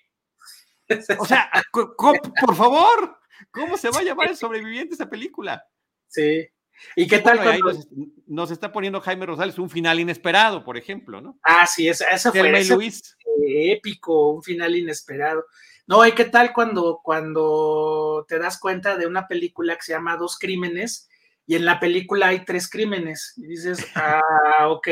[1.19, 3.19] O sea, por favor,
[3.52, 5.64] ¿cómo se va a llamar El Sobreviviente esa película?
[6.07, 6.48] Sí.
[6.95, 7.72] ¿Y qué tal cuando...
[8.28, 11.40] nos, está poniendo Jaime Rosales un final inesperado, por ejemplo, ¿no?
[11.44, 13.18] Ah, sí, esa, fue Luis.
[13.45, 15.45] épico, un final inesperado.
[15.88, 20.18] No, ¿y qué tal cuando, cuando te das cuenta de una película que se llama
[20.18, 21.10] Dos Crímenes
[21.45, 23.34] y en la película hay tres crímenes?
[23.38, 24.88] Y dices, ah, ok.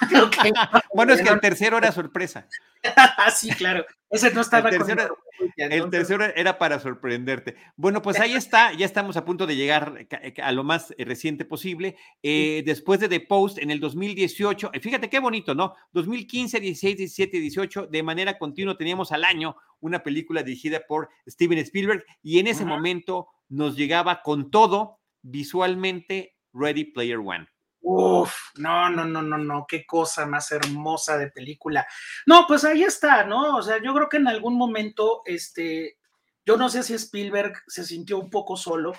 [0.94, 2.46] bueno, es que el tercero era sorpresa.
[3.34, 3.84] sí, claro.
[4.10, 5.18] Ese no estaba el tercero,
[5.56, 7.56] el tercero era para sorprenderte.
[7.76, 10.06] Bueno, pues ahí está, ya estamos a punto de llegar
[10.42, 11.96] a lo más eh, reciente posible.
[12.22, 15.74] Eh, después de The Post en el 2018, fíjate qué bonito, ¿no?
[15.92, 21.58] 2015, 16, 17, 18, de manera continua teníamos al año una película dirigida por Steven
[21.58, 27.51] Spielberg y en ese momento nos llegaba con todo visualmente Ready Player One.
[27.84, 31.86] Uf, no, no, no, no, no, qué cosa más hermosa de película.
[32.26, 33.56] No, pues ahí está, ¿no?
[33.56, 35.98] O sea, yo creo que en algún momento, este,
[36.46, 38.92] yo no sé si Spielberg se sintió un poco solo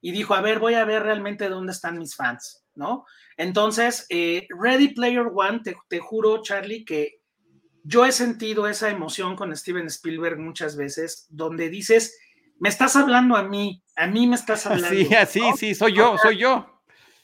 [0.00, 3.04] y dijo, a ver, voy a ver realmente dónde están mis fans, ¿no?
[3.36, 7.20] Entonces, eh, Ready Player One, te, te juro, Charlie, que
[7.82, 12.16] yo he sentido esa emoción con Steven Spielberg muchas veces, donde dices,
[12.58, 14.96] me estás hablando a mí, a mí me estás hablando.
[14.96, 16.73] Sí, sí, sí, soy yo, soy yo.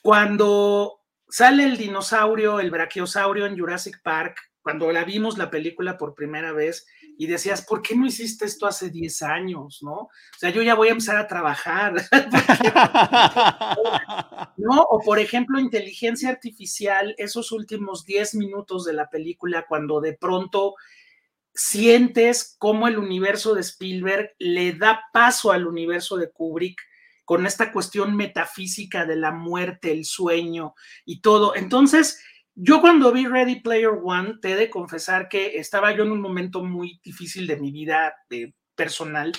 [0.01, 0.99] Cuando
[1.29, 6.51] sale el dinosaurio, el brachiosaurio en Jurassic Park, cuando la vimos la película por primera
[6.51, 6.85] vez
[7.17, 9.79] y decías, ¿por qué no hiciste esto hace 10 años?
[9.81, 9.93] ¿No?
[9.93, 11.93] O sea, yo ya voy a empezar a trabajar.
[14.57, 14.81] ¿No?
[14.81, 20.75] O por ejemplo, inteligencia artificial, esos últimos 10 minutos de la película, cuando de pronto
[21.53, 26.81] sientes cómo el universo de Spielberg le da paso al universo de Kubrick
[27.25, 30.73] con esta cuestión metafísica de la muerte, el sueño
[31.05, 31.55] y todo.
[31.55, 32.21] Entonces,
[32.55, 36.21] yo cuando vi Ready Player One, te he de confesar que estaba yo en un
[36.21, 39.31] momento muy difícil de mi vida eh, personal.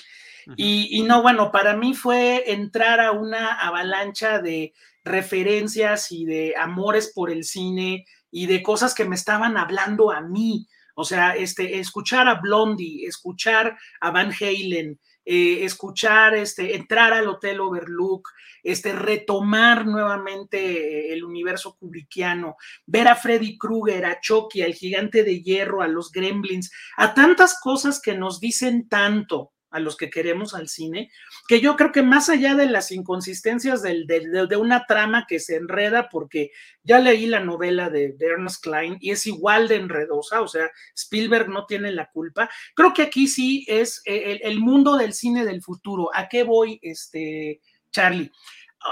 [0.57, 4.73] y, no, bueno, para mí fue entrar a una avalancha de
[5.05, 10.21] referencias y de amores por el cine y de cosas que me estaban hablando a
[10.21, 10.67] mí.
[10.95, 17.29] O sea, este, escuchar a Blondie, escuchar a Van Halen, eh, escuchar, este, entrar al
[17.29, 18.29] Hotel Overlook,
[18.63, 25.43] este, retomar nuevamente el universo kubrickiano, ver a Freddy Krueger, a Chucky, al gigante de
[25.43, 30.55] hierro, a los gremlins, a tantas cosas que nos dicen tanto a los que queremos
[30.55, 31.11] al cine,
[31.49, 36.09] que yo creo que más allá de las inconsistencias de, una trama que se enreda,
[36.11, 36.53] porque
[36.85, 41.49] ya leí la novela de, Ernest Klein y es igual de enredosa, o sea, Spielberg
[41.49, 45.63] no tiene la culpa, creo que aquí sí es eh, el, mundo del cine del
[45.63, 46.11] futuro.
[46.15, 48.31] ¿A qué voy, este, Charlie?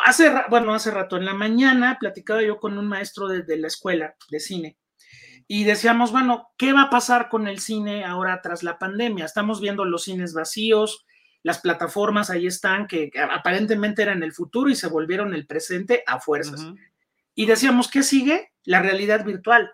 [0.05, 4.15] Hace, bueno, hace rato en la mañana platicaba yo con un maestro de la escuela
[4.31, 4.80] de cine
[5.53, 9.25] y decíamos, bueno, ¿qué va a pasar con el cine ahora tras la pandemia?
[9.25, 11.05] Estamos viendo los cines vacíos,
[11.43, 16.21] las plataformas ahí están, que aparentemente eran el futuro y se volvieron el presente a
[16.21, 16.65] fuerzas.
[17.35, 18.53] Y decíamos, ¿qué sigue?
[18.63, 19.73] La realidad virtual.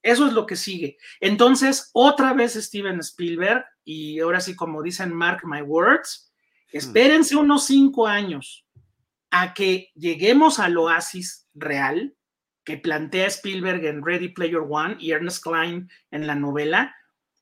[0.00, 0.96] Eso es lo que sigue.
[1.18, 6.32] Entonces, otra vez Steven Spielberg, y ahora sí, como dicen Mark My Words,
[6.72, 6.76] hmm.
[6.76, 8.64] espérense unos cinco años
[9.32, 12.15] a que lleguemos al oasis real,
[12.66, 16.94] que plantea Spielberg en Ready Player One y Ernest Klein en la novela,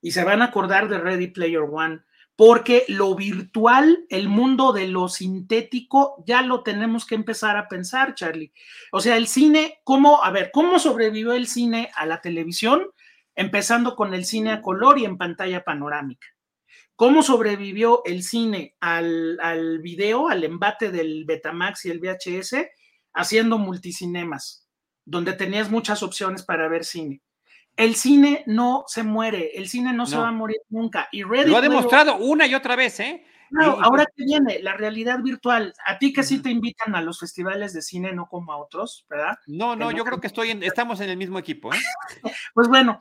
[0.03, 2.03] y se van a acordar de Ready Player One,
[2.37, 8.15] porque lo virtual, el mundo de lo sintético, ya lo tenemos que empezar a pensar,
[8.15, 8.53] Charlie.
[8.93, 12.87] O sea, el cine, ¿cómo, a ver, cómo sobrevivió el cine a la televisión?
[13.35, 16.27] Empezando con el cine a color y en pantalla panorámica.
[16.97, 22.57] ¿Cómo sobrevivió el cine al, al video, al embate del Betamax y el VHS?
[23.15, 24.64] Haciendo multicinemas,
[25.05, 27.23] donde tenías muchas opciones para ver cine
[27.77, 31.09] el cine no se muere, el cine no, se va a morir nunca.
[31.11, 33.25] Y Lo ha demostrado una y otra vez, ¿eh?
[33.51, 37.21] Claro, ahora que viene la realidad virtual, a ti que sí te invitan a los
[37.21, 39.37] festivales de cine, no como a otros, ¿verdad?
[39.47, 41.79] No, no, yo creo que estoy en, estamos en el mismo equipo, ¿eh?
[42.55, 42.99] pues bueno,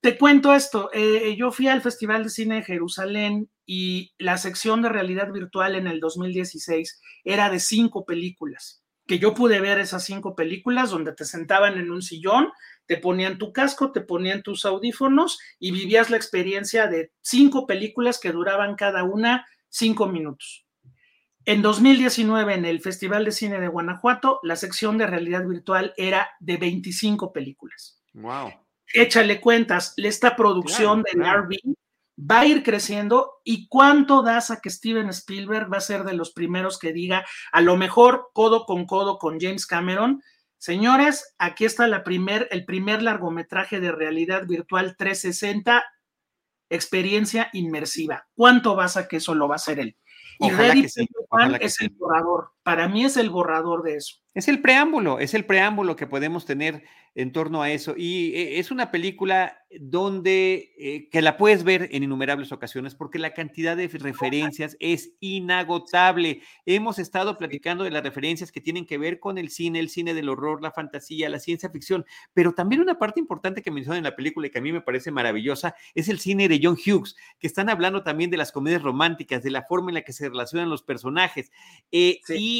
[0.00, 0.90] te cuento esto.
[0.92, 5.74] Eh, yo fui al Festival de Cine de Jerusalén y la sección de realidad virtual
[5.74, 8.77] en el 2016 era de cinco películas.
[9.08, 12.52] Que yo pude ver esas cinco películas donde te sentaban en un sillón,
[12.86, 18.20] te ponían tu casco, te ponían tus audífonos y vivías la experiencia de cinco películas
[18.20, 20.64] que duraban cada una cinco minutos.
[21.44, 26.28] En 2019, en el Festival de Cine de Guanajuato, la sección de realidad virtual era
[26.40, 28.02] de 25 películas.
[28.12, 28.52] Wow.
[28.92, 31.56] Échale cuentas, esta producción de RV
[32.18, 36.14] va a ir creciendo y cuánto das a que Steven Spielberg va a ser de
[36.14, 40.22] los primeros que diga, a lo mejor codo con codo con James Cameron,
[40.58, 45.84] Señores, aquí está la primer, el primer largometraje de realidad virtual 360,
[46.68, 48.26] experiencia inmersiva.
[48.34, 49.96] ¿Cuánto vas a que eso lo va a hacer él?
[50.40, 52.50] Y Ready es el borrador.
[52.68, 54.16] Para mí es el borrador de eso.
[54.34, 56.84] Es el preámbulo, es el preámbulo que podemos tener
[57.14, 57.94] en torno a eso.
[57.96, 63.18] Y eh, es una película donde eh, que la puedes ver en innumerables ocasiones porque
[63.18, 66.42] la cantidad de referencias es inagotable.
[66.64, 70.14] Hemos estado platicando de las referencias que tienen que ver con el cine, el cine
[70.14, 74.04] del horror, la fantasía, la ciencia ficción, pero también una parte importante que mencionan en
[74.04, 77.16] la película y que a mí me parece maravillosa es el cine de John Hughes,
[77.40, 80.28] que están hablando también de las comedias románticas, de la forma en la que se
[80.28, 81.50] relacionan los personajes.
[81.90, 82.57] Eh, y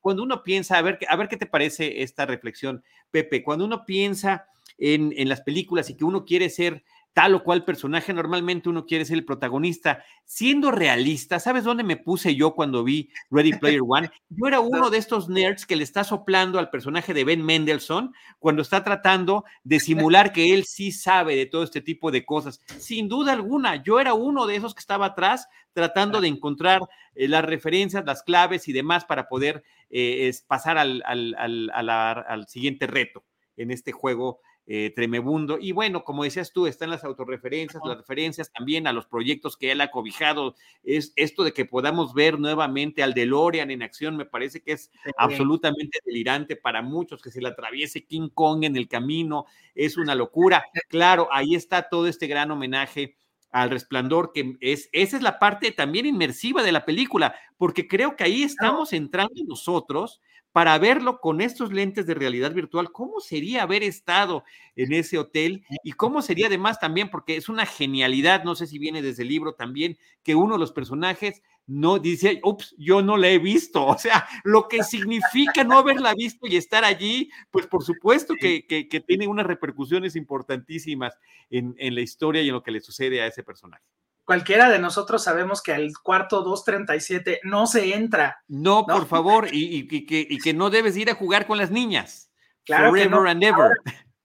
[0.00, 3.84] cuando uno piensa, a ver, a ver qué te parece esta reflexión, Pepe, cuando uno
[3.86, 4.46] piensa
[4.78, 8.86] en, en las películas y que uno quiere ser tal o cual personaje, normalmente uno
[8.86, 10.04] quiere ser el protagonista.
[10.24, 14.10] Siendo realista, ¿sabes dónde me puse yo cuando vi Ready Player One?
[14.30, 18.14] Yo era uno de estos nerds que le está soplando al personaje de Ben Mendelssohn
[18.38, 22.60] cuando está tratando de simular que él sí sabe de todo este tipo de cosas.
[22.78, 26.80] Sin duda alguna, yo era uno de esos que estaba atrás tratando de encontrar
[27.14, 33.24] eh, las referencias, las claves y demás para poder eh, pasar al, al siguiente reto
[33.56, 35.58] en este juego eh, tremebundo.
[35.60, 39.72] Y bueno, como decías tú, están las autorreferencias, las referencias también a los proyectos que
[39.72, 40.54] él ha cobijado.
[40.84, 44.90] Es esto de que podamos ver nuevamente al DeLorean en acción, me parece que es
[45.16, 50.14] absolutamente delirante para muchos, que se le atraviese King Kong en el camino, es una
[50.14, 50.64] locura.
[50.88, 53.16] Claro, ahí está todo este gran homenaje
[53.52, 58.16] al resplandor, que es, esa es la parte también inmersiva de la película, porque creo
[58.16, 60.20] que ahí estamos entrando nosotros
[60.52, 64.44] para verlo con estos lentes de realidad virtual, ¿cómo sería haber estado
[64.76, 65.64] en ese hotel?
[65.82, 69.30] Y cómo sería además también, porque es una genialidad, no sé si viene desde el
[69.30, 73.86] libro también, que uno de los personajes no dice, ups, yo no la he visto.
[73.92, 78.64] O sea, lo que significa no haberla visto y estar allí, pues por supuesto que,
[79.06, 81.14] tiene unas repercusiones importantísimas
[81.50, 83.84] en, en la historia y en lo que le sucede a ese personaje
[84.24, 88.42] cualquiera de nosotros sabemos que al cuarto 237 no se entra.
[88.48, 92.30] No, por favor, y, que, no debes ir a jugar con las niñas.
[92.64, 93.72] Claro Forever and ever.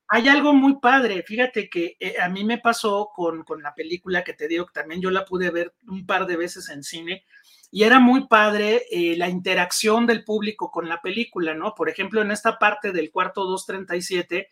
[0.07, 4.23] Hay algo muy padre, fíjate que eh, a mí me pasó con, con, la película
[4.23, 7.25] que te digo que también yo la pude ver un par de veces en cine
[7.69, 11.75] y era muy padre eh, la interacción del público con la película, ¿no?
[11.75, 14.49] Por ejemplo, en esta parte del cuarto 237,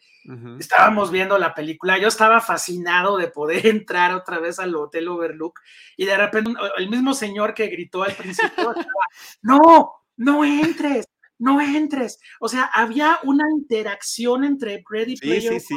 [0.59, 5.61] estábamos viendo la película, yo estaba fascinado de poder entrar otra vez al Hotel Overlook
[5.95, 8.73] y de repente el mismo señor que gritó al principio,
[9.41, 11.07] no, no entres,
[11.37, 12.19] no entres.
[12.39, 15.75] O sea, había una interacción entre Ready Player y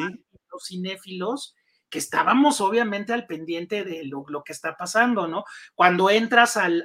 [0.51, 1.55] los cinéfilos
[1.91, 5.45] que estábamos obviamente al pendiente de lo, que está pasando, ¿no?
[5.75, 6.85] Cuando entras al,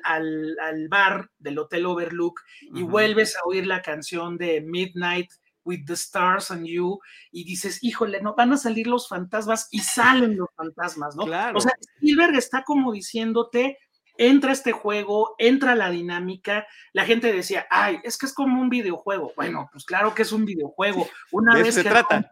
[0.90, 2.40] bar del Hotel Overlook
[2.74, 5.30] y vuelves a oír la canción de Midnight
[5.66, 7.00] with the Stars and You
[7.32, 11.26] y dices, híjole, no van a salir los fantasmas y salen los fantasmas, ¿no?
[11.26, 11.58] Claro.
[11.58, 13.78] O sea, Spielberg está como diciéndote,
[14.18, 16.68] entra este juego, entra la dinámica.
[16.91, 19.34] La gente decía, ay, es que es como un videojuego.
[19.35, 21.07] Bueno, pues claro que es un videojuego.
[21.31, 22.30] Una vez se trata.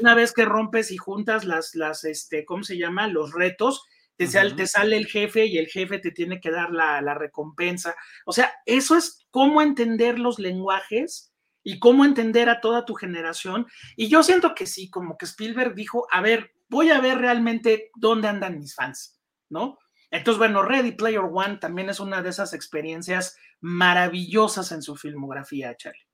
[0.00, 3.06] una vez que rompes y juntas las, las, este, ¿cómo se llama?
[3.06, 3.84] Los retos,
[4.16, 7.94] te, te sale el jefe y el jefe te tiene que dar la, la, recompensa.
[8.24, 11.32] O sea, eso es cómo entender los lenguajes
[11.62, 13.66] y cómo entender a toda tu generación.
[13.96, 17.90] Y yo siento que sí, como que Spielberg dijo, a ver, voy a ver realmente
[17.94, 19.78] dónde andan mis fans, ¿no?
[20.14, 25.76] Entonces, bueno, Ready Player One también es una de esas experiencias maravillosas en su filmografía,
[25.76, 26.06] Charlie.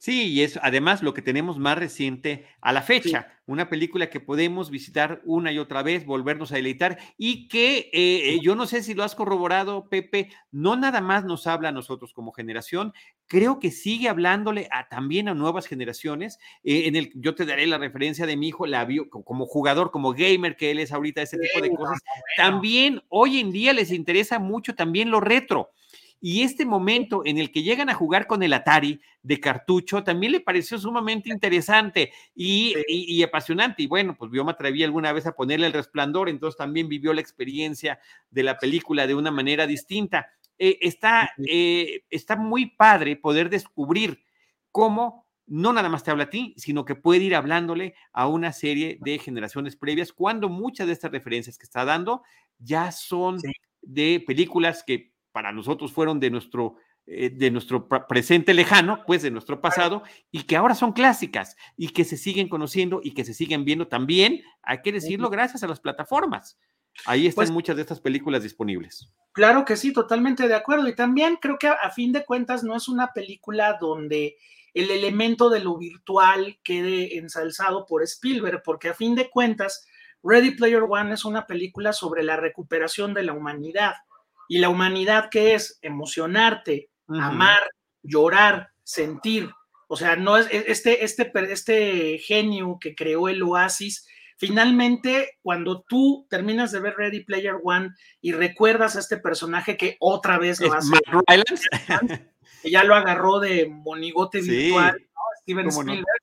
[0.00, 4.20] Sí, y es además lo que tenemos más reciente a la fecha, una película que
[4.20, 8.66] podemos visitar una y otra vez, volvernos a deleitar y que eh, eh, yo no
[8.66, 12.92] sé si lo has corroborado, Pepe, no nada más nos habla a nosotros como generación,
[13.26, 16.38] creo que sigue hablándole a, también a nuevas generaciones.
[16.62, 19.90] Eh, en el, yo te daré la referencia de mi hijo, la vio como jugador,
[19.90, 21.98] como gamer que él es ahorita, ese tipo de cosas.
[22.36, 25.70] También hoy en día les interesa mucho también lo retro.
[26.20, 30.32] Y este momento en el que llegan a jugar con el Atari de cartucho también
[30.32, 33.82] le pareció sumamente interesante y, apasionante.
[33.82, 37.12] Y bueno, pues yo me atreví alguna vez a ponerle el resplandor, entonces también vivió
[37.12, 38.00] la experiencia
[38.30, 40.28] de la película de una manera distinta.
[40.58, 44.24] Eh, está, eh, está muy padre poder descubrir
[44.72, 48.52] cómo no nada más te habla a ti, sino que puede ir hablándole a una
[48.52, 52.22] serie de generaciones previas, cuando muchas de estas referencias que está dando
[52.58, 53.38] ya son
[53.80, 59.30] de películas que para nosotros fueron de nuestro, eh, de nuestro presente lejano, pues de
[59.30, 60.02] nuestro pasado,
[60.32, 63.86] y que ahora son clásicas y que se siguen conociendo y que se siguen viendo
[63.86, 66.58] también, hay que decirlo, gracias a las plataformas.
[67.06, 69.14] Ahí están pues muchas de estas películas disponibles.
[69.30, 70.88] Claro que sí, totalmente de acuerdo.
[70.88, 74.38] Y también creo que a fin de cuentas no es una película donde
[74.74, 79.86] el elemento de lo virtual quede ensalzado por Spielberg, porque a fin de cuentas,
[80.24, 83.94] Ready Player One es una película sobre la recuperación de la humanidad.
[84.48, 85.78] Y la humanidad, ¿qué es?
[85.82, 87.70] Emocionarte, amar,
[88.02, 89.50] llorar, sentir.
[89.86, 94.06] O sea, no es e, este, este, este genio que creó el oasis.
[94.36, 99.96] Finalmente, cuando tú terminas de ver Ready Player One y recuerdas a este personaje que
[100.00, 100.92] otra vez lo hace,
[102.62, 104.96] que ya lo agarró de monigote virtual,
[105.42, 106.22] Steven Spielberg,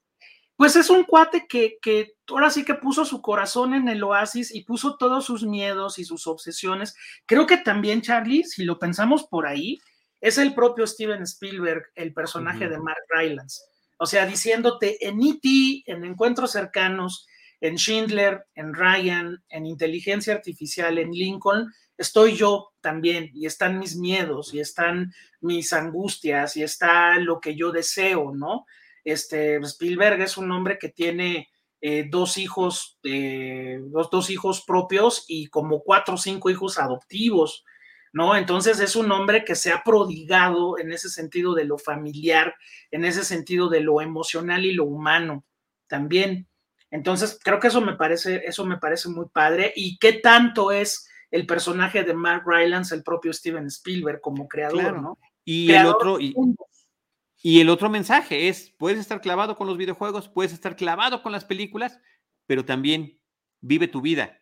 [0.57, 4.53] pues es un cuate que, que ahora sí que puso su corazón en el oasis
[4.53, 6.95] y puso todos sus miedos y sus obsesiones.
[7.26, 9.80] Creo que también, Charlie, si lo pensamos por ahí,
[10.22, 13.61] es el propio Steven Spielberg, el personaje de Mark Rylance.
[13.98, 17.27] O sea, diciéndote en E.T., en Encuentros Cercanos,
[17.61, 23.95] en Schindler, en Ryan, en Inteligencia Artificial, en Lincoln, estoy yo también y están mis
[23.95, 28.65] miedos y están mis angustias y está lo que yo deseo, ¿no?
[29.06, 31.49] Este, Spielberg es un hombre que tiene
[31.80, 37.64] eh, dos hijos, eh, dos, hijos propios y como cuatro o cinco hijos adoptivos,
[38.11, 38.36] ¿no?
[38.36, 42.56] Entonces es un hombre que se ha prodigado en ese sentido de lo familiar,
[42.90, 45.45] en ese sentido de lo emocional y lo humano
[45.88, 46.48] también.
[46.90, 49.72] Entonces creo que eso me parece, eso me parece muy padre.
[49.76, 54.99] ¿Y qué tanto es el personaje de Mark Rylance, el propio Steven Spielberg como creador,
[54.99, 55.19] ¿no?
[55.44, 56.34] Y el otro, y,
[57.48, 61.32] y el otro mensaje es, puedes estar clavado con los videojuegos, puedes estar clavado con
[61.32, 62.00] las películas,
[62.48, 63.20] pero también
[63.62, 64.42] vive tu vida,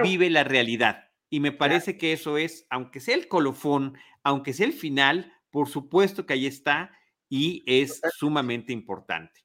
[0.00, 1.10] vive la realidad.
[1.28, 5.68] Y me parece que eso es, aunque sea el colofón, aunque sea el final, por
[5.68, 6.92] supuesto que ahí está
[7.28, 9.40] y es sumamente importante.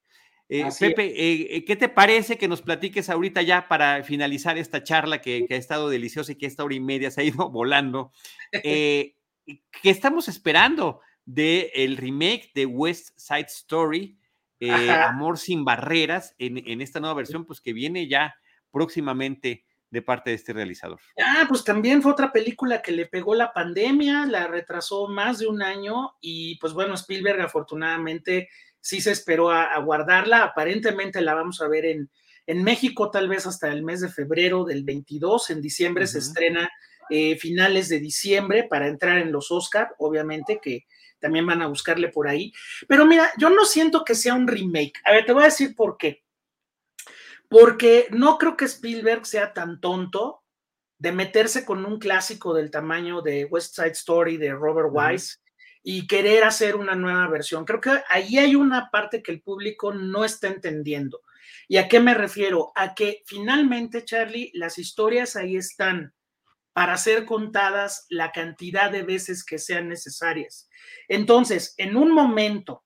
[0.47, 4.83] Eh, Pepe, eh, eh, ¿qué te parece que nos platiques ahorita ya para finalizar esta
[4.83, 8.11] charla que, ha estado deliciosa y que esta hora y media se ha ido volando?
[8.51, 9.15] ¿Qué
[9.89, 11.01] estamos esperando?
[11.29, 14.17] Del el remake de West Side Story,
[14.59, 18.35] eh, Amor sin Barreras, en, esta nueva versión, pues que viene ya
[18.71, 20.99] próximamente de parte de este realizador.
[21.19, 25.47] Ah, pues también fue otra película que le pegó la pandemia, la retrasó más de
[25.47, 28.49] un año y pues bueno, Spielberg afortunadamente
[28.79, 32.09] sí se esperó a, guardarla, aparentemente la vamos a ver en,
[32.45, 36.69] en, México tal vez hasta el mes de febrero del 22, en diciembre se estrena
[37.09, 40.85] eh, finales de diciembre para entrar en los Oscar, obviamente que
[41.19, 42.53] también van a buscarle por ahí.
[42.87, 44.93] Pero mira, yo no siento que sea un remake.
[45.05, 46.23] A ver, te voy a decir por qué.
[47.47, 50.43] Porque no creo que Spielberg sea tan tonto
[50.97, 55.37] de meterse con un clásico del tamaño de West Side Story de Robert Wise
[55.81, 57.65] y querer hacer una nueva versión.
[57.65, 61.21] Creo que ahí hay una parte que el público no está entendiendo.
[61.67, 62.71] ¿Y a qué me refiero?
[62.75, 66.13] A que finalmente, Charlie, las historias ahí están
[66.73, 70.69] para ser contadas la cantidad de veces que sean necesarias.
[71.07, 72.83] Entonces, en un momento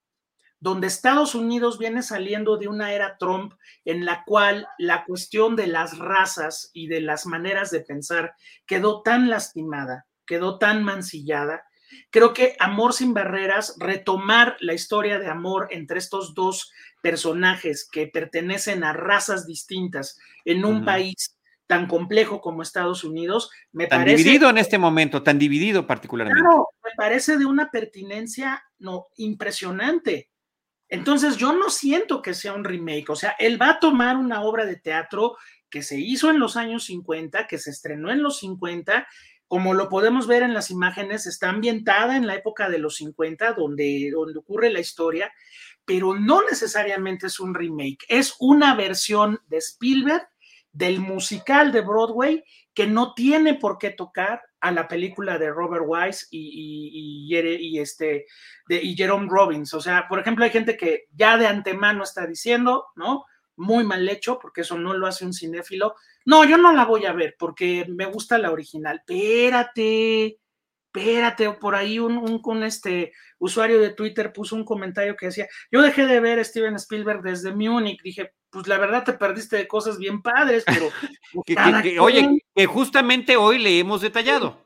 [0.64, 3.54] donde Estados Unidos viene saliendo de una era Trump
[3.84, 8.34] en la cual la cuestión de las razas y de las maneras de pensar
[8.66, 11.66] quedó tan lastimada, quedó tan mancillada,
[12.12, 18.08] creo que Amor sin Barreras, retomar la historia de amor entre estos dos personajes que
[18.08, 21.38] pertenecen a razas distintas en un país
[21.74, 26.40] tan complejo como Estados Unidos, me tan dividido en este momento, tan dividido particularmente.
[26.40, 30.30] Claro, me parece de una pertinencia no impresionante.
[30.88, 34.44] Entonces yo no siento que sea un remake, o sea, él va a tomar una
[34.44, 35.36] obra de teatro
[35.68, 39.08] que se hizo en los años 50, que se estrenó en los 50,
[39.48, 43.54] como lo podemos ver en las imágenes, está ambientada en la época de los 50,
[43.54, 45.34] donde, donde ocurre la historia,
[45.86, 50.28] pero no necesariamente es un remake, es una versión de Spielberg
[50.74, 52.44] del musical de Broadway
[52.74, 58.26] que no tiene por qué tocar a la película de Robert Wise y, y, este,
[58.68, 59.74] de, Jerome Robbins.
[59.74, 63.26] O sea, por ejemplo, hay gente que ya de antemano está diciendo, ¿no?
[63.56, 65.96] Muy mal hecho, porque eso no lo hace un cinéfilo.
[66.26, 69.04] No, yo no la voy a ver porque me gusta la original.
[69.06, 70.40] Espérate,
[70.88, 75.82] espérate, por ahí un, un, este usuario de Twitter puso un comentario que decía, yo
[75.84, 79.68] dejé de ver a Steven Spielberg desde Múnich, dije, pues la verdad te perdiste de
[79.68, 80.90] cosas bien padres, pero...
[81.46, 84.64] que, oye, que justamente hoy le hemos detallado.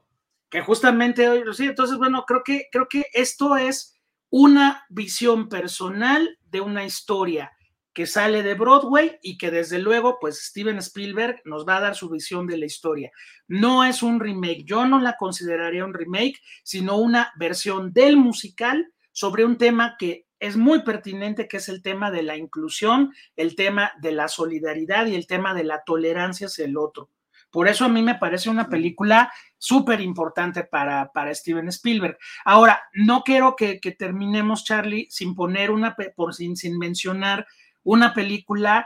[0.50, 3.98] Que justamente hoy, sí, entonces, bueno, creo que, creo que esto es
[4.30, 7.52] una visión personal de una historia
[7.94, 11.96] que sale de Broadway y que desde luego, pues Steven Spielberg nos va a dar
[11.96, 13.10] su visión de la historia.
[13.48, 18.94] No es un remake, yo no la consideraría un remake, sino una versión del musical
[19.12, 23.56] sobre un tema que es muy pertinente, que es el tema de la inclusión, el
[23.56, 27.10] tema de la solidaridad y el tema de la tolerancia hacia el otro.
[27.50, 32.18] Por eso a mí me parece una película súper importante para, para Steven Spielberg.
[32.46, 37.48] Ahora, no quiero que, terminemos, Charlie, sin poner una, por sin, sin mencionar
[37.84, 38.86] una película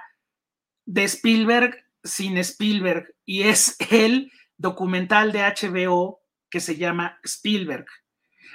[0.85, 7.85] de Spielberg sin Spielberg y es el documental de HBO que se llama Spielberg,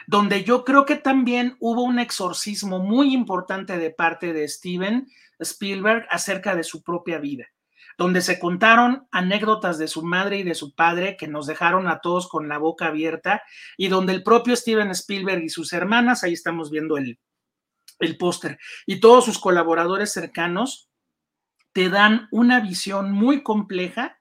[0.07, 5.09] donde yo creo que también hubo un exorcismo muy importante de parte de Steven
[5.39, 7.47] Spielberg acerca de su propia vida,
[7.99, 12.01] donde se contaron anécdotas de su madre y de su padre que nos dejaron a
[12.01, 13.43] todos con la boca abierta
[13.77, 17.19] y donde el propio Steven Spielberg y sus hermanas, ahí estamos viendo el,
[17.99, 20.89] el póster, y todos sus colaboradores cercanos
[21.73, 24.16] te dan una visión muy compleja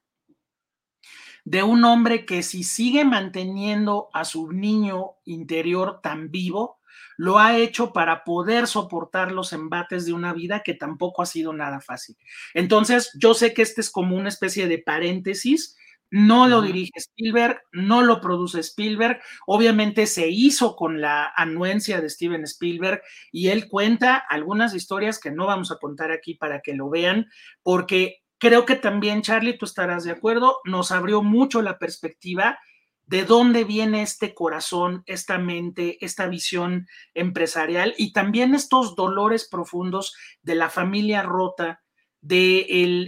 [1.46, 6.80] de un hombre que si sigue manteniendo a su niño interior tan vivo,
[7.18, 11.54] lo ha hecho para poder soportar los embates de una vida que tampoco ha sido
[11.54, 12.18] nada fácil.
[12.54, 15.78] Entonces, yo sé que este es como una especie de paréntesis.
[16.12, 22.10] No lo dirige Spielberg, no lo produce Spielberg, obviamente se hizo con la anuencia de
[22.10, 23.02] Steven Spielberg
[23.32, 27.28] y él cuenta algunas historias que no vamos a contar aquí para que lo vean,
[27.64, 32.60] porque creo que también, Charlie, tú estarás de acuerdo, nos abrió mucho la perspectiva
[33.06, 40.16] de dónde viene este corazón, esta mente, esta visión empresarial y también estos dolores profundos
[40.42, 41.84] de la familia rota,
[42.22, 42.62] de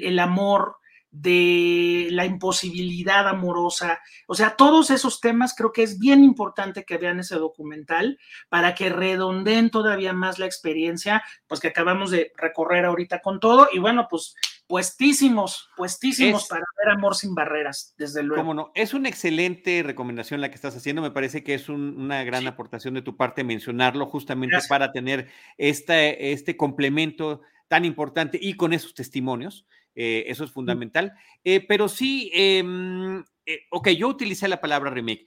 [0.03, 0.77] el amor,
[1.09, 6.97] de la imposibilidad amorosa, o sea, todos esos temas creo que es bien importante que
[6.97, 12.85] vean ese documental para que redondeen todavía más la experiencia, pues que acabamos de recorrer
[12.85, 13.69] ahorita con todo.
[13.71, 14.35] Y bueno, pues
[14.67, 18.41] puestísimos, puestísimos para ver Amor sin Barreras, desde luego.
[18.41, 22.23] Cómo no, es una excelente recomendación la que estás haciendo, me parece que es una
[22.23, 28.55] gran aportación de tu parte mencionarlo justamente para tener este, este complemento tan importante y
[28.55, 29.65] con esos testimonios
[29.99, 31.13] eh, eso es fundamental.
[31.43, 35.25] Eh, pero sí, em, eh, ok, yo utilicé la palabra remake,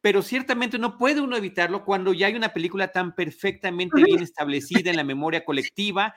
[0.00, 4.90] pero ciertamente no puede uno evitarlo cuando ya hay una película tan perfectamente bien establecida
[4.90, 6.14] en la memoria colectiva.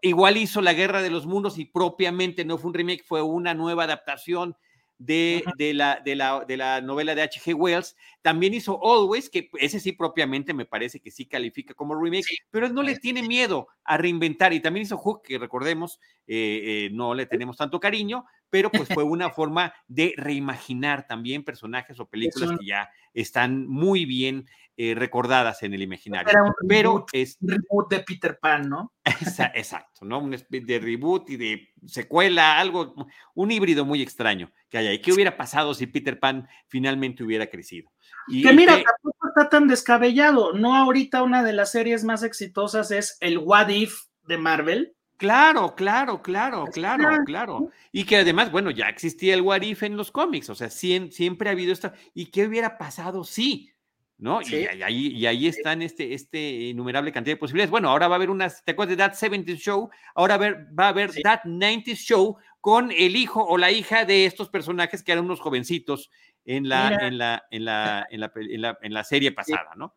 [0.00, 3.54] Igual hizo La Guerra de los Mundos y propiamente no fue un remake, fue una
[3.54, 4.56] nueva adaptación
[5.04, 7.54] de, la, de, la, de la novela de H.G.
[7.54, 7.96] Wells.
[8.22, 12.66] También hizo Always, que ese sí propiamente me parece que sí califica como remake, pero
[12.66, 14.52] él no le tiene miedo a reinventar.
[14.52, 18.86] Y también hizo Hook, que recordemos, eh, eh, no le tenemos tanto cariño, pero pues
[18.92, 24.46] fue una forma de reimaginar también personajes o películas que ya están muy bien
[24.76, 26.54] eh, recordadas en el imaginario.
[26.68, 28.92] pero es un reboot de Peter Pan, ¿no?
[29.54, 30.18] Exacto, ¿no?
[30.18, 32.94] Un de reboot y de secuela, algo,
[33.34, 35.00] un híbrido muy extraño que hay ahí.
[35.00, 37.90] ¿Qué hubiera pasado si Peter Pan finalmente hubiera crecido?
[38.28, 40.52] Y que mira, tampoco está tan descabellado.
[40.52, 43.94] No ahorita una de las series más exitosas es el What If
[44.26, 44.94] de Marvel.
[45.22, 47.70] Claro, claro, claro, claro, claro.
[47.92, 51.48] Y que además, bueno, ya existía el What If en los cómics, o sea, siempre
[51.48, 51.92] ha habido esto.
[52.12, 53.70] ¿Y qué hubiera pasado si?
[54.18, 54.42] ¿no?
[54.42, 56.40] Y, ahí, y ahí están este, este
[56.70, 57.70] innumerable cantidad de posibilidades.
[57.70, 59.90] Bueno, ahora va a haber unas, ¿te acuerdas de That 70 Show?
[60.16, 64.48] Ahora va a haber That 90 Show con el hijo o la hija de estos
[64.48, 66.10] personajes que eran unos jovencitos
[66.44, 68.20] en la, en la, en la, en
[68.60, 69.94] la, en la, serie pasada, ¿no?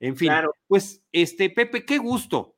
[0.00, 0.32] En fin,
[0.66, 2.53] pues, este, Pepe, qué gusto,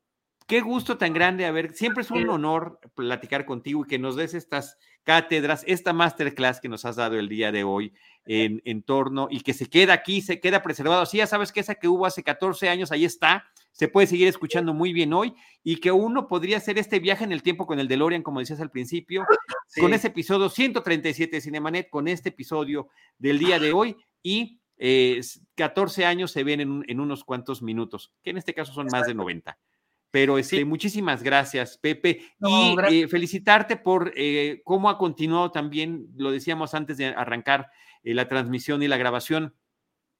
[0.47, 1.45] qué gusto tan grande.
[1.45, 5.93] A ver, siempre es un honor platicar contigo y que nos des estas cátedras, esta
[5.93, 7.93] masterclass que nos has dado el día de hoy
[8.25, 11.05] en, torno y que se queda aquí, se queda preservado.
[11.05, 14.27] Sí, ya sabes que esa que hubo hace 14 años, ahí está, se puede seguir
[14.27, 15.33] escuchando muy bien hoy
[15.63, 18.59] y que uno podría hacer este viaje en el tiempo con el DeLorean, como decías
[18.59, 19.25] al principio,
[19.79, 22.87] con ese episodio 137 de Cinemanet, con este episodio
[23.17, 24.59] del día de hoy y
[25.55, 29.15] 14 años se ven en, unos cuantos minutos, que en este caso son más de
[29.15, 29.57] 90.
[30.11, 32.21] Pero este, muchísimas gracias, Pepe.
[32.39, 37.69] y eh, felicitarte por eh, cómo ha continuado también, lo decíamos antes de arrancar
[38.03, 39.53] eh, la transmisión y la grabación,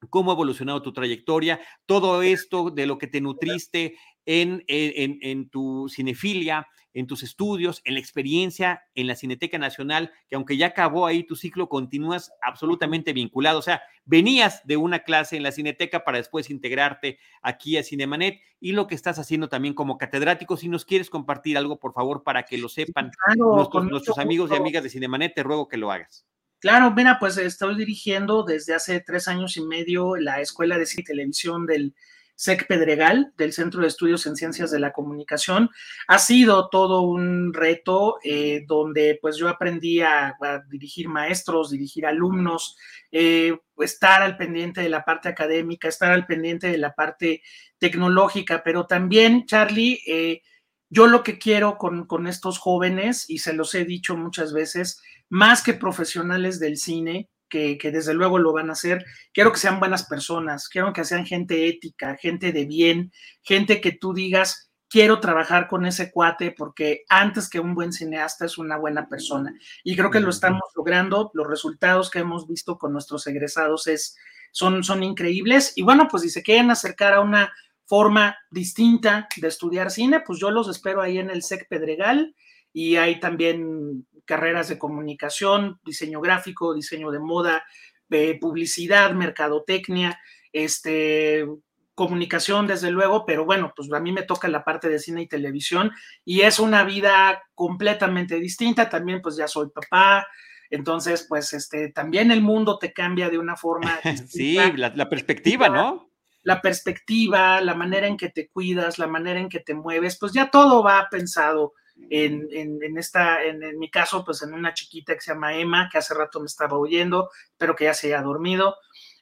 [0.09, 3.97] cómo ha evolucionado tu trayectoria, todo esto de lo que te nutriste
[4.27, 10.11] en, en, en, tu cinefilia, en tus estudios, en la experiencia en la Cineteca Nacional,
[10.27, 13.57] que aunque ya acabó ahí tu ciclo, continúas absolutamente vinculado.
[13.57, 18.41] O sea, venías de una clase en la Cineteca para después integrarte aquí a Cinemanet
[18.59, 20.57] y lo que estás haciendo también como catedrático.
[20.57, 24.55] Si nos quieres compartir algo, por favor, para que lo sepan nuestros, nuestros amigos y
[24.55, 26.25] amigas de Cinemanet, te ruego que lo hagas.
[26.59, 31.03] Claro, mira, pues estoy dirigiendo desde hace tres años y medio la Escuela de Cine
[31.03, 31.95] y Televisión del
[32.37, 35.71] SEC Pedregal, del Centro de Estudios en Ciencias de la Comunicación.
[36.07, 40.37] Ha sido todo un reto eh, donde pues yo aprendí a,
[40.69, 42.77] dirigir maestros, dirigir alumnos,
[43.11, 47.41] eh, estar al pendiente de la parte académica, estar al pendiente de la parte
[47.79, 50.43] tecnológica, pero también, Charlie, eh,
[50.89, 55.01] yo lo que quiero con, con estos jóvenes, y se los he dicho muchas veces,
[55.27, 59.79] más que profesionales del cine, que, desde luego lo van a hacer, quiero que sean
[59.79, 63.11] buenas personas, quiero que sean gente ética, gente de bien,
[63.41, 68.45] gente que tú digas, quiero trabajar con ese cuate porque antes que un buen cineasta
[68.45, 69.53] es una buena persona.
[69.83, 74.15] Y creo que lo estamos logrando, los resultados que hemos visto con nuestros egresados es,
[74.51, 75.73] son, son increíbles.
[75.75, 77.51] Y bueno, pues si se quieren acercar a una
[77.85, 82.35] forma distinta de estudiar cine, pues yo los espero ahí en el SEC Pedregal
[82.73, 87.65] y hay también carreras de comunicación, diseño gráfico, diseño de moda,
[88.11, 90.19] eh, publicidad, mercadotecnia,
[90.53, 91.47] este,
[91.95, 95.27] comunicación, desde luego, pero bueno, pues a mí me toca la parte de cine y
[95.27, 95.91] televisión
[96.23, 98.87] y es una vida completamente distinta.
[98.87, 100.27] También, pues ya soy papá,
[100.69, 103.99] entonces, pues este, también el mundo te cambia de una forma.
[104.27, 106.11] sí, la, perspectiva, ¿no?
[106.43, 110.33] La perspectiva, la manera en que te cuidas, la manera en que te mueves, pues
[110.33, 111.73] ya todo va pensado
[112.09, 115.97] en, en, esta, en, mi caso, pues en una chiquita que se llama Emma, que
[115.97, 118.75] hace rato me estaba oyendo, pero que ya se haya dormido.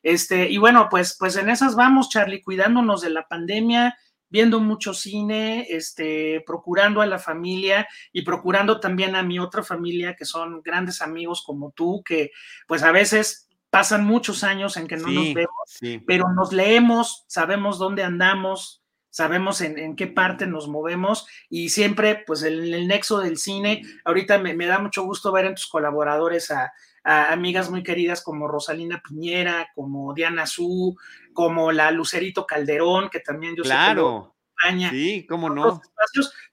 [0.03, 3.97] Este, y bueno, pues, pues en esas vamos, Charlie, cuidándonos de la pandemia,
[4.29, 10.15] viendo mucho cine, este, procurando a la familia y procurando también a mi otra familia,
[10.15, 12.31] que son grandes amigos como tú, que
[12.67, 17.77] pues a veces pasan muchos años en que no nos vemos, pero nos leemos, sabemos
[17.77, 18.84] dónde andamos,
[19.15, 23.81] sabemos en, qué parte nos movemos y siempre, pues, el, el nexo del cine.
[24.03, 26.73] Ahorita me, da mucho gusto ver en tus colaboradores a,
[27.05, 30.97] amigas muy queridas como Rosalina Piñera, como Diana Su,
[31.31, 34.35] como la Lucerito Calderón, que también yo claro.
[34.61, 35.81] sé Sí, cómo no.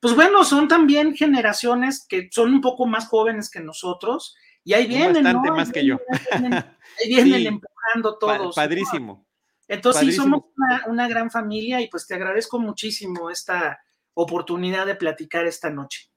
[0.00, 4.86] Pues bueno, son también generaciones que son un poco más jóvenes que nosotros y ahí
[4.86, 5.24] vienen.
[5.24, 5.98] Bastante más que yo.
[6.30, 8.54] Ahí vienen, empujando todos.
[8.54, 9.26] padrísimo.
[9.72, 10.42] Entonces, sí, somos
[10.86, 13.80] una, gran familia y pues te agradezco muchísimo esta
[14.12, 16.10] oportunidad de platicar esta noche.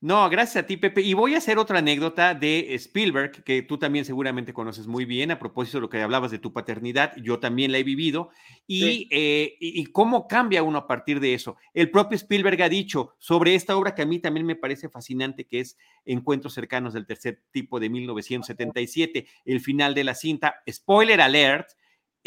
[0.00, 1.02] No, gracias a ti, Pepe.
[1.02, 5.30] Y voy a hacer otra anécdota de Spielberg, que tú también seguramente conoces muy bien,
[5.30, 8.30] a propósito de lo que hablabas de tu paternidad, yo también la he vivido,
[8.66, 11.56] y, eh, y, cómo cambia uno a partir de eso.
[11.74, 15.46] El propio Spielberg ha dicho sobre esta obra que a mí también me parece fascinante,
[15.46, 21.20] que es Encuentros cercanos del tercer tipo de 1977, el final de la cinta, spoiler
[21.20, 21.70] alert,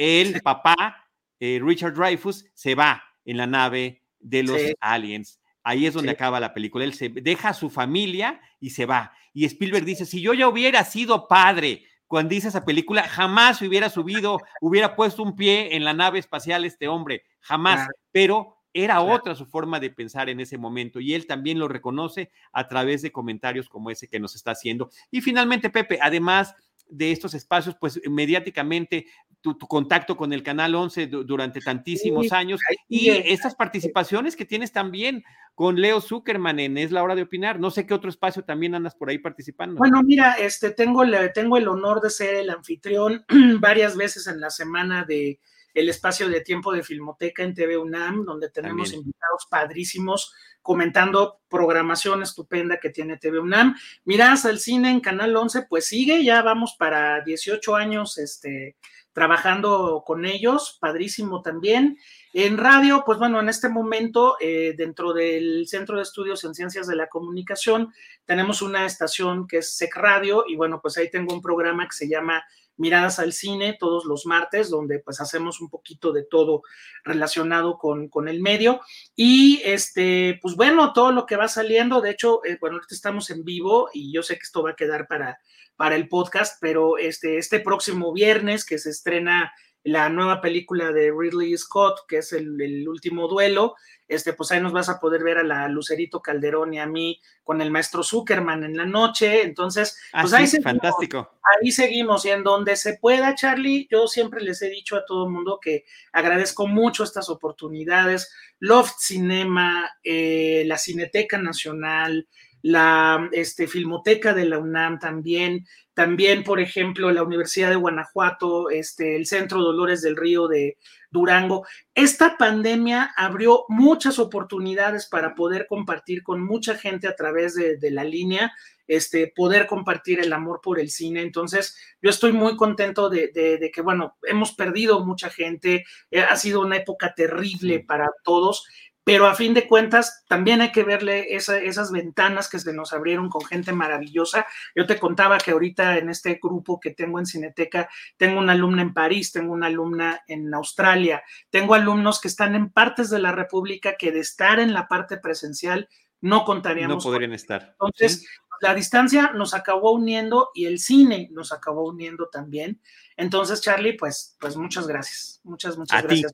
[0.01, 1.07] el papá,
[1.39, 5.39] eh, Richard Dreyfus, se va en la nave de los aliens.
[5.63, 6.83] Ahí es donde acaba la película.
[6.83, 9.13] Él se deja a su familia y se va.
[9.31, 13.89] Y Spielberg dice, si yo ya hubiera sido padre cuando hice esa película, jamás hubiera
[13.89, 17.87] subido, hubiera puesto un pie en la nave espacial este hombre, jamás.
[18.11, 22.31] Pero era otra su forma de pensar en ese momento y él también lo reconoce
[22.53, 24.89] a través de comentarios como ese que nos está haciendo.
[25.11, 26.55] Y finalmente, Pepe, además
[26.91, 29.07] de estos espacios, pues mediáticamente
[29.41, 35.23] tu, contacto con el Canal 11 durante tantísimos años y estas participaciones que tienes también
[35.55, 37.59] con Leo Zuckerman en Es la hora de opinar.
[37.59, 39.77] No sé qué otro espacio también andas por ahí participando.
[39.77, 41.03] Bueno, mira, este tengo,
[41.33, 43.25] tengo el honor de ser el anfitrión
[43.59, 45.39] varias veces en la semana de
[45.73, 52.21] el espacio de tiempo de Filmoteca en TV UNAM, donde tenemos invitados padrísimos comentando programación
[52.21, 53.75] estupenda que tiene TV UNAM.
[54.05, 58.75] Miras al cine en Canal 11, pues sigue, ya vamos para 18 años este,
[59.13, 61.97] trabajando con ellos, padrísimo también.
[62.33, 66.87] En radio, pues bueno, en este momento, eh, dentro del Centro de Estudios en Ciencias
[66.87, 67.93] de la Comunicación,
[68.25, 71.95] tenemos una estación que es SEC Radio y bueno, pues ahí tengo un programa que
[71.95, 72.43] se llama
[72.81, 76.63] Miradas al Cine todos los martes, donde pues hacemos un poquito de todo
[77.03, 78.81] relacionado con, con el medio.
[79.15, 83.29] Y este, pues bueno, todo lo que va saliendo, de hecho, eh, bueno, ahorita estamos
[83.29, 85.39] en vivo y yo sé que esto va a quedar para,
[85.77, 89.53] para el podcast, pero este, este próximo viernes que se estrena
[89.83, 93.75] la nueva película de Ridley Scott, que es el, último duelo,
[94.07, 97.19] este, pues ahí nos vas a poder ver a la Lucerito Calderón y a mí
[97.43, 99.43] con el maestro Zuckerman en la noche.
[99.43, 101.39] Entonces, pues ahí seguimos, fantástico.
[101.59, 105.25] Ahí seguimos y en donde se pueda, Charlie, yo siempre les he dicho a todo
[105.25, 108.31] el mundo que agradezco mucho estas oportunidades.
[108.59, 112.27] Loft Cinema, eh, la Cineteca Nacional,
[112.61, 119.15] la este, Filmoteca de la UNAM también, también, por ejemplo, la Universidad de Guanajuato, este,
[119.15, 120.77] el Centro Dolores del Río de
[121.09, 121.65] Durango.
[121.93, 128.03] Esta pandemia abrió muchas oportunidades para poder compartir con mucha gente a través de, la
[128.05, 128.53] línea,
[128.87, 131.21] este, poder compartir el amor por el cine.
[131.21, 136.35] Entonces, yo estoy muy contento de, de que, bueno, hemos perdido mucha gente, eh, ha
[136.37, 138.65] sido una época terrible para todos,
[139.03, 143.29] pero a fin de cuentas también hay que verle esas ventanas que se nos abrieron
[143.29, 144.45] con gente maravillosa.
[144.75, 148.83] Yo te contaba que ahorita en este grupo que tengo en Cineteca, tengo una alumna
[148.83, 153.31] en París, tengo una alumna en Australia, tengo alumnos que están en partes de la
[153.31, 155.89] República que de estar en la parte presencial
[156.21, 157.03] no contaríamos.
[157.03, 157.71] No podrían estar.
[157.71, 158.27] Entonces,
[158.61, 162.79] la distancia nos acabó uniendo y el cine nos acabó uniendo también.
[163.17, 165.41] Entonces, Charlie, pues, pues muchas gracias.
[165.43, 166.33] Muchas, muchas gracias.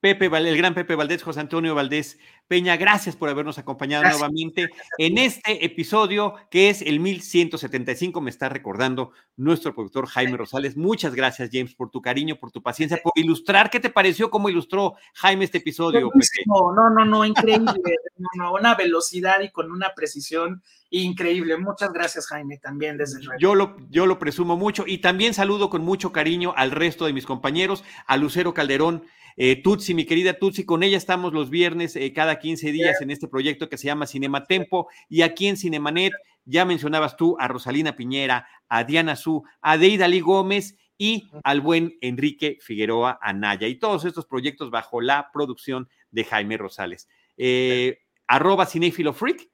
[0.00, 4.68] Pepe, el gran Pepe Valdés, José Antonio Valdés Peña, gracias por habernos acompañado nuevamente
[4.98, 10.76] en este episodio que es el 1175, me está recordando nuestro productor Jaime Rosales.
[10.76, 13.70] Muchas gracias, James, por tu cariño, por tu paciencia, por ilustrar.
[13.70, 16.10] ¿Qué te pareció cómo ilustró Jaime este episodio?
[16.44, 17.72] No, no, no, no, increíble.
[18.52, 21.56] una velocidad y con una precisión increíble.
[21.56, 25.70] Muchas gracias, Jaime, también desde el Yo lo, yo lo presumo mucho y también saludo
[25.70, 29.04] con mucho cariño al resto de mis compañeros, a Lucero Calderón
[29.36, 33.10] eh, Tutsi, mi querida Tutsi, con ella estamos los viernes eh, cada 15 días en
[33.10, 36.12] este proyecto que se llama Cinema Tempo y aquí en Cinemanet
[36.44, 41.60] ya mencionabas tú a Rosalina Piñera, a Diana Su, a Deida Lee Gómez y al
[41.60, 47.08] buen Enrique Figueroa Anaya y todos estos proyectos bajo la producción de Jaime Rosales.
[47.36, 49.50] Eh, arroba Cinéfilo Freak,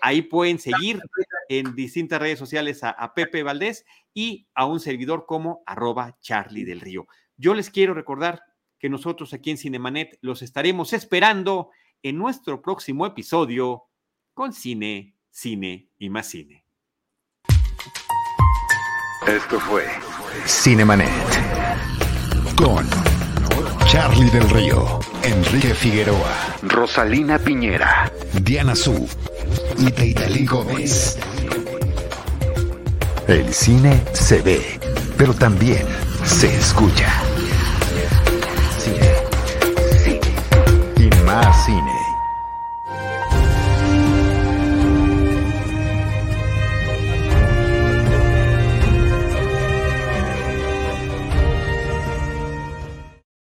[0.00, 1.00] ahí pueden seguir
[1.48, 3.84] en distintas redes sociales a, a, Pepe Valdés
[4.14, 7.06] y a un servidor como arroba Charlie del Río.
[7.36, 8.40] Yo les quiero recordar
[8.78, 11.70] que nosotros aquí en Cinemanet los estaremos esperando
[12.02, 13.84] en nuestro próximo episodio
[14.34, 16.66] con cine, cine y más cine.
[19.26, 19.84] Esto fue
[20.46, 21.08] Cinemanet
[22.56, 22.86] con
[23.86, 29.08] Charlie del Río, Enrique Figueroa, Rosalina Piñera, Diana Su
[29.78, 31.18] y Teitali Gómez.
[33.26, 34.78] El cine se ve,
[35.16, 35.86] pero también
[36.24, 37.33] se escucha.
[41.34, 41.93] Más cine.